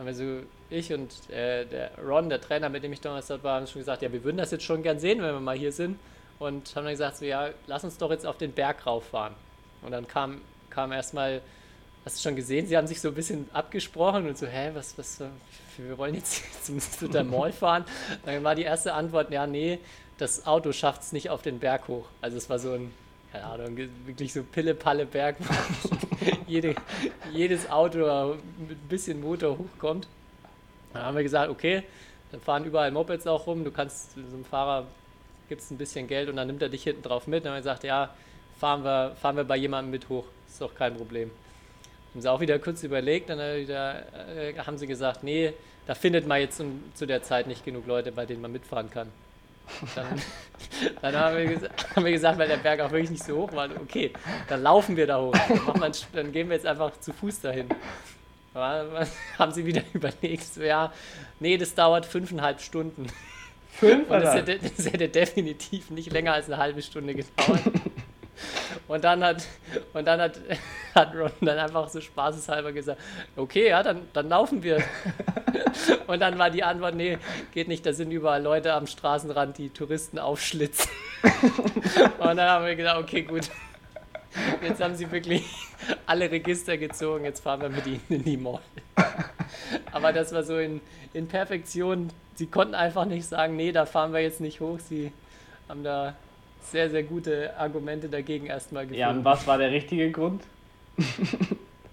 haben 0.00 0.06
wir 0.06 0.14
so, 0.14 0.24
ich 0.70 0.92
und 0.94 1.12
äh, 1.28 1.66
der 1.66 1.90
Ron, 1.98 2.30
der 2.30 2.40
Trainer, 2.40 2.70
mit 2.70 2.82
dem 2.82 2.92
ich 2.92 3.02
damals 3.02 3.26
dort 3.26 3.44
war, 3.44 3.56
haben 3.56 3.66
schon 3.66 3.82
gesagt, 3.82 4.00
ja, 4.00 4.10
wir 4.10 4.24
würden 4.24 4.38
das 4.38 4.50
jetzt 4.50 4.64
schon 4.64 4.82
gern 4.82 4.98
sehen, 4.98 5.20
wenn 5.20 5.34
wir 5.34 5.40
mal 5.40 5.56
hier 5.56 5.72
sind. 5.72 5.98
Und 6.38 6.74
haben 6.74 6.84
dann 6.84 6.94
gesagt, 6.94 7.18
so, 7.18 7.26
ja, 7.26 7.50
lass 7.66 7.84
uns 7.84 7.98
doch 7.98 8.10
jetzt 8.10 8.24
auf 8.24 8.38
den 8.38 8.52
Berg 8.52 8.86
rauffahren. 8.86 9.34
Und 9.82 9.90
dann 9.90 10.08
kam, 10.08 10.40
kam 10.70 10.90
erstmal, 10.92 11.42
hast 12.06 12.16
du 12.16 12.22
schon 12.22 12.34
gesehen, 12.34 12.66
sie 12.66 12.78
haben 12.78 12.86
sich 12.86 12.98
so 12.98 13.08
ein 13.08 13.14
bisschen 13.14 13.46
abgesprochen 13.52 14.26
und 14.26 14.38
so, 14.38 14.46
hä, 14.46 14.70
was, 14.72 14.96
was, 14.96 15.22
wir 15.76 15.98
wollen 15.98 16.14
jetzt 16.14 16.64
zum, 16.64 16.80
zu 16.80 17.06
der 17.06 17.24
Mall 17.24 17.52
fahren. 17.52 17.84
Dann 18.24 18.42
war 18.42 18.54
die 18.54 18.62
erste 18.62 18.94
Antwort, 18.94 19.30
ja, 19.30 19.46
nee, 19.46 19.80
das 20.16 20.46
Auto 20.46 20.72
schafft 20.72 21.02
es 21.02 21.12
nicht 21.12 21.28
auf 21.28 21.42
den 21.42 21.58
Berg 21.58 21.88
hoch. 21.88 22.06
Also 22.22 22.38
es 22.38 22.48
war 22.48 22.58
so 22.58 22.72
ein, 22.72 22.90
keine 23.32 23.44
Ahnung, 23.44 23.76
wirklich 24.06 24.32
so 24.32 24.42
Pille-Palle-Berg, 24.42 25.36
jede, 26.46 26.74
jedes 27.32 27.70
Auto 27.70 28.36
mit 28.58 28.78
ein 28.78 28.88
bisschen 28.88 29.20
Motor 29.20 29.58
hochkommt. 29.58 30.08
Dann 30.92 31.02
haben 31.02 31.16
wir 31.16 31.22
gesagt, 31.22 31.50
okay, 31.50 31.84
dann 32.32 32.40
fahren 32.40 32.64
überall 32.64 32.90
Mopeds 32.90 33.26
auch 33.26 33.46
rum, 33.46 33.64
du 33.64 33.70
kannst 33.70 34.14
so 34.14 34.20
einem 34.20 34.44
Fahrer 34.44 34.86
gibt 35.48 35.62
es 35.62 35.70
ein 35.70 35.78
bisschen 35.78 36.06
Geld 36.06 36.28
und 36.28 36.36
dann 36.36 36.46
nimmt 36.46 36.62
er 36.62 36.68
dich 36.68 36.84
hinten 36.84 37.02
drauf 37.02 37.26
mit. 37.26 37.44
Dann 37.44 37.50
haben 37.50 37.56
wir 37.56 37.62
gesagt, 37.62 37.84
ja, 37.84 38.14
fahren 38.58 38.84
wir, 38.84 39.16
fahren 39.20 39.36
wir 39.36 39.44
bei 39.44 39.56
jemandem 39.56 39.90
mit 39.90 40.08
hoch, 40.08 40.24
ist 40.48 40.60
doch 40.60 40.74
kein 40.74 40.96
Problem. 40.96 41.30
Haben 42.12 42.20
sie 42.20 42.30
auch 42.30 42.40
wieder 42.40 42.58
kurz 42.58 42.82
überlegt, 42.82 43.30
dann 43.30 43.38
äh, 43.38 44.54
haben 44.58 44.78
sie 44.78 44.86
gesagt, 44.86 45.22
nee, 45.24 45.52
da 45.86 45.94
findet 45.94 46.26
man 46.26 46.40
jetzt 46.40 46.62
zu 46.94 47.06
der 47.06 47.22
Zeit 47.22 47.46
nicht 47.46 47.64
genug 47.64 47.86
Leute, 47.86 48.12
bei 48.12 48.26
denen 48.26 48.42
man 48.42 48.52
mitfahren 48.52 48.90
kann. 48.90 49.08
Dann, 49.94 50.06
dann 51.02 51.16
haben, 51.16 51.36
wir 51.36 51.70
haben, 51.96 52.04
wir 52.04 52.12
gesagt, 52.12 52.38
weil 52.38 52.48
der 52.48 52.56
Berg 52.56 52.80
auch 52.80 52.90
wirklich 52.90 53.10
nicht 53.10 53.24
so 53.24 53.36
hoch 53.36 53.52
war, 53.52 53.68
okay, 53.80 54.12
dann 54.48 54.62
laufen 54.62 54.96
wir 54.96 55.06
da 55.06 55.20
hoch. 55.20 55.32
Dann, 55.32 55.80
wir, 55.80 55.92
dann 56.12 56.32
gehen 56.32 56.48
wir 56.48 56.56
jetzt 56.56 56.66
einfach 56.66 56.98
zu 57.00 57.12
Fuß 57.12 57.40
dahin. 57.40 57.68
Aber, 58.54 59.06
haben 59.38 59.52
sie 59.52 59.64
wieder 59.64 59.82
überlegt, 59.92 60.44
so, 60.44 60.62
ja, 60.62 60.92
nee, 61.38 61.56
das 61.56 61.74
dauert 61.74 62.06
fünfeinhalb 62.06 62.60
Stunden. 62.60 63.06
Fünf? 63.72 64.10
Und 64.10 64.20
das 64.20 64.34
hätte, 64.34 64.58
das 64.58 64.86
hätte 64.86 65.08
definitiv 65.08 65.90
nicht 65.90 66.12
länger 66.12 66.34
als 66.34 66.46
eine 66.46 66.58
halbe 66.58 66.82
Stunde 66.82 67.14
gedauert. 67.14 67.62
Und 68.90 69.04
dann 69.04 69.22
hat, 69.22 69.46
und 69.94 70.04
dann 70.04 70.20
hat, 70.20 70.40
hat 70.96 71.14
Ron 71.14 71.30
dann 71.40 71.58
einfach 71.60 71.88
so 71.88 72.00
spaßeshalber 72.00 72.72
gesagt, 72.72 73.00
okay, 73.36 73.68
ja, 73.68 73.84
dann, 73.84 74.08
dann 74.12 74.28
laufen 74.28 74.64
wir. 74.64 74.82
Und 76.08 76.18
dann 76.18 76.36
war 76.38 76.50
die 76.50 76.64
Antwort, 76.64 76.96
nee, 76.96 77.16
geht 77.52 77.68
nicht, 77.68 77.86
da 77.86 77.92
sind 77.92 78.10
überall 78.10 78.42
Leute 78.42 78.72
am 78.72 78.88
Straßenrand, 78.88 79.58
die 79.58 79.70
Touristen 79.70 80.18
aufschlitzen. 80.18 80.90
Und 82.18 82.36
dann 82.36 82.40
haben 82.40 82.66
wir 82.66 82.74
gedacht, 82.74 82.98
okay, 82.98 83.22
gut. 83.22 83.48
Jetzt 84.60 84.82
haben 84.82 84.96
sie 84.96 85.10
wirklich 85.12 85.44
alle 86.06 86.28
Register 86.28 86.76
gezogen, 86.76 87.24
jetzt 87.24 87.44
fahren 87.44 87.62
wir 87.62 87.68
mit 87.68 87.86
ihnen 87.86 88.02
in 88.08 88.24
die 88.24 88.36
Mall. 88.36 88.60
Aber 89.92 90.12
das 90.12 90.32
war 90.32 90.42
so 90.42 90.58
in, 90.58 90.80
in 91.12 91.28
Perfektion. 91.28 92.10
Sie 92.34 92.48
konnten 92.48 92.74
einfach 92.74 93.04
nicht 93.04 93.26
sagen, 93.26 93.54
nee, 93.54 93.70
da 93.70 93.86
fahren 93.86 94.12
wir 94.12 94.20
jetzt 94.20 94.40
nicht 94.40 94.60
hoch. 94.60 94.80
Sie 94.80 95.12
haben 95.68 95.84
da 95.84 96.16
sehr, 96.62 96.90
sehr 96.90 97.02
gute 97.02 97.56
Argumente 97.56 98.08
dagegen 98.08 98.46
erstmal 98.46 98.84
gefunden. 98.84 99.00
Ja, 99.00 99.10
und 99.10 99.24
was 99.24 99.46
war 99.46 99.58
der 99.58 99.70
richtige 99.70 100.10
Grund? 100.10 100.42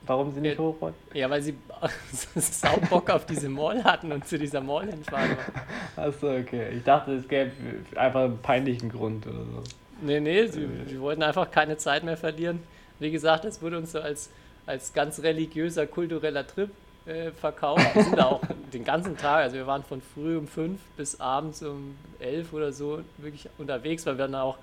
Warum 0.06 0.32
sie 0.34 0.40
nicht 0.40 0.58
Ja. 0.58 0.64
hoch 0.64 0.76
wollten? 0.80 0.98
Ja, 1.18 1.30
weil 1.30 1.42
sie 1.42 1.54
sau 2.36 2.78
Bock 2.90 3.10
auf 3.10 3.26
diese 3.26 3.50
Mall 3.50 3.84
hatten 3.84 4.12
und 4.12 4.26
zu 4.26 4.40
dieser 4.40 4.62
Mall 4.62 4.88
hinfahren 4.90 5.30
wollten. 5.32 5.52
Achso, 5.98 6.36
okay. 6.38 6.70
Ich 6.78 6.84
dachte, 6.84 7.14
es 7.14 7.28
gäbe 7.28 7.52
einfach 7.96 8.22
einen 8.24 8.38
peinlichen 8.42 8.90
Grund 8.90 9.28
oder 9.28 9.40
so. 9.40 9.64
Nee, 10.02 10.20
nee, 10.20 10.48
sie, 10.48 10.68
sie 10.88 11.00
wollten 11.02 11.24
einfach 11.24 11.52
keine 11.52 11.76
Zeit 11.78 12.04
mehr 12.04 12.16
verlieren. 12.18 12.60
Wie 13.00 13.12
gesagt, 13.12 13.44
es 13.46 13.62
wurde 13.62 13.78
uns 13.78 13.92
so 13.92 14.00
als, 14.00 14.30
als 14.66 14.94
ganz 14.94 15.22
religiöser, 15.24 15.88
kultureller 15.88 16.48
Trip 16.48 16.70
äh, 17.08 17.32
verkauft. 17.32 17.96
Wir 17.96 18.04
sind 18.04 18.18
da 18.18 18.26
auch 18.26 18.42
den 18.74 18.84
ganzen 18.84 19.18
Tag, 19.18 19.44
also 19.44 19.56
wir 19.56 19.68
waren 19.68 19.84
von 19.84 20.02
früh 20.02 20.38
um 20.38 20.48
fünf 20.48 20.80
bis 20.98 21.20
abends 21.20 21.64
um 21.64 21.96
elf 22.20 22.54
oder 22.54 22.72
so 22.74 23.02
wirklich 23.18 23.50
unterwegs, 23.58 24.06
weil 24.06 24.18
wir 24.18 24.26
dann 24.26 24.36
auch 24.36 24.58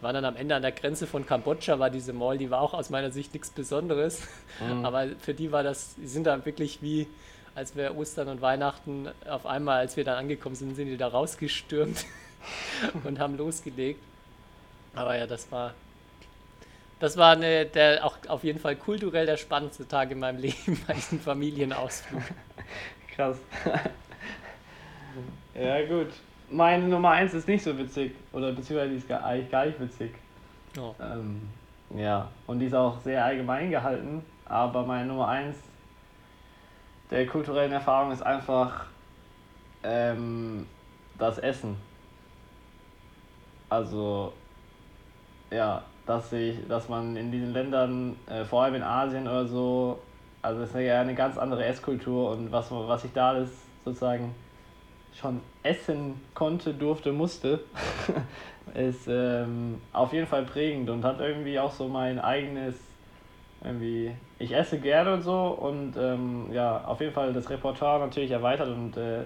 waren 0.00 0.14
dann 0.14 0.24
am 0.24 0.36
Ende 0.36 0.54
an 0.54 0.62
der 0.62 0.72
Grenze 0.72 1.06
von 1.06 1.26
Kambodscha, 1.26 1.78
war 1.78 1.90
diese 1.90 2.12
Mall, 2.12 2.38
die 2.38 2.50
war 2.50 2.60
auch 2.60 2.74
aus 2.74 2.90
meiner 2.90 3.10
Sicht 3.10 3.34
nichts 3.34 3.50
Besonderes. 3.50 4.22
Aber 4.82 5.08
für 5.20 5.34
die 5.34 5.52
war 5.52 5.62
das, 5.62 5.94
die 5.96 6.06
sind 6.06 6.26
da 6.26 6.44
wirklich 6.44 6.80
wie, 6.82 7.06
als 7.54 7.76
wir 7.76 7.94
Ostern 7.96 8.28
und 8.28 8.40
Weihnachten 8.40 9.08
auf 9.28 9.46
einmal, 9.46 9.80
als 9.80 9.96
wir 9.96 10.04
dann 10.04 10.16
angekommen 10.16 10.54
sind, 10.54 10.74
sind 10.74 10.86
die 10.86 10.96
da 10.96 11.08
rausgestürmt 11.08 12.06
und 13.04 13.18
haben 13.18 13.36
losgelegt. 13.36 14.00
Aber 14.94 15.16
ja, 15.16 15.26
das 15.26 15.52
war, 15.52 15.74
das 17.00 17.16
war 17.16 17.32
eine, 17.32 17.66
der 17.66 18.04
auch 18.04 18.16
auf 18.28 18.44
jeden 18.44 18.58
Fall 18.58 18.76
kulturell 18.76 19.26
der 19.26 19.38
spannendste 19.38 19.88
Tag 19.88 20.10
in 20.10 20.20
meinem 20.20 20.38
Leben 20.40 20.80
bei 20.86 20.94
diesem 20.94 21.18
Familienausflug. 21.18 22.22
Krass. 23.16 23.38
ja, 25.54 25.86
gut. 25.86 26.08
Meine 26.50 26.86
Nummer 26.86 27.10
1 27.10 27.34
ist 27.34 27.48
nicht 27.48 27.64
so 27.64 27.76
witzig. 27.76 28.14
Oder 28.32 28.52
beziehungsweise 28.52 28.90
die 28.90 28.96
ist 28.98 29.08
gar, 29.08 29.24
eigentlich 29.24 29.50
gar 29.50 29.66
nicht 29.66 29.80
witzig. 29.80 30.14
Oh. 30.78 30.94
Ähm, 31.00 31.48
ja, 31.96 32.28
und 32.46 32.60
die 32.60 32.66
ist 32.66 32.74
auch 32.74 33.00
sehr 33.00 33.24
allgemein 33.24 33.70
gehalten. 33.70 34.24
Aber 34.44 34.84
meine 34.84 35.06
Nummer 35.06 35.28
1 35.28 35.56
der 37.10 37.26
kulturellen 37.26 37.72
Erfahrung 37.72 38.12
ist 38.12 38.22
einfach 38.22 38.86
ähm, 39.82 40.66
das 41.18 41.38
Essen. 41.38 41.76
Also, 43.68 44.32
ja, 45.50 45.84
dass, 46.06 46.32
ich, 46.32 46.56
dass 46.68 46.88
man 46.88 47.16
in 47.16 47.30
diesen 47.30 47.52
Ländern, 47.52 48.16
äh, 48.28 48.44
vor 48.44 48.62
allem 48.62 48.76
in 48.76 48.82
Asien 48.82 49.28
oder 49.28 49.46
so, 49.46 50.00
also 50.42 50.62
es 50.62 50.70
ist 50.70 50.80
ja 50.80 51.00
eine 51.00 51.14
ganz 51.14 51.38
andere 51.38 51.64
Esskultur 51.64 52.30
und 52.30 52.50
was, 52.50 52.70
was 52.70 53.04
ich 53.04 53.12
da 53.12 53.30
alles 53.30 53.50
sozusagen 53.84 54.34
schon 55.14 55.40
essen 55.62 56.20
konnte, 56.34 56.72
durfte, 56.72 57.12
musste, 57.12 57.60
ist 58.74 59.06
ähm, 59.08 59.80
auf 59.92 60.12
jeden 60.12 60.26
Fall 60.26 60.44
prägend 60.44 60.88
und 60.90 61.04
hat 61.04 61.20
irgendwie 61.20 61.58
auch 61.58 61.72
so 61.72 61.88
mein 61.88 62.18
eigenes, 62.18 62.76
irgendwie, 63.62 64.14
ich 64.38 64.52
esse 64.52 64.78
gerne 64.78 65.14
und 65.14 65.22
so 65.22 65.48
und 65.48 65.96
ähm, 65.98 66.52
ja, 66.52 66.84
auf 66.84 67.00
jeden 67.00 67.12
Fall 67.12 67.32
das 67.32 67.50
Repertoire 67.50 68.00
natürlich 68.00 68.30
erweitert 68.30 68.68
und 68.68 68.96
äh, 68.96 69.24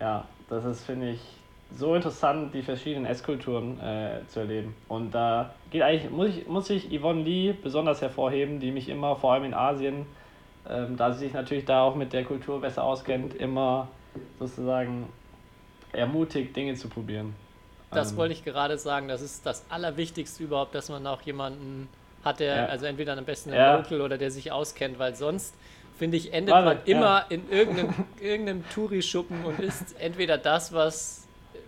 ja, 0.00 0.24
das 0.48 0.64
ist, 0.64 0.84
finde 0.84 1.10
ich, 1.10 1.20
so 1.74 1.94
interessant, 1.94 2.54
die 2.54 2.62
verschiedenen 2.62 3.06
Esskulturen 3.06 3.80
äh, 3.80 4.20
zu 4.28 4.40
erleben. 4.40 4.74
Und 4.88 5.12
da 5.14 5.54
geht 5.70 5.82
eigentlich, 5.82 6.10
muss 6.10 6.28
ich, 6.28 6.46
muss 6.46 6.70
ich 6.70 6.90
Yvonne 7.00 7.22
Lee 7.22 7.52
besonders 7.52 8.00
hervorheben, 8.02 8.60
die 8.60 8.70
mich 8.70 8.88
immer, 8.88 9.16
vor 9.16 9.32
allem 9.32 9.44
in 9.44 9.54
Asien, 9.54 10.06
ähm, 10.68 10.96
da 10.96 11.12
sie 11.12 11.20
sich 11.20 11.32
natürlich 11.32 11.64
da 11.64 11.82
auch 11.82 11.94
mit 11.94 12.12
der 12.12 12.24
Kultur 12.24 12.60
besser 12.60 12.84
auskennt, 12.84 13.34
immer 13.34 13.88
sozusagen 14.38 15.08
ermutigt, 15.92 16.54
Dinge 16.54 16.74
zu 16.74 16.88
probieren. 16.88 17.34
Das 17.90 18.12
Ähm, 18.12 18.18
wollte 18.18 18.32
ich 18.34 18.44
gerade 18.44 18.78
sagen, 18.78 19.08
das 19.08 19.20
ist 19.22 19.44
das 19.44 19.64
Allerwichtigste 19.68 20.42
überhaupt, 20.42 20.74
dass 20.74 20.88
man 20.88 21.06
auch 21.06 21.22
jemanden 21.22 21.88
hat, 22.24 22.40
der, 22.40 22.56
Ja. 22.56 22.66
also 22.66 22.86
entweder 22.86 23.16
am 23.16 23.24
besten 23.24 23.50
ein 23.50 23.56
Ja. 23.56 23.76
Local 23.76 24.00
oder 24.00 24.16
der 24.18 24.30
sich 24.30 24.52
auskennt, 24.52 24.98
weil 24.98 25.14
sonst, 25.14 25.54
finde 25.98 26.16
ich, 26.16 26.32
endet 26.32 26.54
Warte, 26.54 26.66
man 26.66 26.78
ja. 26.86 26.96
immer 26.96 27.24
in 27.30 27.50
irgendeinem, 27.50 27.92
irgendeinem 28.20 28.64
Touri-Schuppen 28.70 29.44
und 29.44 29.58
isst 29.58 29.98
entweder 30.00 30.38
das, 30.38 30.72
was 30.72 31.21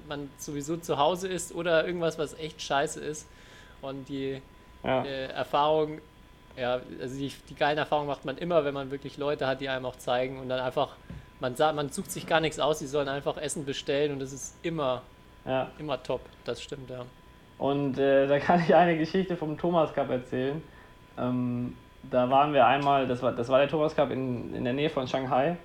man 0.09 0.31
sowieso 0.39 0.77
zu 0.77 0.99
Hause 0.99 1.29
isst 1.29 1.55
oder 1.55 1.87
irgendwas, 1.87 2.19
was 2.19 2.35
echt 2.39 2.61
scheiße 2.63 3.01
ist. 3.01 3.27
Und 3.83 4.09
die 4.09 4.41
Ja. 4.83 5.03
äh, 5.05 5.27
Erfahrung, 5.29 6.01
ja, 6.57 6.81
also 7.01 7.17
die, 7.19 7.33
die 7.49 7.55
geilen 7.55 7.79
Erfahrungen 7.79 8.09
macht 8.09 8.25
man 8.25 8.39
immer, 8.39 8.65
wenn 8.65 8.75
man 8.75 8.91
wirklich 8.91 9.17
Leute 9.17 9.47
hat, 9.47 9.61
die 9.61 9.69
einem 9.69 9.87
auch 9.87 9.97
zeigen 9.97 10.39
und 10.39 10.49
dann 10.49 10.61
einfach, 10.61 10.97
man 11.41 11.57
sagt, 11.57 11.75
man 11.75 11.91
sucht 11.91 12.11
sich 12.11 12.27
gar 12.27 12.41
nichts 12.41 12.61
aus, 12.61 12.79
die 12.79 12.87
sollen 12.87 13.09
einfach 13.09 13.37
Essen 13.37 13.65
bestellen 13.65 14.13
und 14.13 14.21
das 14.21 14.33
ist 14.33 14.57
immer, 14.63 15.03
ja. 15.45 15.71
immer 15.79 16.03
top. 16.03 16.21
Das 16.45 16.63
stimmt, 16.63 16.91
ja. 16.91 17.05
Und 17.59 17.99
äh, 17.99 18.27
da 18.27 18.39
kann 18.39 18.61
ich 18.61 18.75
eine 18.75 18.99
Geschichte 18.99 19.37
vom 19.37 19.57
Thomas 19.59 19.93
Cup 19.95 20.11
erzählen. 20.11 20.63
Ähm, 21.19 21.77
da 22.11 22.29
waren 22.29 22.53
wir 22.53 22.67
einmal, 22.67 23.07
das 23.07 23.23
war, 23.23 23.33
das 23.33 23.49
war 23.49 23.59
der 23.59 23.69
Thomas 23.69 23.95
Cup 23.95 24.11
in, 24.11 24.55
in 24.55 24.65
der 24.65 24.73
Nähe 24.75 24.91
von 24.91 25.07
Shanghai. 25.09 25.57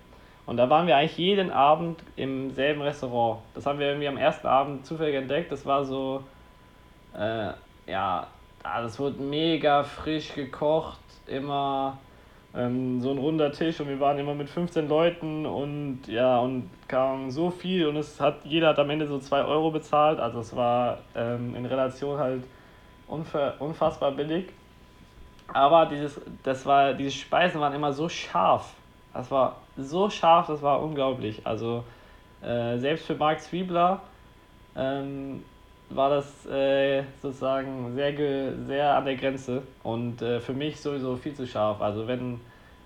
Und 0.50 0.58
da 0.58 0.68
waren 0.68 0.88
wir 0.88 0.97
eigentlich 0.97 1.16
jeden 1.20 1.52
Abend 1.52 2.02
im 2.16 2.50
selben 2.50 2.82
Restaurant. 2.82 3.38
Das 3.54 3.68
haben 3.68 3.78
wir 3.78 3.86
irgendwie 3.86 4.08
am 4.08 4.18
ersten 4.18 4.47
Abend 4.47 4.84
zufällig 4.84 5.14
entdeckt. 5.14 5.52
Das 5.52 5.64
war 5.64 5.86
so, 5.86 6.24
äh, 7.16 7.52
ja, 7.86 8.26
ah, 8.64 8.82
das 8.82 8.97
wurde 8.97 9.22
mega 9.22 9.84
frisch 9.84 10.34
gekocht, 10.34 11.02
immer 11.28 12.00
ähm, 12.56 13.00
so 13.00 13.12
ein 13.12 13.20
runder 13.20 13.52
Tisch 13.52 13.80
und 13.80 13.89
wir 13.89 14.00
waren 14.00 14.18
immer 14.18 14.34
mit 14.34 14.50
15 14.50 14.89
Leuten 14.89 15.45
und 15.45 16.08
ja, 16.08 16.39
und 16.39 16.68
kam 16.88 17.30
so 17.30 17.52
viel 17.52 17.86
und 17.86 17.97
es 17.97 18.20
hat, 18.20 18.43
jeder 18.43 18.70
hat 18.70 18.80
am 18.80 18.89
Ende 18.89 19.06
so 19.06 19.20
2 19.20 19.43
Euro 19.43 19.70
bezahlt. 19.70 20.20
Also 20.20 20.39
es 20.39 20.56
war 20.56 20.97
ähm, 21.14 21.54
in 21.54 21.68
Relation 21.68 22.18
halt 22.18 22.43
unfassbar 23.08 24.14
billig. 24.14 24.47
Aber 25.54 25.86
dieses, 25.86 26.20
das 26.41 26.66
war, 26.66 26.95
diese 26.95 27.12
Speisen 27.12 27.62
waren 27.62 27.76
immer 27.76 27.93
so 27.93 28.10
scharf. 28.10 28.74
Das 29.14 29.30
war 29.32 29.57
so 29.78 30.10
scharf, 30.10 30.47
das 30.47 30.62
war 30.62 30.82
unglaublich. 30.82 31.41
Also 31.45 31.84
äh, 32.41 32.78
selbst 32.78 33.05
für 33.05 33.16
Mark 33.16 33.41
Zwiebler 33.41 34.01
ähm, 34.76 35.43
war 35.89 36.10
das 36.10 36.45
äh, 36.45 37.03
sozusagen 37.22 37.93
sehr, 37.95 38.14
sehr 38.68 38.95
an 38.95 39.05
der 39.05 39.16
Grenze 39.16 39.64
und 39.84 40.22
äh, 40.22 40.39
für 40.39 40.53
mich 40.53 40.80
sowieso 40.80 41.16
viel 41.16 41.34
zu 41.34 41.47
scharf. 41.47 41.82
Also 41.82 42.07
wenn, 42.07 42.39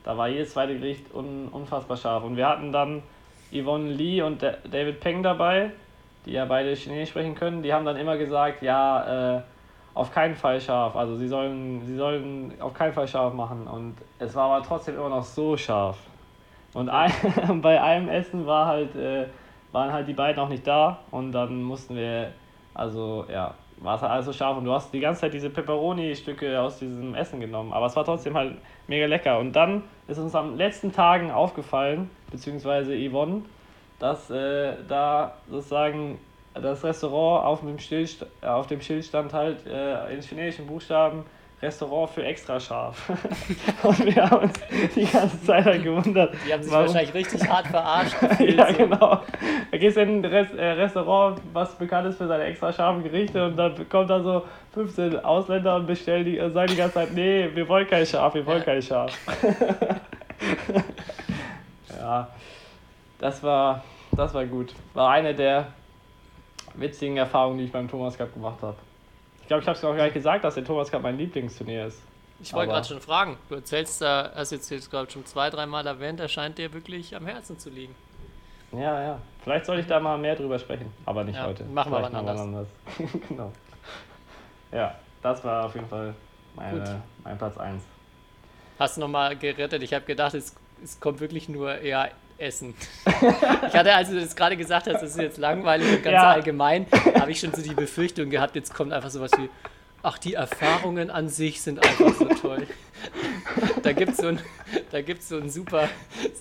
da 0.04 0.18
war 0.18 0.30
jedes 0.30 0.54
zweite 0.54 0.78
Gericht 0.78 1.14
un, 1.14 1.50
unfassbar 1.52 1.98
scharf. 1.98 2.24
Und 2.24 2.38
wir 2.38 2.48
hatten 2.48 2.72
dann 2.72 3.04
Yvonne 3.52 3.92
Lee 3.92 4.22
und 4.22 4.42
Da- 4.42 4.58
David 4.64 5.02
Peng 5.02 5.22
dabei, 5.22 5.72
die 6.26 6.32
ja 6.32 6.46
beide 6.46 6.74
Chinesisch 6.74 7.10
sprechen 7.10 7.36
können. 7.36 7.62
Die 7.62 7.74
haben 7.74 7.86
dann 7.86 7.98
immer 7.98 8.18
gesagt, 8.18 8.62
ja, 8.62 9.38
äh, 9.38 9.42
auf 9.94 10.12
keinen 10.12 10.36
Fall 10.36 10.60
scharf. 10.60 10.96
Also 10.96 11.18
sie 11.18 11.28
sollen, 11.28 11.86
sie 11.86 11.98
sollen 11.98 12.54
auf 12.60 12.74
keinen 12.74 12.94
Fall 12.94 13.08
scharf 13.08 13.34
machen. 13.34 13.68
Und 13.68 13.96
es 14.18 14.34
war 14.34 14.50
aber 14.50 14.66
trotzdem 14.66 14.96
immer 14.96 15.10
noch 15.10 15.24
so 15.24 15.58
scharf. 15.58 15.98
Und 16.74 16.90
ein, 16.90 17.12
bei 17.62 17.82
einem 17.82 18.10
Essen 18.10 18.46
war 18.46 18.68
halt, 18.68 18.96
äh, 18.96 19.28
waren 19.72 19.92
halt 19.92 20.08
die 20.08 20.14
beiden 20.14 20.42
auch 20.42 20.50
nicht 20.50 20.66
da 20.66 21.00
und 21.12 21.32
dann 21.32 21.64
mussten 21.64 21.96
wir, 21.96 22.32
also 22.74 23.26
ja, 23.32 23.54
war 23.78 23.96
es 23.96 24.02
halt 24.02 24.12
alles 24.12 24.26
so 24.26 24.34
scharf 24.34 24.58
und 24.58 24.66
du 24.66 24.72
hast 24.72 24.94
die 24.94 25.00
ganze 25.00 25.22
Zeit 25.22 25.34
diese 25.34 25.50
Pepperoni-Stücke 25.50 26.60
aus 26.60 26.80
diesem 26.80 27.16
Essen 27.16 27.40
genommen, 27.40 27.74
aber 27.74 27.88
es 27.88 27.96
war 27.96 28.06
trotzdem 28.06 28.36
halt 28.36 28.56
mega 28.88 29.06
lecker. 29.06 29.40
Und 29.40 29.54
dann 29.54 29.84
ist 30.08 30.20
uns 30.20 30.36
am 30.36 30.56
letzten 30.56 30.92
Tagen 30.92 31.32
aufgefallen, 31.32 32.10
beziehungsweise 32.32 32.96
Yvonne, 32.96 33.42
dass 34.00 34.30
äh, 34.30 34.74
da 34.88 35.36
sozusagen 35.50 36.20
das 36.54 36.84
Restaurant 36.84 37.46
auf 37.46 37.62
dem, 37.62 37.78
äh, 37.78 38.46
auf 38.46 38.68
dem 38.68 38.82
Schild 38.82 39.06
stand 39.06 39.34
halt 39.34 39.66
äh, 39.66 40.14
in 40.14 40.22
chinesischen 40.22 40.68
Buchstaben 40.68 41.26
Restaurant 41.64 42.10
für 42.12 42.24
extra 42.24 42.60
scharf. 42.60 43.10
und 43.84 44.06
wir 44.06 44.30
haben 44.30 44.44
uns 44.44 44.54
die 44.96 45.06
ganze 45.06 45.42
Zeit 45.44 45.66
halt 45.66 45.84
gewundert. 45.84 46.36
Die 46.46 46.54
haben 46.54 46.62
sich 46.62 46.72
warum- 46.72 46.88
wahrscheinlich 46.88 47.14
richtig 47.14 47.50
hart 47.50 47.68
verarscht. 47.68 48.16
ja, 48.40 48.68
so. 48.72 48.78
genau. 48.78 49.22
Da 49.72 49.78
gehst 49.78 49.98
du 49.98 50.02
in 50.02 50.20
ein 50.20 50.26
Rest, 50.26 50.54
äh, 50.56 50.64
Restaurant, 50.72 51.40
was 51.54 51.74
bekannt 51.76 52.08
ist 52.10 52.18
für 52.18 52.28
seine 52.28 52.44
extra 52.44 52.72
scharfen 52.74 53.04
Gerichte 53.04 53.46
und 53.46 53.56
dann 53.56 53.88
kommt 53.90 54.10
da 54.10 54.22
so 54.22 54.44
15 54.74 55.24
Ausländer 55.24 55.76
und 55.78 55.88
bestellen 55.88 56.26
die, 56.26 56.38
äh, 56.38 56.50
sagen 56.52 56.68
die 56.68 56.76
ganze 56.76 56.96
Zeit, 56.96 57.14
nee, 57.14 57.50
wir 57.54 57.68
wollen 57.68 57.88
kein 57.88 58.06
Schaf, 58.06 58.34
wir 58.34 58.46
wollen 58.46 58.60
Ja. 58.60 58.66
kein 58.66 58.82
Schaf. 58.82 59.18
ja, 61.98 62.28
das 63.20 63.42
war, 63.42 63.84
das 64.12 64.34
war 64.34 64.46
gut. 64.46 64.74
War 64.94 65.12
eine 65.12 65.34
der 65.34 65.68
witzigen 66.76 67.16
Erfahrungen, 67.18 67.60
die 67.60 67.66
ich 67.66 67.72
beim 67.72 67.90
Thomas 67.90 68.18
Cup 68.18 68.34
gemacht 68.34 68.58
habe. 68.62 68.76
Ich 69.44 69.48
glaube, 69.48 69.62
ich 69.62 69.68
habe 69.68 69.78
es 69.78 69.84
auch 69.84 69.94
gleich 69.94 70.14
gesagt, 70.14 70.44
dass 70.44 70.56
der 70.56 70.64
Thomas 70.64 70.90
Cup 70.90 71.02
mein 71.04 71.18
Lieblingsturnier 71.18 71.88
ist. 71.88 72.02
Ich 72.42 72.54
wollte 72.54 72.72
gerade 72.72 72.88
schon 72.88 73.00
fragen, 73.02 73.38
du 73.50 73.56
erzählst 73.56 74.02
da, 74.02 74.32
hast 74.36 74.52
jetzt, 74.52 74.70
jetzt 74.70 74.90
gerade 74.90 75.10
schon 75.12 75.26
zwei, 75.26 75.50
dreimal 75.50 75.86
erwähnt, 75.86 76.20
er 76.20 76.28
scheint 76.28 76.58
dir 76.58 76.74
wirklich 76.74 77.16
am 77.16 77.26
Herzen 77.28 77.60
zu 77.60 77.70
liegen. 77.70 77.96
Ja, 78.72 79.02
ja. 79.02 79.20
Vielleicht 79.44 79.66
soll 79.66 79.80
ich 79.80 79.86
da 79.88 80.00
mal 80.00 80.18
mehr 80.18 80.36
drüber 80.36 80.58
sprechen, 80.58 80.92
aber 81.06 81.24
nicht 81.24 81.36
Ja, 81.36 81.46
heute. 81.46 81.64
machen 81.66 81.92
wir 81.92 82.02
wann 82.02 82.12
mal 82.12 82.20
anders. 82.20 82.40
anders. 82.40 82.68
genau. 83.30 83.52
Ja, 84.72 84.96
das 85.22 85.44
war 85.44 85.66
auf 85.66 85.76
jeden 85.76 85.88
Fall 85.88 86.08
Gut. 86.08 86.16
meine, 86.56 87.02
mein 87.24 87.38
Platz 87.38 87.58
1. 87.58 87.84
Hast 88.80 88.98
du 88.98 89.02
nochmal 89.02 89.38
gerettet? 89.38 89.84
Ich 89.84 89.94
habe 89.94 90.06
gedacht, 90.06 90.34
es, 90.34 90.56
es 90.84 91.00
kommt 91.00 91.20
wirklich 91.20 91.48
nur 91.50 91.78
eher 91.78 92.10
Essen. 92.44 92.74
ich 93.06 93.74
hatte, 93.74 93.94
als 93.94 94.10
du 94.10 94.20
das 94.20 94.36
gerade 94.36 94.58
gesagt 94.58 94.88
hast, 94.88 95.02
das 95.02 95.12
ist 95.12 95.20
jetzt 95.20 95.38
langweilig 95.38 95.88
und 95.98 96.04
ganz 96.04 96.14
Ja. 96.14 96.32
allgemein, 96.32 96.86
habe 97.20 97.32
ich 97.32 97.40
schon 97.40 97.54
so 97.54 97.62
die 97.62 97.74
Befürchtung 97.74 98.30
gehabt, 98.30 98.56
jetzt 98.56 98.74
kommt 98.74 98.94
einfach 98.94 99.10
sowas 99.10 99.32
wie, 99.38 99.50
ach, 100.04 100.18
die 100.18 100.34
Erfahrungen 100.34 101.10
an 101.10 101.30
sich 101.30 101.62
sind 101.62 101.84
einfach 101.84 102.14
so 102.16 102.26
toll. 102.26 102.68
Da 103.82 103.92
gibt 103.94 104.16
so 104.16 104.32
da 104.92 105.02
gibt's 105.02 105.28
so 105.30 105.38
ein 105.38 105.50
super, 105.50 105.90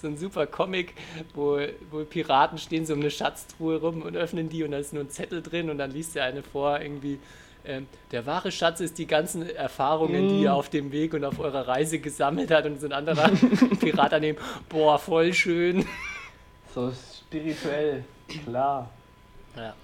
so 0.01 0.07
ein 0.09 0.17
super 0.17 0.47
Comic, 0.47 0.95
wo, 1.35 1.59
wo 1.91 2.05
Piraten 2.05 2.59
stehen 2.59 2.85
so 2.87 2.93
um 2.95 3.01
eine 3.01 3.11
Schatztruhe 3.11 3.81
rum 3.81 4.03
und 4.03 4.17
öffnen 4.17 4.49
die 4.49 4.63
und 4.63 4.73
da 4.73 4.79
ist 4.79 4.93
nur 4.93 5.03
ein 5.03 5.11
Zettel 5.11 5.43
drin 5.43 5.71
und 5.71 5.79
dann 5.79 5.91
liest 5.91 6.15
der 6.15 6.25
eine 6.25 6.43
vor 6.43 6.81
irgendwie. 6.81 7.19
Ähm, 7.65 7.87
der 8.11 8.27
wahre 8.27 8.51
Schatz 8.51 8.81
ist 8.81 8.99
die 8.99 9.07
ganzen 9.07 9.49
Erfahrungen, 9.49 10.29
die 10.29 10.43
ihr 10.43 10.55
auf 10.55 10.69
dem 10.69 10.91
Weg 10.91 11.15
und 11.15 11.25
auf 11.25 11.39
eurer 11.39 11.69
Reise 11.69 12.01
gesammelt 12.01 12.51
hat 12.51 12.67
und 12.67 12.81
so 12.81 12.87
ein 12.87 12.93
anderer 12.93 13.31
Pirat 13.81 14.13
daneben. 14.13 14.39
Boah, 14.69 14.99
voll 14.99 15.33
schön. 15.33 15.87
So 16.75 16.93
spirituell, 16.93 18.05
klar. 18.45 18.91
Ja. 19.57 19.75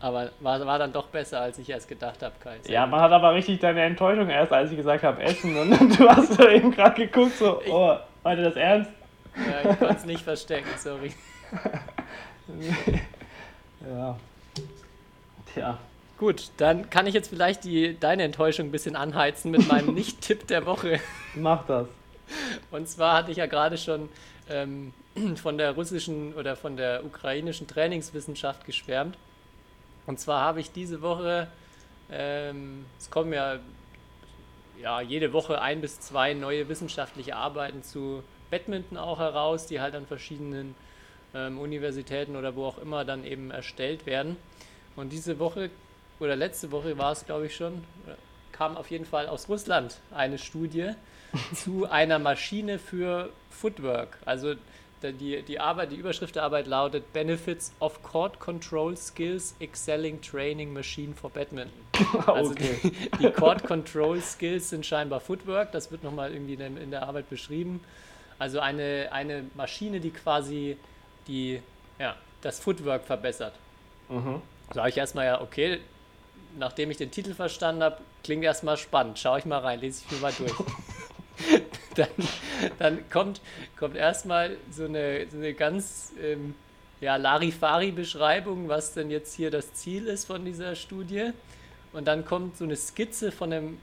Aber 0.00 0.30
war, 0.40 0.64
war 0.66 0.78
dann 0.78 0.92
doch 0.92 1.08
besser, 1.08 1.40
als 1.42 1.58
ich 1.58 1.68
erst 1.68 1.86
gedacht 1.86 2.22
habe, 2.22 2.34
Kai. 2.42 2.58
Ja, 2.66 2.86
man 2.86 3.00
hat 3.00 3.12
aber 3.12 3.34
richtig 3.34 3.60
deine 3.60 3.82
Enttäuschung 3.82 4.30
erst, 4.30 4.50
als 4.50 4.70
ich 4.70 4.78
gesagt 4.78 5.04
habe, 5.04 5.22
Essen. 5.22 5.56
Und 5.56 5.70
du 5.98 6.08
hast 6.08 6.40
da 6.40 6.48
eben 6.48 6.70
gerade 6.70 7.06
geguckt, 7.06 7.36
so, 7.36 7.60
oh, 7.68 7.96
meinte 8.24 8.42
das 8.42 8.56
ernst? 8.56 8.90
Ja, 9.36 9.70
ich 9.70 9.78
konnte 9.78 9.94
es 9.94 10.04
nicht 10.06 10.22
verstecken, 10.22 10.70
sorry. 10.78 11.12
Ja. 13.80 14.16
Tja. 15.54 15.78
Gut, 16.20 16.50
dann 16.58 16.90
kann 16.90 17.06
ich 17.06 17.14
jetzt 17.14 17.30
vielleicht 17.30 17.64
die, 17.64 17.98
deine 17.98 18.24
Enttäuschung 18.24 18.66
ein 18.66 18.70
bisschen 18.70 18.94
anheizen 18.94 19.50
mit 19.50 19.66
meinem 19.66 19.94
Nicht-Tipp 19.94 20.46
der 20.48 20.66
Woche. 20.66 21.00
Mach 21.34 21.64
das. 21.64 21.88
Und 22.70 22.86
zwar 22.90 23.16
hatte 23.16 23.30
ich 23.30 23.38
ja 23.38 23.46
gerade 23.46 23.78
schon 23.78 24.10
ähm, 24.50 24.92
von 25.36 25.56
der 25.56 25.70
russischen 25.72 26.34
oder 26.34 26.56
von 26.56 26.76
der 26.76 27.06
ukrainischen 27.06 27.66
Trainingswissenschaft 27.66 28.66
geschwärmt. 28.66 29.16
Und 30.04 30.20
zwar 30.20 30.42
habe 30.42 30.60
ich 30.60 30.70
diese 30.72 31.00
Woche, 31.00 31.48
ähm, 32.10 32.84
es 32.98 33.10
kommen 33.10 33.32
ja, 33.32 33.58
ja 34.78 35.00
jede 35.00 35.32
Woche 35.32 35.62
ein 35.62 35.80
bis 35.80 36.00
zwei 36.00 36.34
neue 36.34 36.68
wissenschaftliche 36.68 37.34
Arbeiten 37.34 37.82
zu 37.82 38.22
Badminton 38.50 38.98
auch 38.98 39.20
heraus, 39.20 39.64
die 39.64 39.80
halt 39.80 39.94
an 39.94 40.04
verschiedenen 40.04 40.74
ähm, 41.34 41.58
Universitäten 41.58 42.36
oder 42.36 42.56
wo 42.56 42.66
auch 42.66 42.76
immer 42.76 43.06
dann 43.06 43.24
eben 43.24 43.50
erstellt 43.50 44.04
werden. 44.04 44.36
Und 44.96 45.14
diese 45.14 45.38
Woche 45.38 45.70
oder 46.20 46.36
letzte 46.36 46.70
Woche 46.70 46.96
war 46.98 47.12
es, 47.12 47.24
glaube 47.26 47.46
ich 47.46 47.56
schon, 47.56 47.82
kam 48.52 48.76
auf 48.76 48.90
jeden 48.90 49.06
Fall 49.06 49.26
aus 49.26 49.48
Russland 49.48 49.98
eine 50.14 50.38
Studie 50.38 50.90
zu 51.54 51.86
einer 51.90 52.18
Maschine 52.18 52.78
für 52.78 53.30
Footwork. 53.50 54.18
Also 54.24 54.54
die, 55.02 55.40
die 55.42 55.58
Arbeit, 55.58 55.92
die 55.92 55.96
Überschrift 55.96 56.34
der 56.36 56.42
Arbeit 56.42 56.66
lautet 56.66 57.10
Benefits 57.14 57.72
of 57.80 58.02
Court 58.02 58.38
Control 58.38 58.94
Skills 58.98 59.54
Excelling 59.58 60.20
Training 60.20 60.72
Machine 60.74 61.14
for 61.14 61.30
Badminton. 61.30 61.72
Also 62.26 62.50
okay. 62.50 62.76
die, 62.82 62.90
die 63.18 63.30
Court 63.30 63.62
Control 63.64 64.20
Skills 64.20 64.68
sind 64.70 64.84
scheinbar 64.84 65.20
Footwork, 65.20 65.72
das 65.72 65.90
wird 65.90 66.02
nochmal 66.04 66.32
irgendwie 66.32 66.52
in, 66.54 66.58
der- 66.58 66.82
in 66.82 66.90
der 66.90 67.02
Arbeit 67.04 67.30
beschrieben. 67.30 67.80
Also 68.38 68.60
eine, 68.60 69.08
eine 69.12 69.44
Maschine, 69.54 70.00
die 70.00 70.10
quasi 70.10 70.76
die, 71.28 71.62
ja, 71.98 72.14
das 72.42 72.58
Footwork 72.60 73.04
verbessert. 73.04 73.54
Mhm. 74.10 74.40
Sage 74.72 74.88
ich 74.90 74.96
erstmal 74.98 75.26
ja, 75.26 75.40
okay, 75.40 75.80
nachdem 76.58 76.90
ich 76.90 76.96
den 76.96 77.10
Titel 77.10 77.34
verstanden 77.34 77.82
habe, 77.82 77.98
klingt 78.24 78.44
erstmal 78.44 78.76
spannend. 78.76 79.18
Schau 79.18 79.36
ich 79.36 79.44
mal 79.44 79.58
rein, 79.58 79.80
lese 79.80 80.04
ich 80.04 80.12
mir 80.12 80.18
mal 80.18 80.32
durch. 80.32 80.52
dann 81.94 82.08
dann 82.78 83.08
kommt, 83.10 83.40
kommt 83.78 83.96
erstmal 83.96 84.56
so 84.70 84.84
eine, 84.84 85.26
so 85.30 85.36
eine 85.36 85.54
ganz 85.54 86.12
ähm, 86.20 86.54
ja, 87.00 87.16
Larifari-Beschreibung, 87.16 88.68
was 88.68 88.94
denn 88.94 89.10
jetzt 89.10 89.34
hier 89.34 89.50
das 89.50 89.72
Ziel 89.74 90.06
ist 90.06 90.26
von 90.26 90.44
dieser 90.44 90.74
Studie. 90.74 91.30
Und 91.92 92.06
dann 92.06 92.24
kommt 92.24 92.56
so 92.56 92.64
eine 92.64 92.76
Skizze 92.76 93.32
von 93.32 93.52
einem, 93.52 93.78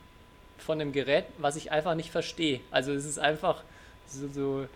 von 0.58 0.80
einem 0.80 0.92
Gerät, 0.92 1.26
was 1.38 1.56
ich 1.56 1.72
einfach 1.72 1.96
nicht 1.96 2.12
verstehe. 2.12 2.62
Also 2.72 2.94
es 2.94 3.06
ist 3.06 3.20
einfach 3.20 3.64
so, 4.08 4.28
so 4.28 4.68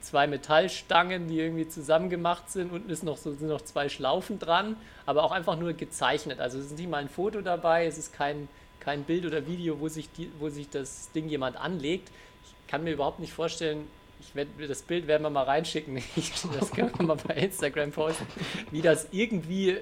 zwei 0.00 0.26
Metallstangen, 0.26 1.28
die 1.28 1.38
irgendwie 1.38 1.68
zusammengemacht 1.68 2.50
sind. 2.50 2.72
Unten 2.72 2.90
ist 2.90 3.02
noch 3.02 3.16
so, 3.16 3.32
sind 3.32 3.48
noch 3.48 3.62
zwei 3.62 3.88
Schlaufen 3.88 4.38
dran, 4.38 4.76
aber 5.06 5.24
auch 5.24 5.32
einfach 5.32 5.56
nur 5.56 5.72
gezeichnet. 5.72 6.40
Also 6.40 6.58
es 6.58 6.66
ist 6.66 6.78
nicht 6.78 6.90
mal 6.90 6.98
ein 6.98 7.08
Foto 7.08 7.40
dabei, 7.40 7.86
es 7.86 7.98
ist 7.98 8.12
kein, 8.12 8.48
kein 8.80 9.04
Bild 9.04 9.26
oder 9.26 9.46
Video, 9.46 9.80
wo 9.80 9.88
sich, 9.88 10.10
die, 10.12 10.30
wo 10.38 10.48
sich 10.48 10.68
das 10.70 11.10
Ding 11.12 11.28
jemand 11.28 11.56
anlegt. 11.56 12.10
Ich 12.44 12.70
kann 12.70 12.84
mir 12.84 12.92
überhaupt 12.92 13.20
nicht 13.20 13.32
vorstellen, 13.32 13.86
ich 14.20 14.34
werd, 14.34 14.48
das 14.68 14.82
Bild 14.82 15.06
werden 15.06 15.22
wir 15.22 15.30
mal 15.30 15.44
reinschicken, 15.44 15.96
ich, 16.16 16.32
das 16.58 16.70
können 16.70 16.92
wir 16.98 17.06
mal 17.06 17.16
bei 17.16 17.34
Instagram 17.34 17.92
posten, 17.92 18.26
wie 18.70 18.82
das 18.82 19.08
irgendwie 19.12 19.78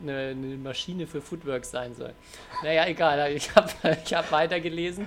eine, 0.00 0.28
eine 0.28 0.56
Maschine 0.56 1.06
für 1.06 1.20
Footwork 1.20 1.64
sein 1.64 1.94
soll. 1.94 2.12
Naja, 2.62 2.86
egal, 2.86 3.32
ich 3.32 3.54
habe 3.54 3.70
ich 4.04 4.14
hab 4.14 4.30
weitergelesen 4.32 5.06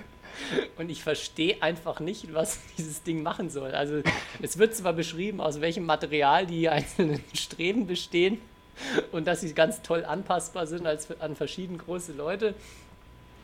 und 0.77 0.89
ich 0.89 1.03
verstehe 1.03 1.61
einfach 1.61 1.99
nicht, 1.99 2.33
was 2.33 2.59
dieses 2.77 3.03
Ding 3.03 3.23
machen 3.23 3.49
soll. 3.49 3.71
Also 3.71 4.01
es 4.41 4.57
wird 4.57 4.75
zwar 4.75 4.93
beschrieben, 4.93 5.41
aus 5.41 5.61
welchem 5.61 5.85
Material 5.85 6.45
die 6.45 6.69
einzelnen 6.69 7.23
Streben 7.33 7.87
bestehen 7.87 8.39
und 9.11 9.27
dass 9.27 9.41
sie 9.41 9.53
ganz 9.53 9.81
toll 9.81 10.03
anpassbar 10.05 10.67
sind 10.67 10.87
als 10.87 11.07
an 11.19 11.35
verschieden 11.35 11.77
große 11.77 12.13
Leute, 12.13 12.55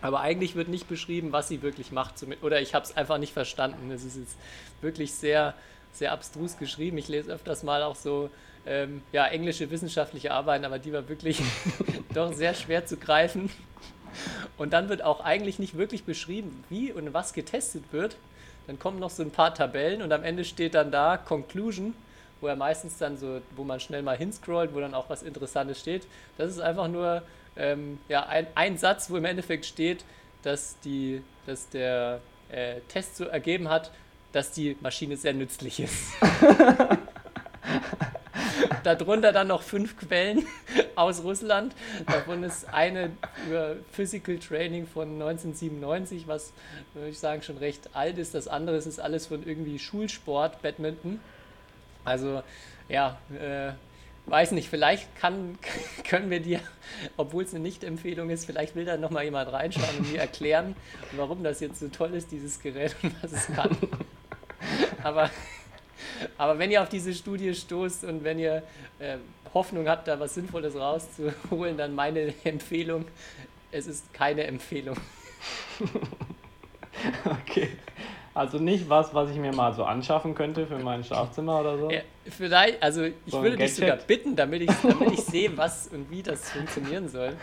aber 0.02 0.22
eigentlich 0.22 0.56
wird 0.56 0.70
nicht 0.70 0.88
beschrieben, 0.88 1.32
was 1.32 1.50
sie 1.50 1.62
wirklich 1.62 1.92
macht. 1.92 2.16
Oder 2.42 2.62
ich 2.62 2.74
habe 2.74 2.86
es 2.86 2.96
einfach 2.96 3.18
nicht 3.18 3.34
verstanden. 3.34 3.92
Es 3.92 4.06
ist 4.06 4.18
jetzt 4.18 4.38
wirklich 4.82 5.14
sehr, 5.14 5.54
sehr 5.92 6.14
abstrus 6.14 6.58
geschrieben. 6.58 6.98
Ich 6.98 7.10
lese 7.10 7.32
öfters 7.32 7.64
mal 7.64 7.84
auch 7.84 7.96
so 7.96 8.30
ähm, 8.66 9.02
ja, 9.12 9.28
englische 9.28 9.70
wissenschaftliche 9.72 10.32
Arbeiten, 10.32 10.64
aber 10.64 10.80
die 10.80 10.94
war 10.94 11.08
wirklich 11.10 11.42
doch 12.14 12.34
sehr 12.34 12.54
schwer 12.54 12.86
zu 12.86 12.98
greifen. 12.98 13.50
Und 14.58 14.74
dann 14.74 14.90
wird 14.90 15.04
auch 15.04 15.22
eigentlich 15.22 15.60
nicht 15.60 15.78
wirklich 15.78 16.04
beschrieben, 16.04 16.64
wie 16.70 16.92
und 16.92 17.14
was 17.14 17.34
getestet 17.34 17.84
wird. 17.92 18.18
Dann 18.68 18.78
kommen 18.80 19.00
noch 19.00 19.10
so 19.10 19.24
ein 19.24 19.32
paar 19.32 19.54
Tabellen 19.54 20.02
und 20.02 20.12
am 20.12 20.24
Ende 20.24 20.46
steht 20.46 20.76
dann 20.76 20.92
da 20.92 21.18
Conclusion, 21.18 21.96
wo 22.42 22.48
er 22.48 22.56
meistens 22.56 22.98
dann 22.98 23.18
so, 23.18 23.42
wo 23.56 23.64
man 23.64 23.80
schnell 23.80 24.04
mal 24.04 24.18
hinscrollt, 24.18 24.74
wo 24.74 24.80
dann 24.80 24.94
auch 24.94 25.10
was 25.10 25.24
Interessantes 25.24 25.80
steht. 25.80 26.08
Das 26.38 26.52
ist 26.52 26.60
einfach 26.60 26.88
nur 26.88 27.24
ähm, 27.58 28.00
ja, 28.08 28.26
ein, 28.28 28.48
ein 28.56 28.78
Satz, 28.78 29.10
wo 29.10 29.18
im 29.18 29.26
Endeffekt 29.26 29.66
steht, 29.66 30.04
dass, 30.44 30.80
die, 30.82 31.22
dass 31.46 31.70
der 31.70 32.22
äh, 32.50 32.76
Test 32.88 33.18
so 33.18 33.26
ergeben 33.26 33.70
hat, 33.70 33.92
dass 34.32 34.52
die 34.52 34.78
Maschine 34.82 35.18
sehr 35.18 35.34
nützlich 35.34 35.80
ist. 35.80 36.14
Darunter 38.84 39.32
dann 39.32 39.48
noch 39.48 39.62
fünf 39.62 39.98
Quellen 39.98 40.46
aus 40.96 41.24
Russland. 41.24 41.74
Davon 42.06 42.44
ist 42.44 42.68
eine 42.74 43.12
über 43.48 43.76
Physical 43.92 44.38
Training 44.38 44.88
von 44.88 45.14
1997, 45.14 46.28
was, 46.28 46.54
würde 46.94 47.10
ich 47.10 47.20
sagen, 47.20 47.42
schon 47.42 47.58
recht 47.58 47.90
alt 47.94 48.18
ist. 48.18 48.36
Das 48.36 48.48
andere 48.48 48.78
ist 48.78 49.00
alles 49.00 49.28
von 49.28 49.46
irgendwie 49.46 49.80
Schulsport, 49.80 50.62
Badminton. 50.62 51.20
Also, 52.06 52.42
ja, 52.88 53.18
äh, 53.40 53.72
weiß 54.30 54.52
nicht, 54.52 54.70
vielleicht 54.70 55.16
kann, 55.16 55.58
können 56.08 56.30
wir 56.30 56.40
dir, 56.40 56.60
obwohl 57.18 57.44
es 57.44 57.54
eine 57.54 57.62
Nicht-Empfehlung 57.64 58.30
ist, 58.30 58.46
vielleicht 58.46 58.76
will 58.76 58.86
da 58.86 58.98
nochmal 58.98 59.24
jemand 59.26 59.52
reinschauen 59.52 59.98
und 59.98 60.12
mir 60.12 60.20
erklären, 60.20 60.76
warum 61.16 61.44
das 61.44 61.60
jetzt 61.60 61.80
so 61.80 61.88
toll 61.88 62.14
ist, 62.14 62.32
dieses 62.32 62.60
Gerät 62.62 62.96
und 63.04 63.14
was 63.24 63.32
es 63.32 63.48
kann. 63.48 63.76
Aber, 65.04 65.30
aber 66.38 66.60
wenn 66.60 66.72
ihr 66.72 66.82
auf 66.82 66.90
diese 66.90 67.14
Studie 67.14 67.54
stoßt 67.54 68.04
und 68.06 68.24
wenn 68.24 68.40
ihr 68.40 68.64
äh, 69.00 69.18
Hoffnung 69.54 69.88
habt, 69.88 70.08
da 70.08 70.20
was 70.20 70.36
Sinnvolles 70.36 70.76
rauszuholen, 70.76 71.78
dann 71.78 71.96
meine 71.96 72.34
Empfehlung, 72.44 73.06
es 73.72 73.88
ist 73.88 74.14
keine 74.14 74.44
Empfehlung. 74.46 74.98
Okay. 77.26 77.70
Also 78.34 78.58
nicht 78.58 78.88
was, 78.90 79.14
was 79.14 79.32
ich 79.32 79.38
mir 79.38 79.54
mal 79.54 79.74
so 79.74 79.84
anschaffen 79.84 80.36
könnte 80.36 80.66
für 80.68 80.78
mein 80.78 81.04
Schlafzimmer 81.04 81.60
oder 81.60 81.78
so. 81.78 81.90
Ja, 81.90 82.02
vielleicht, 82.30 82.82
also 82.82 83.04
ich 83.04 83.14
So 83.26 83.42
würde 83.42 83.58
dich 83.58 83.76
sogar 83.76 83.98
bitten, 83.98 84.36
damit 84.36 84.62
ich, 84.62 84.72
damit 84.82 85.12
ich 85.14 85.20
sehe, 85.26 85.58
was 85.58 85.88
und 85.88 86.10
wie 86.12 86.24
das 86.24 86.50
funktionieren 86.52 87.10
soll. 87.10 87.36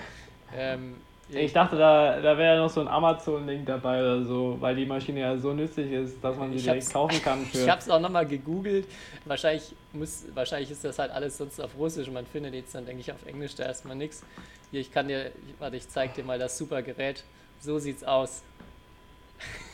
Ähm, 0.57 0.95
Ich 1.29 1.53
dachte, 1.53 1.77
da, 1.77 2.21
da 2.21 2.39
wäre 2.39 2.59
noch 2.59 2.71
so 2.71 2.81
ein 2.81 2.87
Amazon-Link 2.87 3.67
dabei 3.67 4.01
oder 4.01 4.23
so, 4.23 4.57
weil 4.61 4.77
die 4.77 4.87
Maschine 4.87 5.21
ja 5.21 5.37
so 5.37 5.53
nützlich 5.53 5.91
ist, 5.91 6.23
dass 6.23 6.37
man 6.37 6.51
sie 6.53 6.59
Ich 6.59 6.65
direkt 6.65 6.93
kaufen 6.93 7.21
kann 7.21 7.43
Ich 7.53 7.59
für. 7.61 7.71
habe 7.71 7.81
es 7.81 7.91
auch 7.91 7.99
nochmal 7.99 8.27
gegoogelt. 8.27 8.87
Wahrscheinlich, 9.25 9.75
muss, 9.93 10.25
wahrscheinlich 10.35 10.71
ist 10.71 10.85
das 10.85 11.01
halt 11.01 11.11
alles 11.11 11.37
sonst 11.37 11.61
auf 11.61 11.77
Russisch 11.77 12.07
und 12.07 12.15
man 12.15 12.27
findet 12.27 12.55
jetzt 12.55 12.75
dann, 12.77 12.87
denke 12.87 13.01
ich, 13.01 13.11
auf 13.11 13.27
Englisch 13.27 13.57
da 13.57 13.65
erstmal 13.65 13.97
nichts. 13.97 14.25
Hier, 14.71 14.81
ich 14.81 14.93
kann 14.93 15.09
dir, 15.09 15.33
warte, 15.59 15.77
ich 15.77 15.89
zeig 15.89 16.15
dir 16.15 16.23
mal 16.23 16.39
das 16.39 16.57
super 16.57 16.83
Gerät. 16.83 17.25
So 17.59 17.81
sieht's 17.81 18.05
aus. 18.05 18.43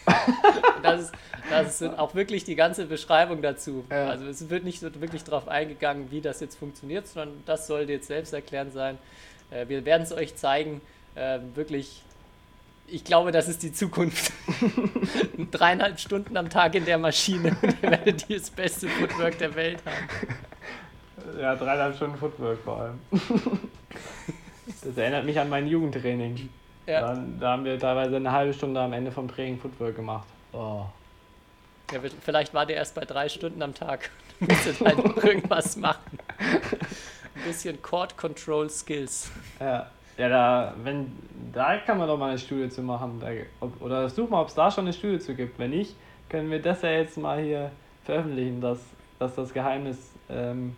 das, 0.83 1.03
ist, 1.03 1.13
das 1.51 1.81
ist 1.83 1.99
auch 1.99 2.15
wirklich 2.15 2.45
die 2.45 2.57
ganze 2.57 2.87
Beschreibung 2.87 3.43
dazu. 3.43 3.85
Ja. 3.91 4.09
Also 4.09 4.27
es 4.27 4.49
wird 4.49 4.65
nicht 4.65 4.83
wirklich 4.83 5.23
darauf 5.23 5.49
eingegangen, 5.49 6.11
wie 6.11 6.21
das 6.23 6.41
jetzt 6.41 6.57
funktioniert, 6.59 7.07
sondern 7.07 7.43
das 7.45 7.67
sollte 7.67 7.93
jetzt 7.93 8.07
selbst 8.09 8.33
erklären 8.33 8.73
sein. 8.73 8.99
Äh, 9.51 9.69
wir 9.69 9.85
werden 9.85 10.03
es 10.03 10.13
euch 10.13 10.35
zeigen. 10.35 10.81
Äh, 11.15 11.39
wirklich, 11.55 12.03
ich 12.87 13.05
glaube, 13.05 13.33
das 13.33 13.49
ist 13.49 13.63
die 13.63 13.73
Zukunft. 13.73 14.33
Dreieinhalb 15.51 15.99
Stunden 15.99 16.37
am 16.37 16.51
Tag 16.51 16.75
in 16.75 16.85
der 16.85 16.99
Maschine 16.99 17.57
und 17.63 17.83
ihr 17.83 17.91
werdet 17.91 18.31
das 18.31 18.51
beste 18.51 18.89
Footwork 18.89 19.39
der 19.39 19.55
Welt 19.55 19.81
haben. 19.85 21.41
Ja, 21.41 21.55
dreieinhalb 21.55 21.97
Stunden 21.97 22.17
Footwork 22.17 22.59
vor 22.63 22.81
allem. 22.81 22.99
Das 24.85 24.97
erinnert 24.97 25.25
mich 25.25 25.39
an 25.39 25.49
mein 25.49 25.67
Jugendtraining. 25.67 26.49
Ja. 26.87 27.01
Da, 27.01 27.25
da 27.41 27.53
haben 27.53 27.65
wir 27.65 27.79
teilweise 27.79 28.17
eine 28.17 28.33
halbe 28.33 28.53
Stunde 28.53 28.81
am 28.81 28.93
Ende 28.93 29.13
vom 29.13 29.29
Training 29.29 29.59
Footwork 29.59 29.97
gemacht. 29.97 30.27
Oh. 30.53 30.85
Ja, 31.93 32.01
vielleicht 32.25 32.55
war 32.55 32.67
der 32.67 32.77
erst 32.77 32.95
bei 32.95 33.05
drei 33.05 33.29
Stunden 33.29 33.63
am 33.63 33.75
Tag. 33.75 34.11
Du 34.41 34.47
müsstet 34.47 34.81
halt 34.81 35.25
irgendwas 35.25 35.77
machen. 35.77 36.19
Ein 36.41 37.45
bisschen 37.45 37.81
Chord 37.81 38.17
Control 38.17 38.69
Skills. 38.69 39.31
Ja, 39.61 39.89
ja 40.17 40.29
da, 40.29 40.75
wenn, 40.83 41.13
da 41.53 41.79
kann 41.79 41.99
man 41.99 42.09
doch 42.09 42.19
mal 42.19 42.31
eine 42.31 42.39
Studie 42.39 42.69
zu 42.69 42.83
machen. 42.83 43.19
Da, 43.21 43.29
ob, 43.61 43.81
oder 43.81 44.09
such 44.09 44.29
mal, 44.29 44.41
ob 44.43 44.49
es 44.49 44.55
da 44.55 44.71
schon 44.71 44.85
eine 44.85 44.93
Studie 44.93 45.19
zu 45.19 45.35
gibt. 45.35 45.59
Wenn 45.59 45.71
nicht, 45.71 45.95
können 46.29 46.51
wir 46.51 46.61
das 46.61 46.83
ja 46.83 46.91
jetzt 46.91 47.17
mal 47.19 47.43
hier 47.43 47.71
veröffentlichen, 48.05 48.61
dass, 48.61 48.81
dass 49.19 49.35
das 49.35 49.53
Geheimnis, 49.53 50.13
ähm, 50.29 50.77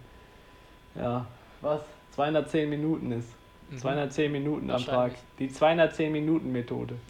ja, 0.94 1.26
was? 1.60 1.80
210 2.12 2.70
Minuten 2.70 3.12
ist. 3.12 3.28
210 3.76 4.30
Minuten 4.30 4.70
am 4.70 4.84
Tag. 4.84 5.12
Mhm. 5.12 5.16
Die 5.38 5.48
210 5.48 6.12
Minuten 6.12 6.52
Methode. 6.52 6.94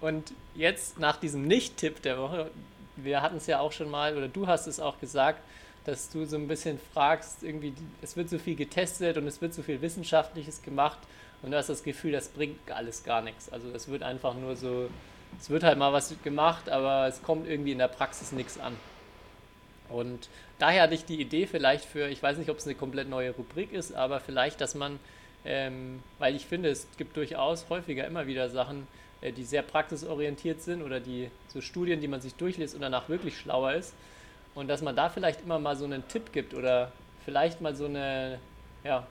Und 0.00 0.34
jetzt 0.54 0.98
nach 0.98 1.16
diesem 1.16 1.46
Nicht-Tipp 1.46 2.02
der 2.02 2.18
Woche, 2.18 2.50
wir 2.96 3.22
hatten 3.22 3.36
es 3.36 3.46
ja 3.46 3.60
auch 3.60 3.72
schon 3.72 3.90
mal, 3.90 4.14
oder 4.16 4.28
du 4.28 4.46
hast 4.46 4.66
es 4.66 4.78
auch 4.78 5.00
gesagt, 5.00 5.40
dass 5.84 6.10
du 6.10 6.24
so 6.24 6.36
ein 6.36 6.48
bisschen 6.48 6.78
fragst, 6.92 7.42
irgendwie, 7.42 7.74
es 8.02 8.16
wird 8.16 8.30
so 8.30 8.38
viel 8.38 8.56
getestet 8.56 9.16
und 9.18 9.26
es 9.26 9.40
wird 9.40 9.54
so 9.54 9.62
viel 9.62 9.80
Wissenschaftliches 9.82 10.62
gemacht 10.62 10.98
und 11.42 11.50
du 11.50 11.56
hast 11.56 11.68
das 11.68 11.82
Gefühl, 11.82 12.12
das 12.12 12.28
bringt 12.28 12.70
alles 12.70 13.04
gar 13.04 13.20
nichts. 13.20 13.52
Also 13.52 13.68
es 13.74 13.88
wird 13.88 14.02
einfach 14.02 14.34
nur 14.34 14.56
so, 14.56 14.88
es 15.38 15.50
wird 15.50 15.62
halt 15.62 15.76
mal 15.76 15.92
was 15.92 16.14
gemacht, 16.22 16.70
aber 16.70 17.06
es 17.06 17.22
kommt 17.22 17.46
irgendwie 17.46 17.72
in 17.72 17.78
der 17.78 17.88
Praxis 17.88 18.32
nichts 18.32 18.58
an. 18.58 18.74
Und 19.90 20.30
daher 20.58 20.84
hatte 20.84 20.94
ich 20.94 21.04
die 21.04 21.20
Idee 21.20 21.46
vielleicht 21.46 21.84
für, 21.84 22.08
ich 22.08 22.22
weiß 22.22 22.38
nicht, 22.38 22.48
ob 22.48 22.58
es 22.58 22.64
eine 22.64 22.74
komplett 22.74 23.08
neue 23.08 23.32
Rubrik 23.32 23.72
ist, 23.72 23.94
aber 23.94 24.20
vielleicht, 24.20 24.60
dass 24.62 24.74
man, 24.74 24.98
ähm, 25.44 26.02
weil 26.18 26.34
ich 26.34 26.46
finde, 26.46 26.70
es 26.70 26.86
gibt 26.96 27.16
durchaus 27.16 27.68
häufiger 27.68 28.06
immer 28.06 28.26
wieder 28.26 28.48
Sachen, 28.48 28.86
äh, 29.20 29.32
die 29.32 29.44
sehr 29.44 29.62
praxisorientiert 29.62 30.62
sind 30.62 30.82
oder 30.82 31.00
die 31.00 31.30
so 31.48 31.60
Studien, 31.60 32.00
die 32.00 32.08
man 32.08 32.22
sich 32.22 32.34
durchliest 32.34 32.74
und 32.74 32.80
danach 32.80 33.10
wirklich 33.10 33.38
schlauer 33.38 33.74
ist. 33.74 33.92
Und 34.54 34.68
dass 34.68 34.82
man 34.82 34.94
da 34.94 35.08
vielleicht 35.08 35.42
immer 35.42 35.58
mal 35.58 35.76
so 35.76 35.84
einen 35.84 36.06
Tipp 36.08 36.32
gibt 36.32 36.54
oder 36.54 36.92
vielleicht 37.24 37.60
mal 37.60 37.74
so 37.74 37.86
eine, 37.86 38.38
ja, 38.84 39.06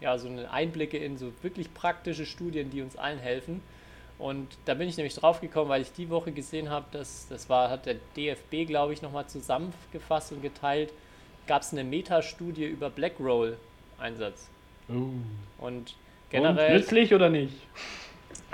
ja, 0.00 0.18
so 0.18 0.28
eine 0.28 0.50
Einblicke 0.50 0.98
in 0.98 1.16
so 1.16 1.32
wirklich 1.42 1.72
praktische 1.72 2.26
Studien, 2.26 2.70
die 2.70 2.82
uns 2.82 2.96
allen 2.96 3.18
helfen. 3.18 3.62
Und 4.18 4.48
da 4.64 4.74
bin 4.74 4.88
ich 4.88 4.96
nämlich 4.96 5.14
drauf 5.14 5.40
gekommen, 5.40 5.68
weil 5.68 5.82
ich 5.82 5.92
die 5.92 6.08
Woche 6.08 6.32
gesehen 6.32 6.70
habe, 6.70 6.86
dass 6.90 7.28
das 7.28 7.48
war, 7.48 7.70
hat 7.70 7.86
der 7.86 7.96
DFB, 8.16 8.66
glaube 8.66 8.92
ich, 8.92 9.02
nochmal 9.02 9.26
zusammengefasst 9.26 10.32
und 10.32 10.42
geteilt, 10.42 10.92
gab 11.46 11.62
es 11.62 11.72
eine 11.72 11.84
Metastudie 11.84 12.64
über 12.64 12.90
Blackroll-Einsatz. 12.90 14.48
Und 14.88 15.24
Und 15.58 15.94
generell. 16.30 16.78
nützlich 16.78 17.12
oder 17.14 17.28
nicht? 17.28 17.54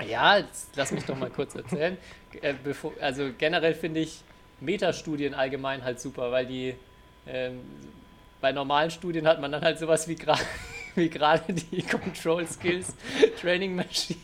Ja, 0.07 0.37
jetzt 0.37 0.75
lass 0.75 0.91
mich 0.91 1.05
doch 1.05 1.17
mal 1.17 1.29
kurz 1.29 1.55
erzählen. 1.55 1.97
Äh, 2.41 2.55
bevor, 2.63 2.91
also 2.99 3.29
generell 3.37 3.73
finde 3.73 4.01
ich 4.01 4.21
Metastudien 4.63 5.33
allgemein 5.33 5.83
halt 5.83 5.99
super, 5.99 6.31
weil 6.31 6.45
die 6.45 6.75
ähm, 7.27 7.61
bei 8.41 8.51
normalen 8.51 8.91
Studien 8.91 9.27
hat 9.27 9.39
man 9.39 9.51
dann 9.51 9.61
halt 9.61 9.79
sowas 9.79 10.07
wie 10.07 10.15
gerade 10.15 10.41
wie 10.95 11.09
gerade 11.09 11.53
die 11.53 11.81
Control 11.87 12.47
Skills 12.47 12.93
Training 13.41 13.75
Machine. 13.75 14.19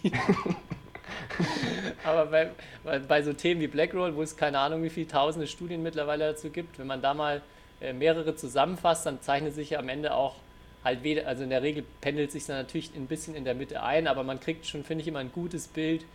Aber 2.03 2.25
bei, 2.25 2.49
bei, 2.83 2.99
bei 2.99 3.21
so 3.21 3.33
Themen 3.33 3.61
wie 3.61 3.67
Blackroll, 3.67 4.15
wo 4.15 4.21
es 4.21 4.35
keine 4.35 4.59
Ahnung 4.59 4.83
wie 4.83 4.89
viele 4.89 5.07
tausende 5.07 5.47
Studien 5.47 5.81
mittlerweile 5.83 6.27
dazu 6.27 6.49
gibt, 6.49 6.79
wenn 6.79 6.87
man 6.87 7.01
da 7.01 7.13
mal 7.13 7.41
äh, 7.81 7.93
mehrere 7.93 8.35
zusammenfasst, 8.35 9.05
dann 9.05 9.21
zeichnet 9.21 9.53
sich 9.53 9.71
ja 9.71 9.79
am 9.79 9.89
Ende 9.89 10.13
auch 10.13 10.35
halt 10.83 11.03
weder, 11.03 11.27
also 11.27 11.43
in 11.43 11.49
der 11.49 11.61
Regel 11.61 11.83
pendelt 12.01 12.31
sich 12.31 12.45
dann 12.45 12.57
natürlich 12.57 12.91
ein 12.95 13.07
bisschen 13.07 13.35
in 13.35 13.43
der 13.43 13.55
Mitte 13.55 13.83
ein, 13.83 14.07
aber 14.07 14.23
man 14.23 14.39
kriegt 14.39 14.65
schon, 14.65 14.83
finde 14.83 15.01
ich, 15.01 15.07
immer 15.07 15.19
ein 15.19 15.31
gutes 15.31 15.67
Bild, 15.67 16.05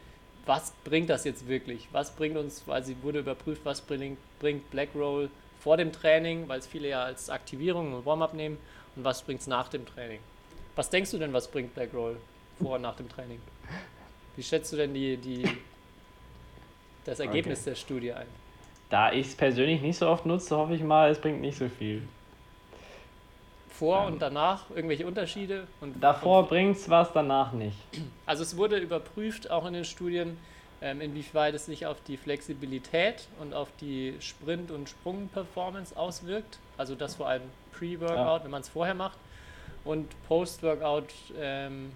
was 0.47 0.73
bringt 0.85 1.11
das 1.11 1.25
jetzt 1.25 1.49
wirklich? 1.49 1.89
Was 1.93 2.15
bringt 2.15 2.37
uns, 2.37 2.63
weil 2.67 2.85
sie 2.85 2.97
wurde 3.03 3.21
überprüft, 3.21 3.65
was 3.65 3.81
bringt, 3.81 4.19
bringt 4.41 4.71
Blackroll 4.71 5.31
vor 5.61 5.77
dem 5.77 5.93
Training, 5.93 6.49
weil 6.49 6.59
es 6.59 6.67
viele 6.67 6.89
ja 6.89 7.05
als 7.05 7.31
Aktivierung 7.31 7.95
und 7.95 8.05
Warm-up 8.05 8.35
nehmen 8.35 8.59
und 8.97 9.05
was 9.05 9.23
bringt 9.23 9.41
es 9.41 9.47
nach 9.47 9.69
dem 9.69 9.87
Training? 9.87 10.21
Was 10.77 10.91
denkst 10.91 11.11
du 11.13 11.19
denn, 11.19 11.33
was 11.33 11.51
bringt 11.51 11.75
Blackroll 11.75 12.17
vor 12.61 12.77
und 12.77 12.83
nach 12.83 12.97
dem 12.97 13.09
Training? 13.09 13.41
Wie 14.37 14.43
schätzt 14.43 14.73
du 14.73 14.77
denn 14.77 14.93
die, 14.93 15.17
die, 15.17 15.45
das 17.05 17.21
Ergebnis 17.21 17.61
Okay. 17.61 17.71
der 17.71 17.77
Studie 17.77 18.13
ein? 18.13 18.27
Da 18.91 19.13
ich 19.13 19.29
es 19.29 19.35
persönlich 19.37 19.81
nicht 19.81 19.99
so 19.99 20.09
oft 20.09 20.27
nutze, 20.27 20.57
hoffe 20.57 20.75
ich 20.75 20.83
mal, 20.83 21.11
es 21.11 21.21
bringt 21.21 21.41
nicht 21.41 21.57
so 21.59 21.69
viel. 21.69 22.03
Vor 23.79 24.07
und 24.07 24.23
danach 24.23 24.71
irgendwelche 24.71 25.07
Unterschiede? 25.07 25.67
Und 25.81 26.01
Davor 26.03 26.47
bringt 26.47 26.77
es 26.77 26.89
was, 26.89 27.13
danach 27.13 27.53
nicht. 27.53 27.77
Also 28.27 28.43
es 28.43 28.57
wurde 28.57 28.79
überprüft, 28.79 29.51
auch 29.51 29.67
in 29.67 29.75
den 29.75 29.85
Studien, 29.85 30.39
ähm, 30.81 31.01
inwieweit 31.01 31.55
es 31.55 31.67
sich 31.67 31.85
auf 31.87 31.97
die 32.07 32.17
Flexibilität 32.17 33.27
und 33.41 33.53
auf 33.53 33.69
die 33.81 34.15
Sprint- 34.21 34.71
und 34.71 34.89
Sprung-Performance 34.89 35.97
auswirkt. 35.97 36.59
Also 36.79 36.95
das 36.95 37.17
vor 37.17 37.29
allem 37.29 37.43
Pre-Workout, 37.73 38.17
Ja. 38.17 38.45
wenn 38.45 38.51
man 38.51 38.63
es 38.63 38.69
vorher 38.69 38.95
macht. 38.95 39.19
Und 39.85 40.09
Post-Workout 40.29 41.13
ähm, 41.39 41.93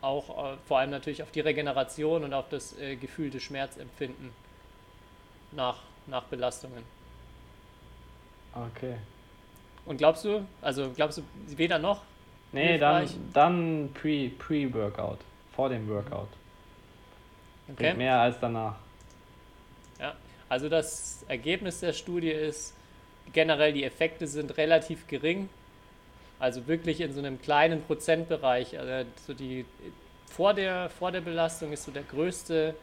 auch 0.00 0.52
äh, 0.52 0.56
vor 0.66 0.78
allem 0.78 0.90
natürlich 0.90 1.22
auf 1.22 1.30
die 1.30 1.40
Regeneration 1.40 2.24
und 2.24 2.34
auf 2.34 2.48
das 2.48 2.76
äh, 2.78 2.96
gefühlte 2.96 3.38
Schmerzempfinden 3.38 4.30
nach, 5.52 5.78
nach 6.06 6.24
Belastungen. 6.24 6.82
Okay. 8.54 8.96
Und 9.88 9.96
glaubst 9.96 10.24
du, 10.24 10.44
also 10.60 10.90
glaubst 10.94 11.18
du 11.18 11.22
weder 11.56 11.78
noch? 11.78 12.02
Nee, 12.52 12.78
dann, 12.78 13.08
dann 13.32 13.90
Pre- 13.94 14.30
Pre-Workout. 14.38 15.18
vor 15.54 15.68
dem 15.68 15.88
Workout. 15.88 16.28
Okay. 17.68 17.74
Bringt 17.76 17.98
mehr 17.98 18.20
als 18.20 18.38
danach. 18.40 18.76
Ja, 19.98 20.14
also 20.48 20.68
das 20.68 21.24
Ergebnis 21.28 21.80
der 21.80 21.92
Studie 21.92 22.30
ist, 22.30 22.74
generell 23.32 23.72
die 23.72 23.84
Effekte 23.84 24.26
sind 24.26 24.56
relativ 24.56 25.06
gering. 25.08 25.48
Also 26.38 26.66
wirklich 26.68 27.00
in 27.00 27.12
so 27.12 27.18
einem 27.18 27.40
kleinen 27.42 27.82
Prozentbereich. 27.82 28.78
Also 28.78 29.08
so 29.26 29.34
die, 29.34 29.64
vor, 30.26 30.54
der, 30.54 30.88
vor 30.90 31.10
der 31.12 31.20
Belastung 31.20 31.72
ist 31.72 31.84
so 31.84 31.90
der 31.90 32.04
größte 32.04 32.74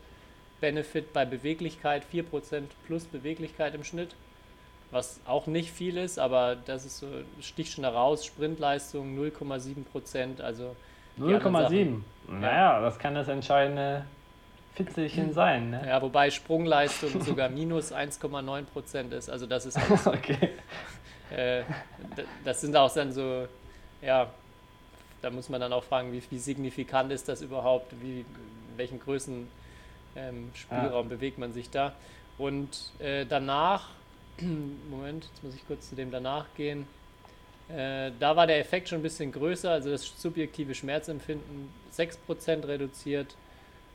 Benefit 0.59 1.13
bei 1.13 1.25
Beweglichkeit, 1.25 2.03
4% 2.11 2.63
plus 2.85 3.05
Beweglichkeit 3.05 3.73
im 3.75 3.83
Schnitt. 3.83 4.15
Was 4.91 5.19
auch 5.25 5.47
nicht 5.47 5.71
viel 5.71 5.97
ist, 5.97 6.19
aber 6.19 6.55
das 6.55 6.85
ist 6.85 6.99
so, 6.99 7.07
sticht 7.41 7.73
schon 7.73 7.83
heraus, 7.83 8.25
Sprintleistung 8.25 9.17
0,7%, 9.17 10.41
also 10.41 10.75
die 11.17 11.33
anderen 11.33 11.55
0,7. 11.55 12.01
Naja, 12.39 12.79
das 12.81 12.97
kann 12.97 13.15
das 13.15 13.27
entscheidende 13.27 14.05
Fitzelchen 14.75 15.33
sein, 15.33 15.71
ne? 15.71 15.83
ja, 15.87 16.01
wobei 16.01 16.29
Sprungleistung 16.29 17.21
sogar 17.21 17.49
minus 17.49 17.91
1,9% 17.91 19.11
ist, 19.11 19.29
also 19.29 19.45
das 19.45 19.65
ist 19.65 19.77
halt 19.77 19.99
so 19.99 20.11
Okay. 20.13 20.49
Äh, 21.31 21.63
das 22.43 22.61
sind 22.61 22.75
auch 22.75 22.93
dann 22.93 23.11
so, 23.11 23.47
ja, 24.01 24.27
da 25.21 25.29
muss 25.31 25.49
man 25.49 25.59
dann 25.59 25.73
auch 25.73 25.83
fragen, 25.83 26.11
wie, 26.13 26.21
wie 26.29 26.37
signifikant 26.37 27.11
ist 27.11 27.27
das 27.27 27.41
überhaupt, 27.41 27.91
wie, 28.01 28.19
in 28.19 28.77
welchen 28.77 28.99
Größen 28.99 29.47
ähm, 30.15 30.51
Spielraum 30.53 31.09
bewegt 31.09 31.37
man 31.37 31.51
sich 31.51 31.69
da. 31.69 31.93
Und 32.37 32.91
äh, 32.99 33.25
danach, 33.25 33.89
Moment, 34.89 35.25
jetzt 35.25 35.43
muss 35.43 35.55
ich 35.55 35.65
kurz 35.67 35.89
zu 35.89 35.95
dem 35.95 36.11
danach 36.11 36.45
gehen. 36.55 36.87
Äh, 37.69 38.11
da 38.19 38.35
war 38.35 38.45
der 38.47 38.59
Effekt 38.59 38.89
schon 38.89 38.99
ein 38.99 39.03
bisschen 39.03 39.31
größer, 39.31 39.71
also 39.71 39.89
das 39.89 40.21
subjektive 40.21 40.75
Schmerzempfinden 40.75 41.69
6% 41.95 42.67
reduziert 42.67 43.35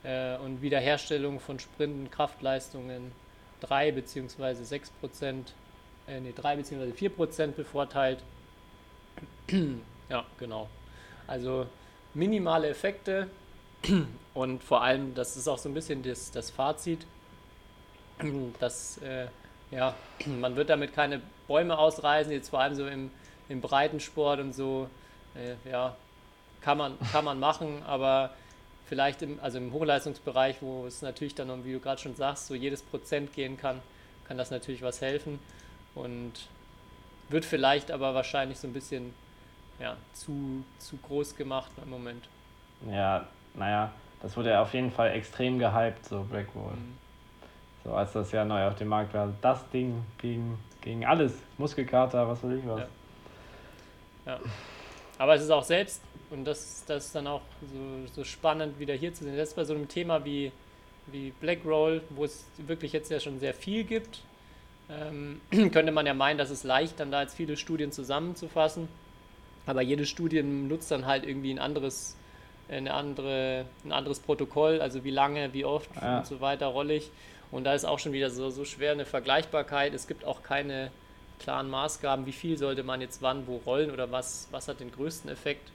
äh, 0.03 0.37
und 0.39 0.63
Wiederherstellung 0.63 1.39
von 1.41 1.59
Sprinten, 1.59 2.11
Kraftleistungen 2.11 3.13
3 3.61 3.93
bzw. 3.93 4.63
6% 4.63 5.45
äh, 6.09 6.21
nee, 6.21 6.33
3 6.35 6.57
bzw. 6.57 6.93
4 6.93 7.11
Prozent 7.11 7.57
bevorteilt. 7.57 8.23
ja, 10.09 10.25
genau. 10.39 10.69
Also 11.27 11.67
minimale 12.15 12.69
Effekte 12.69 13.29
und 14.35 14.65
vor 14.65 14.83
allem, 14.83 15.15
das 15.15 15.37
ist 15.37 15.47
auch 15.47 15.59
so 15.59 15.69
ein 15.69 15.75
bisschen 15.75 16.03
das, 16.03 16.31
das 16.33 16.51
Fazit, 16.51 17.07
dass 18.59 18.99
äh, 18.99 19.29
ja, 19.71 19.95
man 20.27 20.57
wird 20.57 20.71
damit 20.71 20.95
keine 20.95 21.21
Bäume 21.47 21.79
ausreißen, 21.79 22.33
jetzt 22.33 22.51
vor 22.51 22.61
allem 22.61 22.75
so 22.75 22.87
im, 22.87 23.11
im 23.49 23.61
Breitensport 23.61 24.41
und 24.41 24.53
so. 24.53 24.89
äh, 25.35 25.71
ja, 25.71 25.97
kann 26.61 26.79
man, 26.79 26.99
kann 27.13 27.25
man 27.25 27.41
machen, 27.41 27.83
aber 27.87 28.31
vielleicht 28.87 29.23
im, 29.23 29.39
also 29.41 29.59
im 29.59 29.73
Hochleistungsbereich, 29.73 30.57
wo 30.61 30.87
es 30.87 31.03
natürlich 31.03 31.35
dann 31.35 31.49
um, 31.51 31.65
wie 31.65 31.73
du 31.73 31.81
gerade 31.81 32.01
schon 32.01 32.15
sagst, 32.15 32.47
so 32.49 32.55
jedes 32.55 32.83
Prozent 32.83 33.33
gehen 33.33 33.57
kann, 33.57 33.81
kann 34.27 34.37
das 34.37 34.51
natürlich 34.51 34.83
was 34.83 35.01
helfen 35.01 35.39
und 35.95 36.33
wird 37.29 37.45
vielleicht 37.45 37.91
aber 37.91 38.15
wahrscheinlich 38.15 38.59
so 38.59 38.67
ein 38.67 38.73
bisschen 38.73 39.15
ja, 39.79 39.97
zu, 40.13 40.65
zu 40.79 40.97
groß 40.97 41.37
gemacht 41.37 41.71
im 41.83 41.91
Moment. 41.91 42.29
Ja, 42.91 43.27
naja, 43.55 43.93
das 44.23 44.37
wurde 44.37 44.51
ja 44.51 44.63
auf 44.63 44.75
jeden 44.75 44.91
Fall 44.91 45.13
extrem 45.13 45.59
gehypt, 45.59 46.05
so 46.07 46.23
Blackwall. 46.25 46.75
Mhm. 46.75 47.00
So 47.91 47.97
als 47.97 48.13
das 48.13 48.31
ja 48.31 48.45
neu 48.45 48.69
auf 48.69 48.77
dem 48.77 48.87
Markt 48.87 49.13
war. 49.15 49.33
Das 49.43 49.69
Ding 49.71 50.05
gegen, 50.19 50.57
gegen 50.81 51.05
alles. 51.05 51.33
Muskelkater, 51.59 52.29
was 52.29 52.41
weiß 52.45 52.53
ich 52.53 52.65
was. 52.65 52.79
Ja. 52.79 52.87
ja. 54.27 54.41
Aber 55.19 55.35
es 55.35 55.43
ist 55.43 55.51
auch 55.51 55.65
selbst, 55.65 56.01
und 56.31 56.45
das, 56.45 56.85
das 56.87 57.07
ist 57.07 57.15
dann 57.17 57.27
auch 57.27 57.41
so, 57.61 58.13
so 58.15 58.23
spannend 58.23 58.79
wieder 58.79 58.95
hier 58.95 59.13
zu 59.13 59.25
sehen, 59.25 59.35
selbst 59.35 59.57
bei 59.57 59.65
so 59.65 59.75
einem 59.75 59.89
Thema 59.89 60.25
wie, 60.25 60.53
wie 61.09 61.33
Blackroll, 61.41 62.01
wo 62.11 62.25
es 62.25 62.45
wirklich 62.59 62.93
jetzt 62.93 63.11
ja 63.11 63.19
schon 63.19 63.41
sehr 63.41 63.55
viel 63.55 63.83
gibt, 63.83 64.21
ähm, 64.89 65.41
könnte 65.73 65.91
man 65.91 66.07
ja 66.07 66.15
meinen, 66.15 66.39
dass 66.39 66.51
es 66.51 66.63
leicht 66.63 67.01
dann 67.01 67.11
da 67.11 67.23
jetzt 67.23 67.35
viele 67.35 67.57
Studien 67.57 67.91
zusammenzufassen. 67.91 68.87
Aber 69.67 69.83
jede 69.83 70.07
Studie 70.07 70.45
nutzt 70.45 70.93
dann 70.93 71.07
halt 71.07 71.27
irgendwie 71.27 71.51
ein 71.51 71.59
anderes, 71.59 72.17
eine 72.69 72.95
andere, 72.95 73.65
ein 73.85 73.91
anderes 73.91 74.21
Protokoll, 74.21 74.81
also 74.81 75.03
wie 75.03 75.11
lange, 75.11 75.53
wie 75.53 75.65
oft 75.65 75.91
ja. 76.01 76.19
und 76.19 76.27
so 76.29 76.41
weiter 76.41 76.69
rollig. 76.69 77.11
Und 77.51 77.65
da 77.65 77.75
ist 77.75 77.85
auch 77.85 77.99
schon 77.99 78.13
wieder 78.13 78.31
so, 78.31 78.51
so 78.51 78.65
schwer 78.65 78.93
eine 78.93 79.05
Vergleichbarkeit. 79.05 79.93
Es 79.95 80.07
gibt 80.07 80.25
auch 80.25 80.43
keine 80.43 80.91
klaren 81.41 81.69
Maßgaben, 81.69 82.27
wie 82.27 82.33
viel 82.33 82.59
sollte 82.59 82.83
man 82.83 83.01
jetzt 83.01 83.23
wann 83.23 83.47
wo 83.47 83.57
rollen 83.57 83.91
oder 83.91 84.13
was, 84.13 84.49
was 84.51 84.69
hat 84.69 84.81
den 84.81 84.93
größten 84.93 85.31
Effekt. 85.31 85.71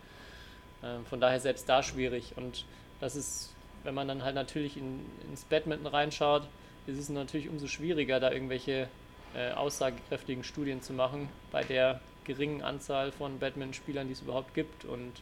Ähm, 0.83 1.05
von 1.05 1.19
daher 1.19 1.39
selbst 1.39 1.67
da 1.67 1.83
schwierig. 1.83 2.33
Und 2.37 2.65
das 2.99 3.15
ist, 3.15 3.53
wenn 3.83 3.93
man 3.93 4.07
dann 4.07 4.23
halt 4.23 4.35
natürlich 4.35 4.77
in, 4.77 5.01
ins 5.29 5.43
Badminton 5.43 5.87
reinschaut, 5.87 6.43
ist 6.87 6.97
es 6.97 7.09
natürlich 7.09 7.49
umso 7.49 7.67
schwieriger, 7.67 8.19
da 8.19 8.31
irgendwelche 8.31 8.87
äh, 9.35 9.51
aussagekräftigen 9.51 10.43
Studien 10.43 10.81
zu 10.81 10.93
machen 10.93 11.29
bei 11.51 11.63
der 11.63 11.99
geringen 12.23 12.61
Anzahl 12.61 13.11
von 13.11 13.39
Badminton-Spielern, 13.39 14.07
die 14.07 14.13
es 14.13 14.21
überhaupt 14.21 14.53
gibt 14.53 14.85
und 14.85 15.13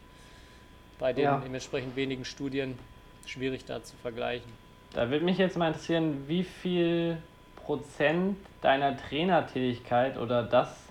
bei 0.99 1.13
den 1.13 1.23
ja. 1.23 1.41
dementsprechend 1.43 1.95
wenigen 1.95 2.25
Studien 2.25 2.77
schwierig 3.25 3.65
da 3.65 3.83
zu 3.83 3.95
vergleichen. 3.97 4.51
Da 4.93 5.09
würde 5.09 5.25
mich 5.25 5.39
jetzt 5.39 5.57
mal 5.57 5.67
interessieren, 5.67 6.23
wie 6.27 6.43
viel 6.43 7.17
Prozent 7.55 8.37
deiner 8.61 8.95
Trainertätigkeit 8.95 10.17
oder 10.17 10.43
das 10.43 10.83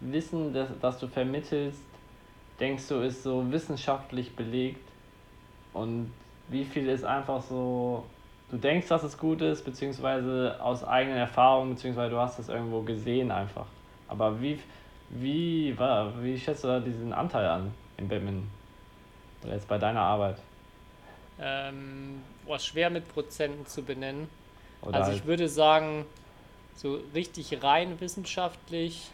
Wissen, 0.00 0.52
das, 0.52 0.68
das 0.80 0.98
du 0.98 1.06
vermittelst, 1.06 1.80
denkst 2.60 2.88
du, 2.88 2.96
ist 2.96 3.22
so 3.22 3.50
wissenschaftlich 3.50 4.36
belegt? 4.36 4.86
Und 5.72 6.12
wie 6.48 6.64
viel 6.64 6.88
ist 6.88 7.04
einfach 7.04 7.40
so, 7.42 8.04
du 8.50 8.58
denkst, 8.58 8.88
dass 8.88 9.02
es 9.02 9.16
gut 9.16 9.40
ist, 9.40 9.64
beziehungsweise 9.64 10.56
aus 10.60 10.84
eigenen 10.84 11.16
Erfahrungen, 11.16 11.74
beziehungsweise 11.74 12.10
du 12.10 12.18
hast 12.18 12.38
es 12.38 12.50
irgendwo 12.50 12.82
gesehen 12.82 13.30
einfach. 13.30 13.66
Aber 14.06 14.40
wie, 14.40 14.60
wie, 15.08 15.74
wie 16.20 16.38
schätzt 16.38 16.64
du 16.64 16.68
da 16.68 16.80
diesen 16.80 17.12
Anteil 17.14 17.46
an 17.46 17.74
im 17.96 18.06
Badminton? 18.06 18.50
Oder 19.44 19.54
jetzt 19.54 19.68
bei 19.68 19.78
deiner 19.78 20.02
Arbeit? 20.02 20.36
Ähm, 21.40 22.22
boah, 22.44 22.58
schwer 22.58 22.90
mit 22.90 23.08
Prozenten 23.08 23.66
zu 23.66 23.82
benennen. 23.82 24.28
Oder 24.82 24.98
also 24.98 25.10
ich 25.10 25.18
halt 25.18 25.26
würde 25.26 25.48
sagen, 25.48 26.06
so 26.74 27.00
richtig 27.14 27.62
rein 27.62 28.00
wissenschaftlich. 28.00 29.10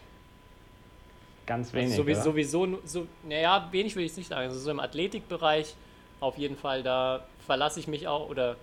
Ganz 1.45 1.73
wenig. 1.73 1.91
Also 1.91 2.03
sowieso, 2.03 2.21
sowieso, 2.21 2.79
so, 2.85 3.07
naja, 3.23 3.67
wenig 3.71 3.95
würde 3.95 4.05
ich 4.05 4.15
nicht 4.15 4.29
sagen. 4.29 4.47
Also 4.47 4.59
so 4.59 4.71
im 4.71 4.79
Athletikbereich 4.79 5.75
auf 6.19 6.37
jeden 6.37 6.55
Fall, 6.55 6.83
da 6.83 7.25
verlasse 7.45 7.79
ich 7.79 7.87
mich 7.87 8.07
auch 8.07 8.29
oder 8.29 8.55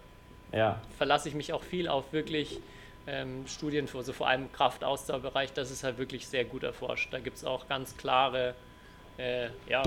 ja. 0.53 0.81
verlasse 0.97 1.29
ich 1.29 1.35
mich 1.35 1.53
auch 1.53 1.63
viel 1.63 1.89
auf 1.89 2.13
wirklich 2.13 2.61
ähm, 3.07 3.47
Studien 3.47 3.87
für, 3.87 3.99
also 3.99 4.13
vor 4.13 4.29
allem 4.29 4.51
Kraftausdauerbereich, 4.53 5.53
das 5.53 5.71
ist 5.71 5.85
halt 5.85 5.99
wirklich 5.99 6.27
sehr 6.27 6.45
gut 6.45 6.63
erforscht. 6.63 7.13
Da 7.13 7.19
gibt 7.19 7.37
es 7.37 7.45
auch 7.45 7.69
ganz 7.69 7.97
klare 7.97 8.55
äh, 9.19 9.49
ja, 9.69 9.83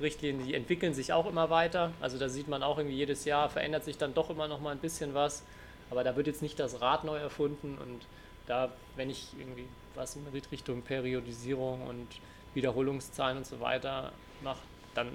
Richtlinien, 0.00 0.46
die 0.46 0.54
entwickeln 0.54 0.94
sich 0.94 1.12
auch 1.12 1.26
immer 1.26 1.50
weiter. 1.50 1.92
Also 2.00 2.18
da 2.18 2.28
sieht 2.28 2.48
man 2.48 2.62
auch 2.62 2.78
irgendwie 2.78 2.96
jedes 2.96 3.24
Jahr 3.24 3.48
verändert 3.48 3.84
sich 3.84 3.98
dann 3.98 4.14
doch 4.14 4.30
immer 4.30 4.48
noch 4.48 4.60
mal 4.60 4.70
ein 4.70 4.78
bisschen 4.78 5.14
was. 5.14 5.42
Aber 5.90 6.04
da 6.04 6.16
wird 6.16 6.26
jetzt 6.26 6.42
nicht 6.42 6.58
das 6.58 6.80
Rad 6.80 7.04
neu 7.04 7.16
erfunden 7.16 7.78
und 7.78 8.06
da, 8.46 8.70
wenn 8.96 9.10
ich 9.10 9.28
irgendwie 9.38 9.66
was 9.94 10.16
in 10.16 10.26
Richtung 10.50 10.82
Periodisierung 10.82 11.86
und 11.86 12.06
Wiederholungszahlen 12.54 13.38
und 13.38 13.46
so 13.46 13.60
weiter 13.60 14.12
mache, 14.42 14.60
dann 14.94 15.08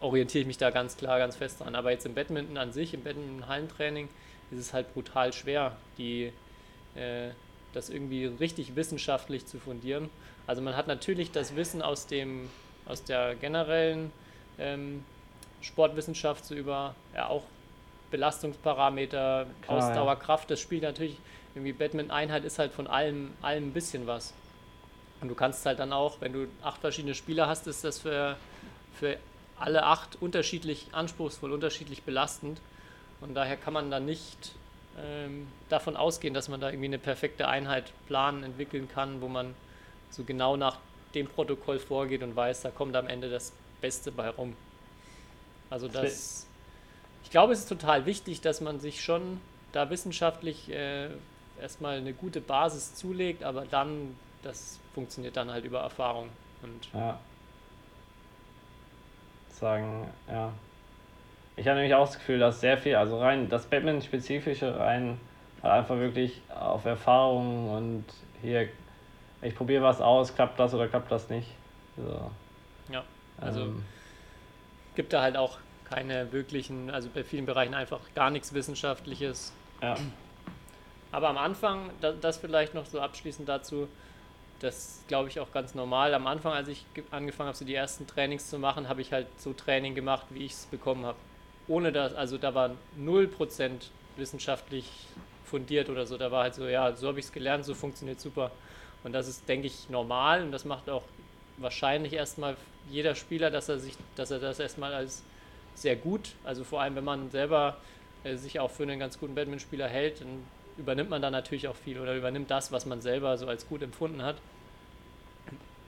orientiere 0.00 0.42
ich 0.42 0.46
mich 0.46 0.58
da 0.58 0.70
ganz 0.70 0.96
klar, 0.96 1.18
ganz 1.18 1.36
fest 1.36 1.60
dran. 1.60 1.74
Aber 1.74 1.90
jetzt 1.90 2.06
im 2.06 2.14
Badminton 2.14 2.56
an 2.56 2.72
sich, 2.72 2.94
im 2.94 3.02
Badminton-Hallentraining, 3.02 4.08
ist 4.50 4.58
es 4.58 4.72
halt 4.72 4.92
brutal 4.94 5.32
schwer, 5.32 5.76
die, 5.98 6.32
äh, 6.94 7.30
das 7.72 7.90
irgendwie 7.90 8.26
richtig 8.26 8.76
wissenschaftlich 8.76 9.46
zu 9.46 9.58
fundieren. 9.58 10.08
Also 10.46 10.62
man 10.62 10.76
hat 10.76 10.86
natürlich 10.86 11.32
das 11.32 11.56
Wissen 11.56 11.82
aus 11.82 12.06
dem 12.06 12.48
aus 12.86 13.04
der 13.04 13.34
generellen 13.34 14.12
ähm, 14.58 15.04
Sportwissenschaft 15.60 16.44
so 16.44 16.54
über 16.54 16.94
ja 17.14 17.28
auch 17.28 17.42
Belastungsparameter, 18.10 19.46
Klar, 19.62 19.78
Ausdauer, 19.78 20.12
ja. 20.12 20.16
Kraft, 20.16 20.50
das 20.50 20.60
spielt 20.60 20.82
natürlich 20.82 21.18
irgendwie 21.54 21.72
Badminton-Einheit 21.72 22.44
ist 22.44 22.58
halt 22.58 22.72
von 22.72 22.86
allem, 22.86 23.32
allem 23.42 23.68
ein 23.68 23.72
bisschen 23.72 24.06
was. 24.06 24.32
Und 25.20 25.28
du 25.28 25.34
kannst 25.34 25.64
halt 25.64 25.78
dann 25.78 25.92
auch, 25.92 26.20
wenn 26.20 26.32
du 26.32 26.46
acht 26.62 26.80
verschiedene 26.80 27.14
Spieler 27.14 27.48
hast, 27.48 27.66
ist 27.66 27.82
das 27.82 27.98
für, 27.98 28.36
für 28.98 29.16
alle 29.58 29.84
acht 29.84 30.20
unterschiedlich 30.20 30.88
anspruchsvoll, 30.92 31.52
unterschiedlich 31.52 32.02
belastend. 32.02 32.60
Und 33.22 33.34
daher 33.34 33.56
kann 33.56 33.72
man 33.72 33.90
dann 33.90 34.04
nicht 34.04 34.52
ähm, 35.02 35.48
davon 35.70 35.96
ausgehen, 35.96 36.34
dass 36.34 36.48
man 36.48 36.60
da 36.60 36.68
irgendwie 36.68 36.86
eine 36.86 36.98
perfekte 36.98 37.48
Einheit 37.48 37.92
planen, 38.06 38.42
entwickeln 38.42 38.88
kann, 38.92 39.22
wo 39.22 39.28
man 39.28 39.54
so 40.10 40.24
genau 40.24 40.56
nach 40.56 40.76
dem 41.14 41.26
Protokoll 41.26 41.78
vorgeht 41.78 42.22
und 42.22 42.36
weiß, 42.36 42.62
da 42.62 42.70
kommt 42.70 42.96
am 42.96 43.08
Ende 43.08 43.30
das 43.30 43.52
Beste 43.80 44.12
bei 44.12 44.28
rum. 44.28 44.54
Also 45.70 45.88
das, 45.88 46.46
ich 47.24 47.30
glaube, 47.30 47.52
es 47.52 47.60
ist 47.60 47.68
total 47.68 48.06
wichtig, 48.06 48.40
dass 48.40 48.60
man 48.60 48.78
sich 48.80 49.02
schon 49.02 49.40
da 49.72 49.90
wissenschaftlich 49.90 50.70
äh, 50.70 51.08
erstmal 51.60 51.98
eine 51.98 52.12
gute 52.12 52.40
Basis 52.40 52.94
zulegt, 52.94 53.42
aber 53.42 53.64
dann, 53.66 54.16
das 54.42 54.78
funktioniert 54.94 55.36
dann 55.36 55.50
halt 55.50 55.64
über 55.64 55.80
Erfahrung. 55.80 56.28
Und 56.62 56.88
ja. 56.92 57.18
Sagen, 59.50 60.08
ja. 60.28 60.52
Ich 61.56 61.66
habe 61.66 61.78
nämlich 61.78 61.94
auch 61.94 62.06
das 62.06 62.18
Gefühl, 62.18 62.38
dass 62.38 62.60
sehr 62.60 62.76
viel, 62.76 62.96
also 62.96 63.18
rein 63.18 63.48
das 63.48 63.66
Batman-spezifische 63.66 64.78
rein 64.78 65.18
einfach 65.62 65.96
wirklich 65.96 66.42
auf 66.54 66.84
Erfahrung 66.84 67.70
und 67.70 68.04
hier 68.42 68.68
ich 69.42 69.54
probiere 69.54 69.82
was 69.82 70.00
aus, 70.00 70.34
klappt 70.34 70.58
das 70.58 70.74
oder 70.74 70.88
klappt 70.88 71.10
das 71.10 71.28
nicht. 71.28 71.48
So. 71.96 72.30
Ja, 72.92 73.04
also 73.40 73.62
ähm. 73.62 73.84
gibt 74.94 75.12
da 75.12 75.22
halt 75.22 75.36
auch 75.36 75.58
keine 75.88 76.32
wirklichen, 76.32 76.90
also 76.90 77.08
bei 77.12 77.22
vielen 77.22 77.46
Bereichen 77.46 77.74
einfach 77.74 78.00
gar 78.14 78.30
nichts 78.30 78.52
Wissenschaftliches. 78.52 79.52
Ja. 79.82 79.96
Aber 81.12 81.28
am 81.28 81.38
Anfang, 81.38 81.90
das 82.00 82.38
vielleicht 82.38 82.74
noch 82.74 82.86
so 82.86 83.00
abschließend 83.00 83.48
dazu, 83.48 83.88
das 84.60 85.04
glaube 85.06 85.28
ich 85.28 85.38
auch 85.38 85.52
ganz 85.52 85.74
normal. 85.74 86.14
Am 86.14 86.26
Anfang, 86.26 86.52
als 86.52 86.68
ich 86.68 86.84
angefangen 87.10 87.48
habe, 87.48 87.56
so 87.56 87.64
die 87.64 87.74
ersten 87.74 88.06
Trainings 88.06 88.48
zu 88.50 88.58
machen, 88.58 88.88
habe 88.88 89.00
ich 89.00 89.12
halt 89.12 89.26
so 89.36 89.52
Training 89.52 89.94
gemacht, 89.94 90.26
wie 90.30 90.44
ich 90.44 90.52
es 90.52 90.66
bekommen 90.66 91.04
habe. 91.04 91.18
Ohne 91.68 91.92
das, 91.92 92.14
also 92.14 92.38
da 92.38 92.54
war 92.54 92.70
0% 92.98 93.70
wissenschaftlich 94.16 94.88
fundiert 95.44 95.88
oder 95.88 96.06
so. 96.06 96.16
Da 96.16 96.30
war 96.30 96.44
halt 96.44 96.54
so, 96.54 96.66
ja, 96.66 96.94
so 96.94 97.08
habe 97.08 97.18
ich 97.18 97.26
es 97.26 97.32
gelernt, 97.32 97.64
so 97.64 97.74
funktioniert 97.74 98.20
super. 98.20 98.50
Und 99.06 99.12
das 99.12 99.28
ist, 99.28 99.48
denke 99.48 99.68
ich, 99.68 99.88
normal 99.88 100.42
und 100.42 100.50
das 100.50 100.64
macht 100.64 100.90
auch 100.90 101.04
wahrscheinlich 101.58 102.12
erstmal 102.12 102.56
jeder 102.90 103.14
Spieler, 103.14 103.52
dass 103.52 103.68
er 103.68 103.78
sich, 103.78 103.94
dass 104.16 104.32
er 104.32 104.40
das 104.40 104.58
erstmal 104.58 104.92
als 104.92 105.22
sehr 105.76 105.94
gut, 105.94 106.32
also 106.42 106.64
vor 106.64 106.80
allem 106.80 106.96
wenn 106.96 107.04
man 107.04 107.30
selber 107.30 107.76
äh, 108.24 108.34
sich 108.34 108.58
auch 108.58 108.68
für 108.68 108.82
einen 108.82 108.98
ganz 108.98 109.20
guten 109.20 109.36
Badmintonspieler 109.36 109.86
hält, 109.86 110.22
dann 110.22 110.42
übernimmt 110.76 111.08
man 111.08 111.22
da 111.22 111.30
natürlich 111.30 111.68
auch 111.68 111.76
viel 111.76 112.00
oder 112.00 112.16
übernimmt 112.16 112.50
das, 112.50 112.72
was 112.72 112.84
man 112.84 113.00
selber 113.00 113.38
so 113.38 113.46
als 113.46 113.68
gut 113.68 113.80
empfunden 113.80 114.22
hat. 114.24 114.38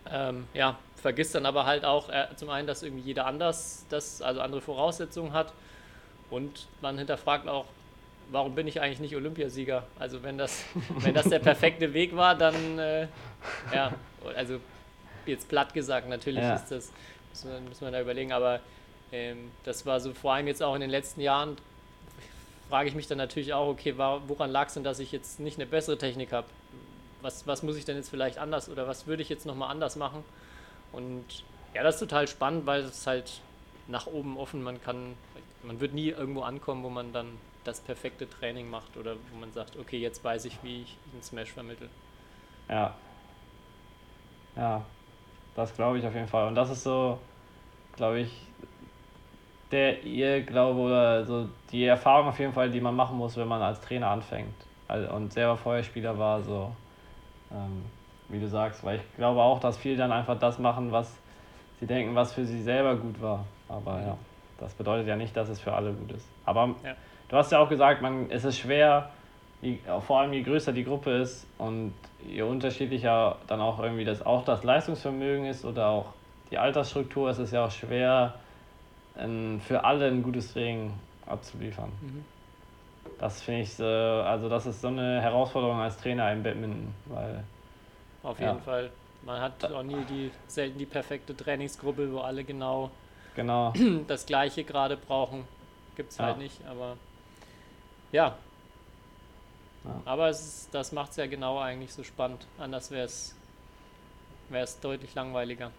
Ähm, 0.08 0.46
ja, 0.54 0.78
vergisst 0.94 1.34
dann 1.34 1.44
aber 1.44 1.66
halt 1.66 1.84
auch 1.84 2.10
äh, 2.10 2.28
zum 2.36 2.50
einen, 2.50 2.68
dass 2.68 2.84
irgendwie 2.84 3.02
jeder 3.02 3.26
anders, 3.26 3.84
das, 3.88 4.22
also 4.22 4.42
andere 4.42 4.60
Voraussetzungen 4.60 5.32
hat 5.32 5.52
und 6.30 6.68
man 6.82 6.96
hinterfragt 6.96 7.48
auch, 7.48 7.64
warum 8.30 8.54
bin 8.54 8.66
ich 8.66 8.80
eigentlich 8.80 9.00
nicht 9.00 9.16
Olympiasieger? 9.16 9.84
Also 9.98 10.22
wenn 10.22 10.38
das, 10.38 10.64
wenn 10.98 11.14
das 11.14 11.28
der 11.28 11.38
perfekte 11.38 11.92
Weg 11.94 12.14
war, 12.16 12.34
dann 12.34 12.78
äh, 12.78 13.08
ja, 13.74 13.92
also 14.36 14.60
jetzt 15.26 15.48
platt 15.48 15.74
gesagt, 15.74 16.08
natürlich 16.08 16.42
ja. 16.42 16.54
ist 16.54 16.70
das, 16.70 16.92
muss 17.30 17.44
man, 17.44 17.68
muss 17.68 17.80
man 17.80 17.92
da 17.92 18.00
überlegen, 18.00 18.32
aber 18.32 18.60
ähm, 19.12 19.50
das 19.64 19.86
war 19.86 20.00
so 20.00 20.12
vor 20.12 20.34
allem 20.34 20.46
jetzt 20.46 20.62
auch 20.62 20.74
in 20.74 20.80
den 20.80 20.90
letzten 20.90 21.20
Jahren, 21.20 21.56
frage 22.68 22.88
ich 22.88 22.94
mich 22.94 23.06
dann 23.06 23.18
natürlich 23.18 23.54
auch, 23.54 23.68
okay, 23.68 23.96
woran 23.96 24.50
lag 24.50 24.68
es 24.68 24.74
denn, 24.74 24.84
dass 24.84 24.98
ich 24.98 25.12
jetzt 25.12 25.40
nicht 25.40 25.58
eine 25.58 25.66
bessere 25.66 25.96
Technik 25.96 26.32
habe? 26.32 26.46
Was, 27.22 27.46
was 27.46 27.62
muss 27.62 27.76
ich 27.76 27.84
denn 27.84 27.96
jetzt 27.96 28.10
vielleicht 28.10 28.38
anders 28.38 28.68
oder 28.68 28.86
was 28.86 29.06
würde 29.06 29.22
ich 29.22 29.28
jetzt 29.28 29.46
nochmal 29.46 29.70
anders 29.70 29.96
machen? 29.96 30.22
Und 30.92 31.24
Ja, 31.74 31.82
das 31.82 31.96
ist 31.96 32.00
total 32.00 32.28
spannend, 32.28 32.66
weil 32.66 32.82
es 32.82 33.06
halt 33.06 33.40
nach 33.88 34.06
oben 34.06 34.36
offen, 34.36 34.62
man 34.62 34.80
kann, 34.82 35.14
man 35.62 35.80
wird 35.80 35.94
nie 35.94 36.10
irgendwo 36.10 36.42
ankommen, 36.42 36.82
wo 36.82 36.90
man 36.90 37.12
dann 37.12 37.28
das 37.68 37.80
perfekte 37.80 38.28
Training 38.28 38.68
macht 38.68 38.96
oder 38.96 39.16
wo 39.30 39.36
man 39.38 39.52
sagt, 39.52 39.76
okay, 39.76 39.98
jetzt 39.98 40.24
weiß 40.24 40.46
ich, 40.46 40.58
wie 40.62 40.82
ich 40.82 40.96
den 41.12 41.22
Smash 41.22 41.52
vermittle. 41.52 41.88
Ja. 42.68 42.94
Ja, 44.56 44.82
das 45.54 45.74
glaube 45.74 45.98
ich 45.98 46.06
auf 46.06 46.14
jeden 46.14 46.26
Fall. 46.26 46.48
Und 46.48 46.54
das 46.54 46.70
ist 46.70 46.82
so, 46.82 47.18
glaube 47.94 48.20
ich, 48.20 48.30
der 49.70 50.02
ihr 50.02 50.42
glaube 50.42 50.80
oder 50.80 51.24
so 51.24 51.48
die 51.70 51.84
Erfahrung 51.84 52.28
auf 52.28 52.38
jeden 52.38 52.52
Fall, 52.52 52.70
die 52.70 52.80
man 52.80 52.96
machen 52.96 53.18
muss, 53.18 53.36
wenn 53.36 53.48
man 53.48 53.60
als 53.60 53.80
Trainer 53.80 54.08
anfängt. 54.08 54.54
Also, 54.88 55.12
und 55.12 55.32
selber 55.32 55.56
vorher 55.56 55.82
Spieler 55.82 56.18
war, 56.18 56.42
so 56.42 56.72
ähm, 57.52 57.84
wie 58.28 58.40
du 58.40 58.48
sagst, 58.48 58.82
weil 58.82 58.96
ich 58.96 59.16
glaube 59.16 59.40
auch, 59.42 59.60
dass 59.60 59.76
viele 59.76 59.96
dann 59.96 60.12
einfach 60.12 60.38
das 60.38 60.58
machen, 60.58 60.90
was 60.90 61.14
sie 61.80 61.86
denken, 61.86 62.14
was 62.14 62.32
für 62.32 62.44
sie 62.46 62.62
selber 62.62 62.96
gut 62.96 63.20
war. 63.20 63.44
Aber 63.68 64.00
ja, 64.00 64.18
das 64.58 64.72
bedeutet 64.72 65.06
ja 65.06 65.16
nicht, 65.16 65.36
dass 65.36 65.50
es 65.50 65.60
für 65.60 65.72
alle 65.72 65.92
gut 65.92 66.12
ist. 66.12 66.26
Aber 66.44 66.74
Ja. 66.82 66.96
Du 67.28 67.36
hast 67.36 67.52
ja 67.52 67.58
auch 67.58 67.68
gesagt, 67.68 68.02
man, 68.02 68.30
es 68.30 68.44
ist 68.44 68.58
schwer, 68.58 69.10
je, 69.60 69.78
vor 70.00 70.20
allem 70.20 70.32
je 70.32 70.42
größer 70.42 70.72
die 70.72 70.84
Gruppe 70.84 71.10
ist 71.18 71.46
und 71.58 71.92
je 72.26 72.42
unterschiedlicher 72.42 73.36
dann 73.46 73.60
auch 73.60 73.78
irgendwie 73.80 74.04
das 74.04 74.22
auch 74.24 74.44
das 74.44 74.64
Leistungsvermögen 74.64 75.46
ist 75.46 75.64
oder 75.64 75.88
auch 75.88 76.14
die 76.50 76.58
Altersstruktur, 76.58 77.30
ist 77.30 77.38
es 77.38 77.50
ja 77.52 77.64
auch 77.66 77.70
schwer, 77.70 78.34
ähm, 79.16 79.60
für 79.60 79.84
alle 79.84 80.06
ein 80.08 80.22
gutes 80.22 80.52
Training 80.52 80.92
abzuliefern. 81.26 81.90
Mhm. 82.00 82.24
Das 83.18 83.42
finde 83.42 83.62
ich, 83.62 83.78
äh, 83.80 83.82
also 83.84 84.48
das 84.48 84.66
ist 84.66 84.80
so 84.80 84.88
eine 84.88 85.20
Herausforderung 85.20 85.80
als 85.80 85.96
Trainer 85.96 86.32
im 86.32 86.42
Badminton, 86.42 86.94
weil 87.06 87.44
Auf 88.22 88.40
Ja. 88.40 88.52
jeden 88.52 88.62
Fall. 88.62 88.90
Man 89.20 89.40
hat 89.40 89.64
auch 89.64 89.82
nie 89.82 90.04
die, 90.04 90.30
selten 90.46 90.78
die 90.78 90.86
perfekte 90.86 91.36
Trainingsgruppe, 91.36 92.12
wo 92.12 92.20
alle 92.20 92.44
genau 92.44 92.90
genau, 93.34 93.72
das 94.06 94.26
Gleiche 94.26 94.64
gerade 94.64 94.96
brauchen. 94.96 95.44
Gibt 95.96 96.12
es 96.12 96.18
halt 96.20 96.36
Ja. 96.36 96.42
nicht, 96.42 96.64
aber 96.66 96.96
ja. 98.12 98.36
Ja. 99.84 100.02
Aber 100.04 100.28
es 100.28 100.40
ist, 100.40 100.74
das 100.74 100.92
macht 100.92 101.12
es 101.12 101.16
ja 101.16 101.26
genau 101.26 101.58
eigentlich 101.58 101.92
so 101.92 102.02
spannend. 102.02 102.46
Anders 102.58 102.90
wäre 102.90 103.04
es 103.04 104.80
deutlich 104.80 105.14
langweiliger. 105.14 105.70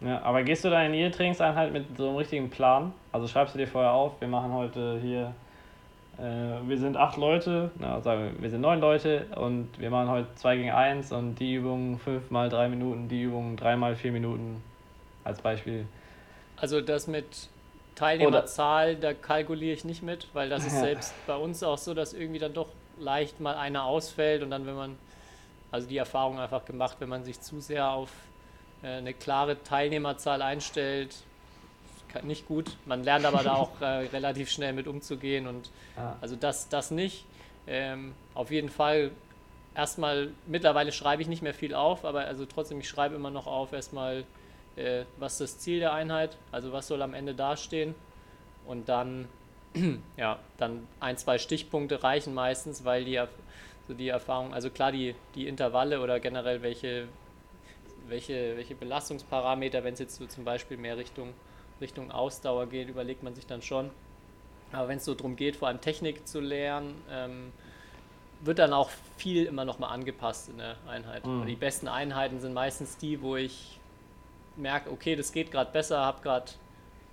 Ja, 0.00 0.22
aber 0.22 0.44
gehst 0.44 0.64
du 0.64 0.70
da 0.70 0.82
in 0.82 0.94
jede 0.94 1.10
Trainingseinheit 1.10 1.72
mit 1.72 1.96
so 1.96 2.08
einem 2.08 2.16
richtigen 2.16 2.50
Plan? 2.50 2.92
Also 3.10 3.26
schreibst 3.26 3.54
du 3.54 3.58
dir 3.58 3.66
vorher 3.66 3.92
auf, 3.92 4.20
wir 4.20 4.28
machen 4.28 4.52
heute 4.52 5.00
hier, 5.02 5.34
äh, 6.18 6.68
wir 6.68 6.78
sind 6.78 6.96
acht 6.96 7.16
Leute, 7.16 7.72
na, 7.78 8.00
sagen 8.00 8.32
wir, 8.32 8.42
wir 8.42 8.50
sind 8.50 8.60
neun 8.60 8.80
Leute 8.80 9.26
und 9.34 9.68
wir 9.78 9.90
machen 9.90 10.08
heute 10.08 10.32
zwei 10.36 10.56
gegen 10.56 10.70
eins 10.70 11.10
und 11.10 11.34
die 11.40 11.54
Übung 11.54 11.98
fünf 11.98 12.30
mal 12.30 12.48
drei 12.48 12.68
Minuten, 12.68 13.08
die 13.08 13.22
Übung 13.22 13.56
drei 13.56 13.76
mal 13.76 13.96
vier 13.96 14.12
Minuten 14.12 14.62
als 15.24 15.42
Beispiel. 15.42 15.86
Also 16.56 16.80
das 16.80 17.08
mit 17.08 17.48
Teilnehmerzahl, 17.98 18.96
da 18.96 19.12
kalkuliere 19.12 19.74
ich 19.74 19.84
nicht 19.84 20.02
mit, 20.02 20.28
weil 20.32 20.48
das 20.48 20.64
ist 20.64 20.74
Ja. 20.74 20.80
selbst 20.80 21.14
bei 21.26 21.36
uns 21.36 21.62
auch 21.62 21.78
so, 21.78 21.94
dass 21.94 22.12
irgendwie 22.12 22.38
dann 22.38 22.54
doch 22.54 22.68
leicht 22.98 23.40
mal 23.40 23.56
einer 23.56 23.84
ausfällt 23.84 24.42
und 24.42 24.50
dann, 24.50 24.66
wenn 24.66 24.76
man, 24.76 24.98
also 25.72 25.88
die 25.88 25.96
Erfahrung 25.96 26.38
einfach 26.38 26.64
gemacht, 26.64 26.96
wenn 27.00 27.08
man 27.08 27.24
sich 27.24 27.40
zu 27.40 27.60
sehr 27.60 27.90
auf 27.90 28.10
äh, 28.82 28.86
eine 28.98 29.12
klare 29.14 29.62
Teilnehmerzahl 29.64 30.42
einstellt, 30.42 31.14
nicht 32.22 32.46
gut. 32.48 32.70
Man 32.86 33.04
lernt 33.04 33.26
aber 33.26 33.42
da 33.42 33.54
auch 33.54 33.70
äh, 33.80 33.84
relativ 33.84 34.50
schnell 34.50 34.72
mit 34.72 34.86
umzugehen 34.86 35.46
und 35.46 35.70
Ja. 35.96 36.16
also 36.20 36.36
das, 36.36 36.68
das 36.68 36.90
nicht. 36.90 37.24
Ähm, 37.66 38.14
auf 38.34 38.50
jeden 38.50 38.70
Fall 38.70 39.10
erstmal, 39.74 40.28
mittlerweile 40.46 40.92
schreibe 40.92 41.22
ich 41.22 41.28
nicht 41.28 41.42
mehr 41.42 41.54
viel 41.54 41.74
auf, 41.74 42.04
aber 42.04 42.20
also 42.20 42.46
trotzdem, 42.46 42.80
ich 42.80 42.88
schreibe 42.88 43.14
immer 43.14 43.30
noch 43.30 43.46
auf, 43.46 43.72
erstmal, 43.72 44.24
äh, 44.78 45.04
was 45.18 45.34
ist 45.34 45.40
das 45.40 45.58
Ziel 45.58 45.80
der 45.80 45.92
Einheit, 45.92 46.36
also 46.52 46.72
was 46.72 46.86
soll 46.86 47.02
am 47.02 47.14
Ende 47.14 47.34
dastehen. 47.34 47.94
Und 48.66 48.88
dann, 48.88 49.28
ja, 50.16 50.38
dann 50.56 50.86
ein, 51.00 51.16
zwei 51.16 51.38
Stichpunkte 51.38 52.02
reichen 52.02 52.34
meistens, 52.34 52.84
weil 52.84 53.04
die, 53.04 53.20
so 53.86 53.94
die 53.94 54.08
Erfahrung, 54.08 54.54
also 54.54 54.70
klar, 54.70 54.92
die, 54.92 55.14
die 55.34 55.48
Intervalle 55.48 56.00
oder 56.00 56.20
generell 56.20 56.62
welche, 56.62 57.08
welche, 58.06 58.56
welche 58.56 58.74
Belastungsparameter, 58.74 59.84
wenn 59.84 59.94
es 59.94 60.00
jetzt 60.00 60.16
so 60.16 60.26
zum 60.26 60.44
Beispiel 60.44 60.76
mehr 60.76 60.96
Richtung, 60.96 61.34
Richtung 61.80 62.10
Ausdauer 62.10 62.66
geht, 62.66 62.88
überlegt 62.88 63.22
man 63.22 63.34
sich 63.34 63.46
dann 63.46 63.62
schon. 63.62 63.90
Aber 64.72 64.88
wenn 64.88 64.98
es 64.98 65.04
so 65.04 65.14
darum 65.14 65.36
geht, 65.36 65.56
vor 65.56 65.68
allem 65.68 65.80
Technik 65.80 66.26
zu 66.28 66.40
lernen, 66.40 66.94
ähm, 67.10 67.52
wird 68.40 68.58
dann 68.58 68.72
auch 68.72 68.90
viel 69.16 69.46
immer 69.46 69.64
nochmal 69.64 69.92
angepasst 69.92 70.48
in 70.48 70.58
der 70.58 70.76
Einheit. 70.86 71.26
Mhm. 71.26 71.46
Die 71.46 71.56
besten 71.56 71.88
Einheiten 71.88 72.40
sind 72.40 72.52
meistens 72.52 72.96
die, 72.98 73.20
wo 73.22 73.36
ich 73.36 73.77
merke, 74.58 74.90
okay, 74.90 75.16
das 75.16 75.32
geht 75.32 75.50
gerade 75.50 75.70
besser, 75.70 75.98
habe 76.00 76.22
gerade 76.22 76.52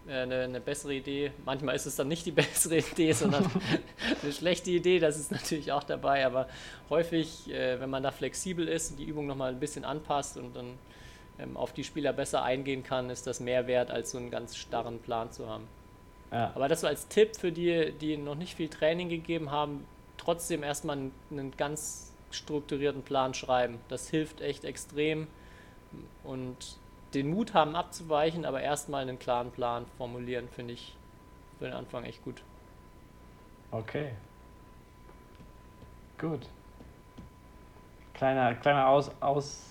äh, 0.08 0.22
eine, 0.22 0.41
eine 0.41 0.60
bessere 0.60 0.93
Idee. 0.93 1.32
Manchmal 1.46 1.76
ist 1.76 1.86
es 1.86 1.96
dann 1.96 2.08
nicht 2.08 2.26
die 2.26 2.32
bessere 2.32 2.78
Idee, 2.78 3.12
sondern 3.14 3.50
eine 4.22 4.32
schlechte 4.32 4.72
Idee, 4.72 5.00
das 5.00 5.18
ist 5.18 5.32
natürlich 5.32 5.72
auch 5.72 5.84
dabei, 5.84 6.26
aber 6.26 6.48
häufig, 6.89 7.50
äh, 7.50 7.80
wenn 7.80 7.89
man 7.89 8.04
da 8.04 8.12
flexibel 8.12 8.68
ist 8.68 8.91
und 8.91 8.98
die 8.98 9.06
Übung 9.06 9.28
nochmal 9.28 9.52
ein 9.52 9.60
bisschen 9.60 9.86
anpasst 9.86 10.38
und 10.38 10.56
dann 10.56 10.78
ähm, 11.39 11.58
auf 11.58 11.74
die 11.74 11.84
Spieler 11.84 12.14
besser 12.14 12.43
eingehen 12.43 12.84
kann, 12.84 13.10
ist 13.10 13.28
das 13.28 13.39
mehr 13.39 13.68
wert, 13.68 13.91
als 13.91 14.12
so 14.12 14.18
einen 14.18 14.32
ganz 14.32 14.56
starren 14.56 15.00
Plan 15.00 15.32
zu 15.32 15.50
haben. 15.50 15.68
Ja. 16.32 16.52
Aber 16.56 16.68
das 16.68 16.82
so 16.82 16.88
als 16.88 17.08
Tipp 17.08 17.36
für 17.36 17.52
die, 17.52 17.93
die 18.00 18.18
noch 18.18 18.36
nicht 18.36 18.56
viel 18.56 18.70
Training 18.70 19.10
gegeben 19.10 19.52
haben, 19.52 19.86
trotzdem 20.18 20.64
erstmal 20.64 20.98
einen, 20.98 21.12
einen 21.32 21.52
ganz 21.56 22.14
strukturierten 22.32 23.04
Plan 23.04 23.34
schreiben. 23.34 23.80
Das 23.89 24.10
hilft 24.10 24.41
echt 24.41 24.66
extrem 24.66 25.28
und 26.24 26.78
den 27.16 27.30
Mut 27.30 27.53
haben 27.53 27.76
abzuweichen, 27.76 28.45
aber 28.45 28.61
erstmal 28.61 29.01
einen 29.01 29.18
klaren 29.18 29.51
Plan 29.51 29.86
formulieren, 29.97 30.49
finde 30.49 30.74
ich 30.74 30.95
für 31.57 31.66
den 31.66 31.74
Anfang 31.74 32.03
echt 32.03 32.24
gut. 32.24 32.43
Okay. 33.72 34.11
Gut. 36.18 36.47
Kleiner, 38.13 38.53
kleiner 38.55 38.88
Aus, 38.88 39.09
Aus, 39.22 39.63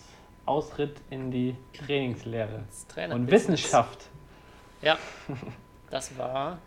Ausritt 0.47 1.01
in 1.11 1.31
die 1.31 1.55
Trainingslehre. 1.75 2.65
Und 3.11 3.31
Wissenschaft. 3.31 4.09
Ja, 4.83 4.99
das 5.91 6.17
war 6.19 6.59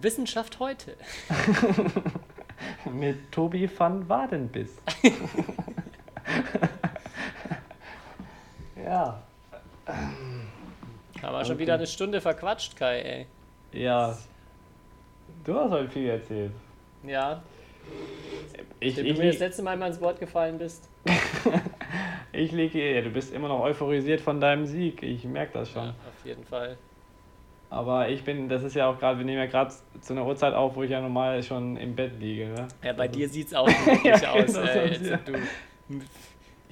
Wissenschaft 0.00 0.58
heute. 0.58 0.96
Mit 2.92 3.30
Tobi 3.32 3.70
van 3.76 4.08
Wadenbiss. 4.08 4.76
ja. 8.84 9.22
Haben 9.86 11.32
wir 11.34 11.44
schon 11.44 11.58
wieder 11.58 11.74
eine 11.74 11.86
Stunde 11.86 12.20
verquatscht, 12.20 12.76
Kai, 12.76 13.00
ey. 13.00 13.26
Ja. 13.72 14.16
Du 15.44 15.54
hast 15.54 15.70
heute 15.70 15.88
viel 15.88 16.08
erzählt. 16.08 16.52
Ja, 17.04 17.42
Ich, 18.80 18.96
ich, 18.98 19.14
du 19.16 19.20
mir 19.20 19.30
das 19.30 19.40
letzte 19.40 19.62
Mal 19.62 19.74
immer 19.74 19.86
ins 19.88 20.00
Wort 20.00 20.20
gefallen 20.20 20.58
bist. 20.58 20.88
ich 22.32 22.52
lege, 22.52 22.94
ja, 22.94 23.00
du 23.00 23.10
bist 23.10 23.32
immer 23.34 23.48
noch 23.48 23.60
euphorisiert 23.60 24.20
von 24.20 24.40
deinem 24.40 24.66
Sieg. 24.66 25.02
Ich 25.02 25.24
merke 25.24 25.54
das 25.54 25.70
schon. 25.70 25.86
Ja, 25.86 25.90
auf 25.90 26.24
jeden 26.26 26.44
Fall. 26.44 26.76
Aber 27.70 28.08
ich 28.08 28.22
bin, 28.22 28.48
das 28.48 28.62
ist 28.62 28.74
ja 28.76 28.86
auch 28.88 28.98
gerade, 28.98 29.18
wir 29.18 29.24
nehmen 29.24 29.38
ja 29.38 29.46
gerade 29.46 29.72
zu 30.00 30.12
einer 30.12 30.26
Uhrzeit 30.26 30.52
auf, 30.54 30.76
wo 30.76 30.82
ich 30.82 30.90
ja 30.90 31.00
normal 31.00 31.42
schon 31.42 31.76
im 31.76 31.96
Bett 31.96 32.12
liege. 32.20 32.48
Ne? 32.48 32.68
Ja, 32.84 32.92
bei 32.92 33.08
dir 33.08 33.28
sieht 33.28 33.46
es 33.48 33.54
auch 33.54 33.66
wirklich 33.86 34.22
Ja, 34.22 34.30
aus. 34.32 34.46
genau, 34.52 34.66
jetzt, 34.66 35.06
ja. 35.06 35.16
du, 35.16 35.32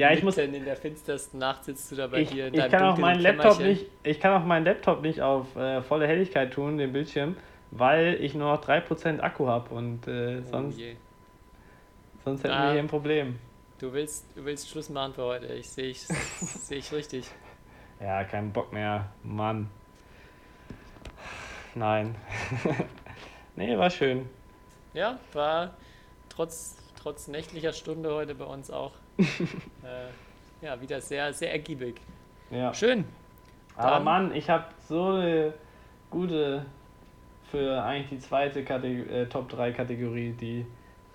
Ja, 0.00 0.12
ich 0.12 0.22
muss, 0.22 0.38
in 0.38 0.64
der 0.64 0.76
finstersten 0.76 1.38
Nacht 1.38 1.64
sitzt 1.64 1.92
du 1.92 1.96
da 1.96 2.06
bei 2.06 2.20
ich, 2.20 2.30
dir 2.30 2.46
in 2.46 2.54
ich 2.54 2.60
deinem 2.60 2.70
kann 2.70 2.82
auch 2.84 2.96
meinen 2.96 3.20
Laptop 3.20 3.60
nicht, 3.60 3.86
ich 4.02 4.18
kann 4.18 4.40
auch 4.40 4.46
meinen 4.46 4.64
Laptop 4.64 5.02
nicht 5.02 5.20
auf 5.20 5.54
äh, 5.56 5.82
volle 5.82 6.06
Helligkeit 6.06 6.52
tun, 6.52 6.78
den 6.78 6.92
Bildschirm, 6.92 7.36
weil 7.70 8.14
ich 8.20 8.34
nur 8.34 8.50
noch 8.50 8.64
3% 8.64 9.20
Akku 9.20 9.46
habe 9.46 9.74
und 9.74 10.08
äh, 10.08 10.38
Oh 10.40 10.50
sonst, 10.50 10.78
je. 10.78 10.96
sonst 12.24 12.44
hätten 12.44 12.54
Ah. 12.54 12.64
wir 12.64 12.70
hier 12.72 12.80
ein 12.80 12.88
Problem. 12.88 13.38
Du 13.78 13.92
willst, 13.92 14.24
du 14.34 14.44
willst 14.44 14.70
Schluss 14.70 14.88
machen 14.88 15.12
für 15.12 15.24
heute. 15.24 15.46
Ich 15.48 15.68
sehe 15.68 15.88
ich, 15.90 16.00
seh 16.06 16.76
ich 16.76 16.90
richtig. 16.92 17.26
Ja, 18.00 18.24
kein 18.24 18.52
Bock 18.52 18.72
mehr, 18.72 19.10
Mann. 19.22 19.68
Nein. 21.74 22.14
nee, 23.56 23.76
war 23.76 23.90
schön. 23.90 24.28
Ja, 24.94 25.18
war 25.34 25.74
trotz, 26.30 26.76
trotz 27.00 27.28
nächtlicher 27.28 27.72
Stunde 27.74 28.14
heute 28.14 28.34
bei 28.34 28.46
uns 28.46 28.70
auch 28.70 28.92
äh, 29.18 30.64
ja, 30.64 30.80
wieder 30.80 31.00
sehr, 31.00 31.32
sehr 31.32 31.52
ergiebig. 31.52 32.00
Ja. 32.50 32.72
Schön. 32.74 33.04
Aber 33.76 33.90
Dann- 33.96 34.04
Mann, 34.04 34.34
ich 34.34 34.48
habe 34.50 34.64
so 34.88 35.04
eine 35.12 35.54
gute 36.10 36.66
für 37.50 37.82
eigentlich 37.82 38.10
die 38.10 38.18
zweite 38.20 38.64
Kategor 38.64 39.12
äh, 39.12 39.26
Top 39.26 39.48
3 39.48 39.72
Kategorie, 39.72 40.32
die, 40.32 40.64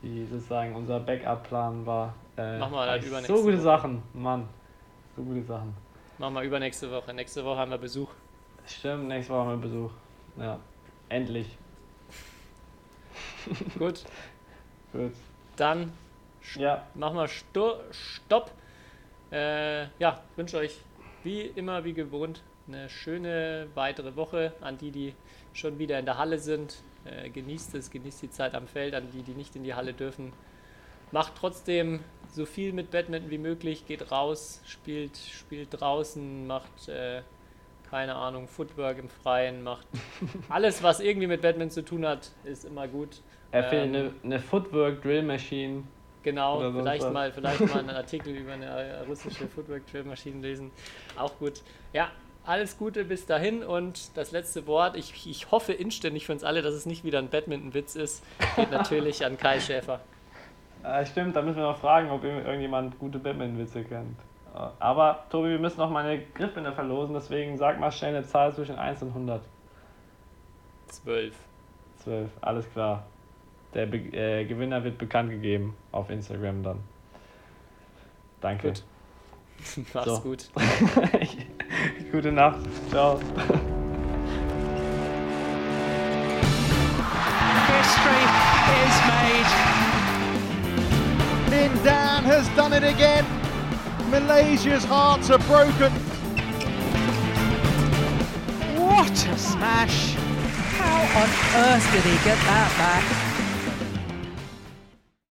die 0.01 0.25
sozusagen 0.25 0.75
unser 0.75 0.99
Backup-Plan 0.99 1.85
war. 1.85 2.13
Äh, 2.37 2.59
Machen 2.59 2.73
wir 2.73 2.85
dann 2.85 2.89
eigentlich 2.95 3.07
übernächste 3.07 3.35
So 3.37 3.43
gute 3.43 3.53
Woche. 3.57 3.61
Sachen, 3.63 4.03
Mann. 4.13 4.49
So 5.15 5.23
gute 5.23 5.43
Sachen. 5.43 5.73
Machen 6.17 6.33
wir 6.33 6.41
übernächste 6.41 6.91
Woche. 6.91 7.13
Nächste 7.13 7.45
Woche 7.45 7.57
haben 7.59 7.71
wir 7.71 7.77
Besuch. 7.77 8.09
Stimmt, 8.67 9.07
nächste 9.07 9.31
Woche 9.33 9.39
haben 9.41 9.61
wir 9.61 9.67
Besuch. 9.69 9.91
Ja, 10.37 10.59
endlich. 11.09 11.57
Gut, 13.77 14.03
Gut. 14.91 15.11
dann 15.55 15.93
Ja, 16.55 16.87
machen 16.93 17.17
wir 17.17 17.27
Sto 17.27 17.79
Stopp. 17.91 18.51
Äh, 19.31 19.87
ja, 19.99 20.23
wünsche 20.35 20.57
euch 20.57 20.79
wie 21.23 21.41
immer, 21.41 21.83
wie 21.83 21.93
gewohnt, 21.93 22.43
eine 22.67 22.89
schöne 22.89 23.67
weitere 23.73 24.15
Woche 24.15 24.53
an 24.61 24.77
die, 24.77 24.91
die 24.91 25.13
schon 25.53 25.79
wieder 25.79 25.99
in 25.99 26.05
der 26.05 26.17
Halle 26.17 26.37
sind. 26.39 26.83
Äh, 27.05 27.29
genießt 27.29 27.75
es, 27.75 27.89
genießt 27.91 28.21
die 28.23 28.29
Zeit 28.29 28.55
am 28.55 28.67
Feld, 28.67 28.95
an 28.95 29.09
die, 29.11 29.21
die 29.21 29.33
nicht 29.33 29.55
in 29.55 29.63
die 29.63 29.73
Halle 29.73 29.93
dürfen. 29.93 30.33
Macht 31.11 31.33
trotzdem 31.39 32.01
so 32.31 32.45
viel 32.45 32.73
mit 32.73 32.91
Badminton 32.91 33.29
wie 33.29 33.37
möglich, 33.37 33.85
geht 33.85 34.11
raus, 34.11 34.61
spielt, 34.65 35.17
spielt 35.17 35.69
draußen, 35.71 36.47
macht, 36.47 36.89
äh, 36.89 37.21
keine 37.89 38.15
Ahnung, 38.15 38.47
Footwork 38.47 38.97
im 38.97 39.09
Freien, 39.09 39.63
macht 39.63 39.87
alles, 40.49 40.81
was 40.81 40.99
irgendwie 40.99 41.27
mit 41.27 41.41
Badminton 41.41 41.71
zu 41.71 41.85
tun 41.85 42.05
hat, 42.05 42.31
ist 42.43 42.65
immer 42.65 42.87
gut. 42.87 43.21
Erfindet 43.51 43.85
Ähm, 43.85 44.13
eine, 44.23 44.35
eine 44.35 44.39
Footwork 44.39 45.01
Drill 45.01 45.23
Machine. 45.23 45.83
Genau, 46.25 46.59
vielleicht 46.71 47.11
mal, 47.13 47.31
vielleicht 47.31 47.59
mal 47.61 47.79
einen 47.79 47.89
Artikel 47.95 48.35
über 48.35 48.53
eine 48.53 48.65
äh, 48.65 48.99
russische 49.07 49.47
Footwork-Drill-Maschine 49.47 50.41
lesen. 50.41 50.71
Auch 51.17 51.37
gut. 51.39 51.61
Ja, 51.93 52.09
alles 52.45 52.77
Gute 52.77 53.05
bis 53.05 53.25
dahin 53.25 53.63
und 53.63 54.17
das 54.17 54.31
letzte 54.31 54.65
Wort. 54.67 54.97
Ich, 54.97 55.27
ich 55.29 55.51
hoffe 55.51 55.71
inständig 55.73 56.25
für 56.25 56.31
uns 56.33 56.43
alle, 56.43 56.61
dass 56.61 56.73
es 56.73 56.85
nicht 56.85 57.03
wieder 57.03 57.19
ein 57.19 57.29
Badminton-Witz 57.29 57.95
ist. 57.95 58.23
Geht 58.55 58.71
natürlich 58.71 59.23
an 59.25 59.37
Kai 59.37 59.59
Schäfer. 59.59 59.99
Äh, 60.83 61.05
stimmt, 61.07 61.35
da 61.35 61.41
müssen 61.41 61.57
wir 61.57 61.63
noch 61.63 61.77
fragen, 61.79 62.09
ob 62.09 62.23
irgend- 62.23 62.45
irgendjemand 62.45 62.97
gute 62.99 63.19
Batman-Witze 63.19 63.83
kennt. 63.83 64.17
Äh, 64.55 64.59
Aber, 64.79 65.25
Tobi, 65.29 65.49
wir 65.49 65.59
müssen 65.59 65.79
noch 65.79 65.89
mal 65.91 66.05
eine 66.05 66.23
Griffbinde 66.33 66.71
verlosen, 66.71 67.13
deswegen 67.13 67.57
sag 67.57 67.79
mal 67.79 67.91
schnell 67.91 68.15
eine 68.15 68.25
Zahl 68.25 68.53
zwischen 68.53 68.77
1 68.77 69.01
und 69.03 69.09
100. 69.09 69.41
Zwölf. 70.87 71.35
12, 72.03 72.29
alles 72.41 72.69
klar. 72.71 73.05
Der 73.75 73.85
Be 73.85 73.97
äh, 73.97 74.45
Gewinner 74.45 74.83
wird 74.85 74.97
bekannt 74.97 75.29
gegeben 75.29 75.75
auf 75.91 76.09
Instagram 76.09 76.63
dann. 76.63 76.79
Danke. 78.39 78.69
Gut. 78.69 78.83
Mach's 79.93 80.05
So. 80.05 80.19
gut. 80.21 80.49
Gute 82.11 82.31
Nacht. 82.31 82.59
Ciao. 82.89 83.19
History 87.67 88.23
is 88.85 88.95
made. 89.11 89.51
Lin 91.51 91.83
Dan 91.83 92.23
has 92.23 92.47
done 92.55 92.71
it 92.73 92.83
again. 92.83 93.25
Malaysia's 94.09 94.85
hearts 94.85 95.29
are 95.29 95.39
broken. 95.39 95.91
What 98.77 99.11
a 99.27 99.37
smash! 99.37 100.15
How 100.77 101.01
on 101.19 101.29
earth 101.65 101.91
did 101.91 102.03
he 102.03 102.15
get 102.23 102.37
that 102.45 102.71
back? 102.77 103.24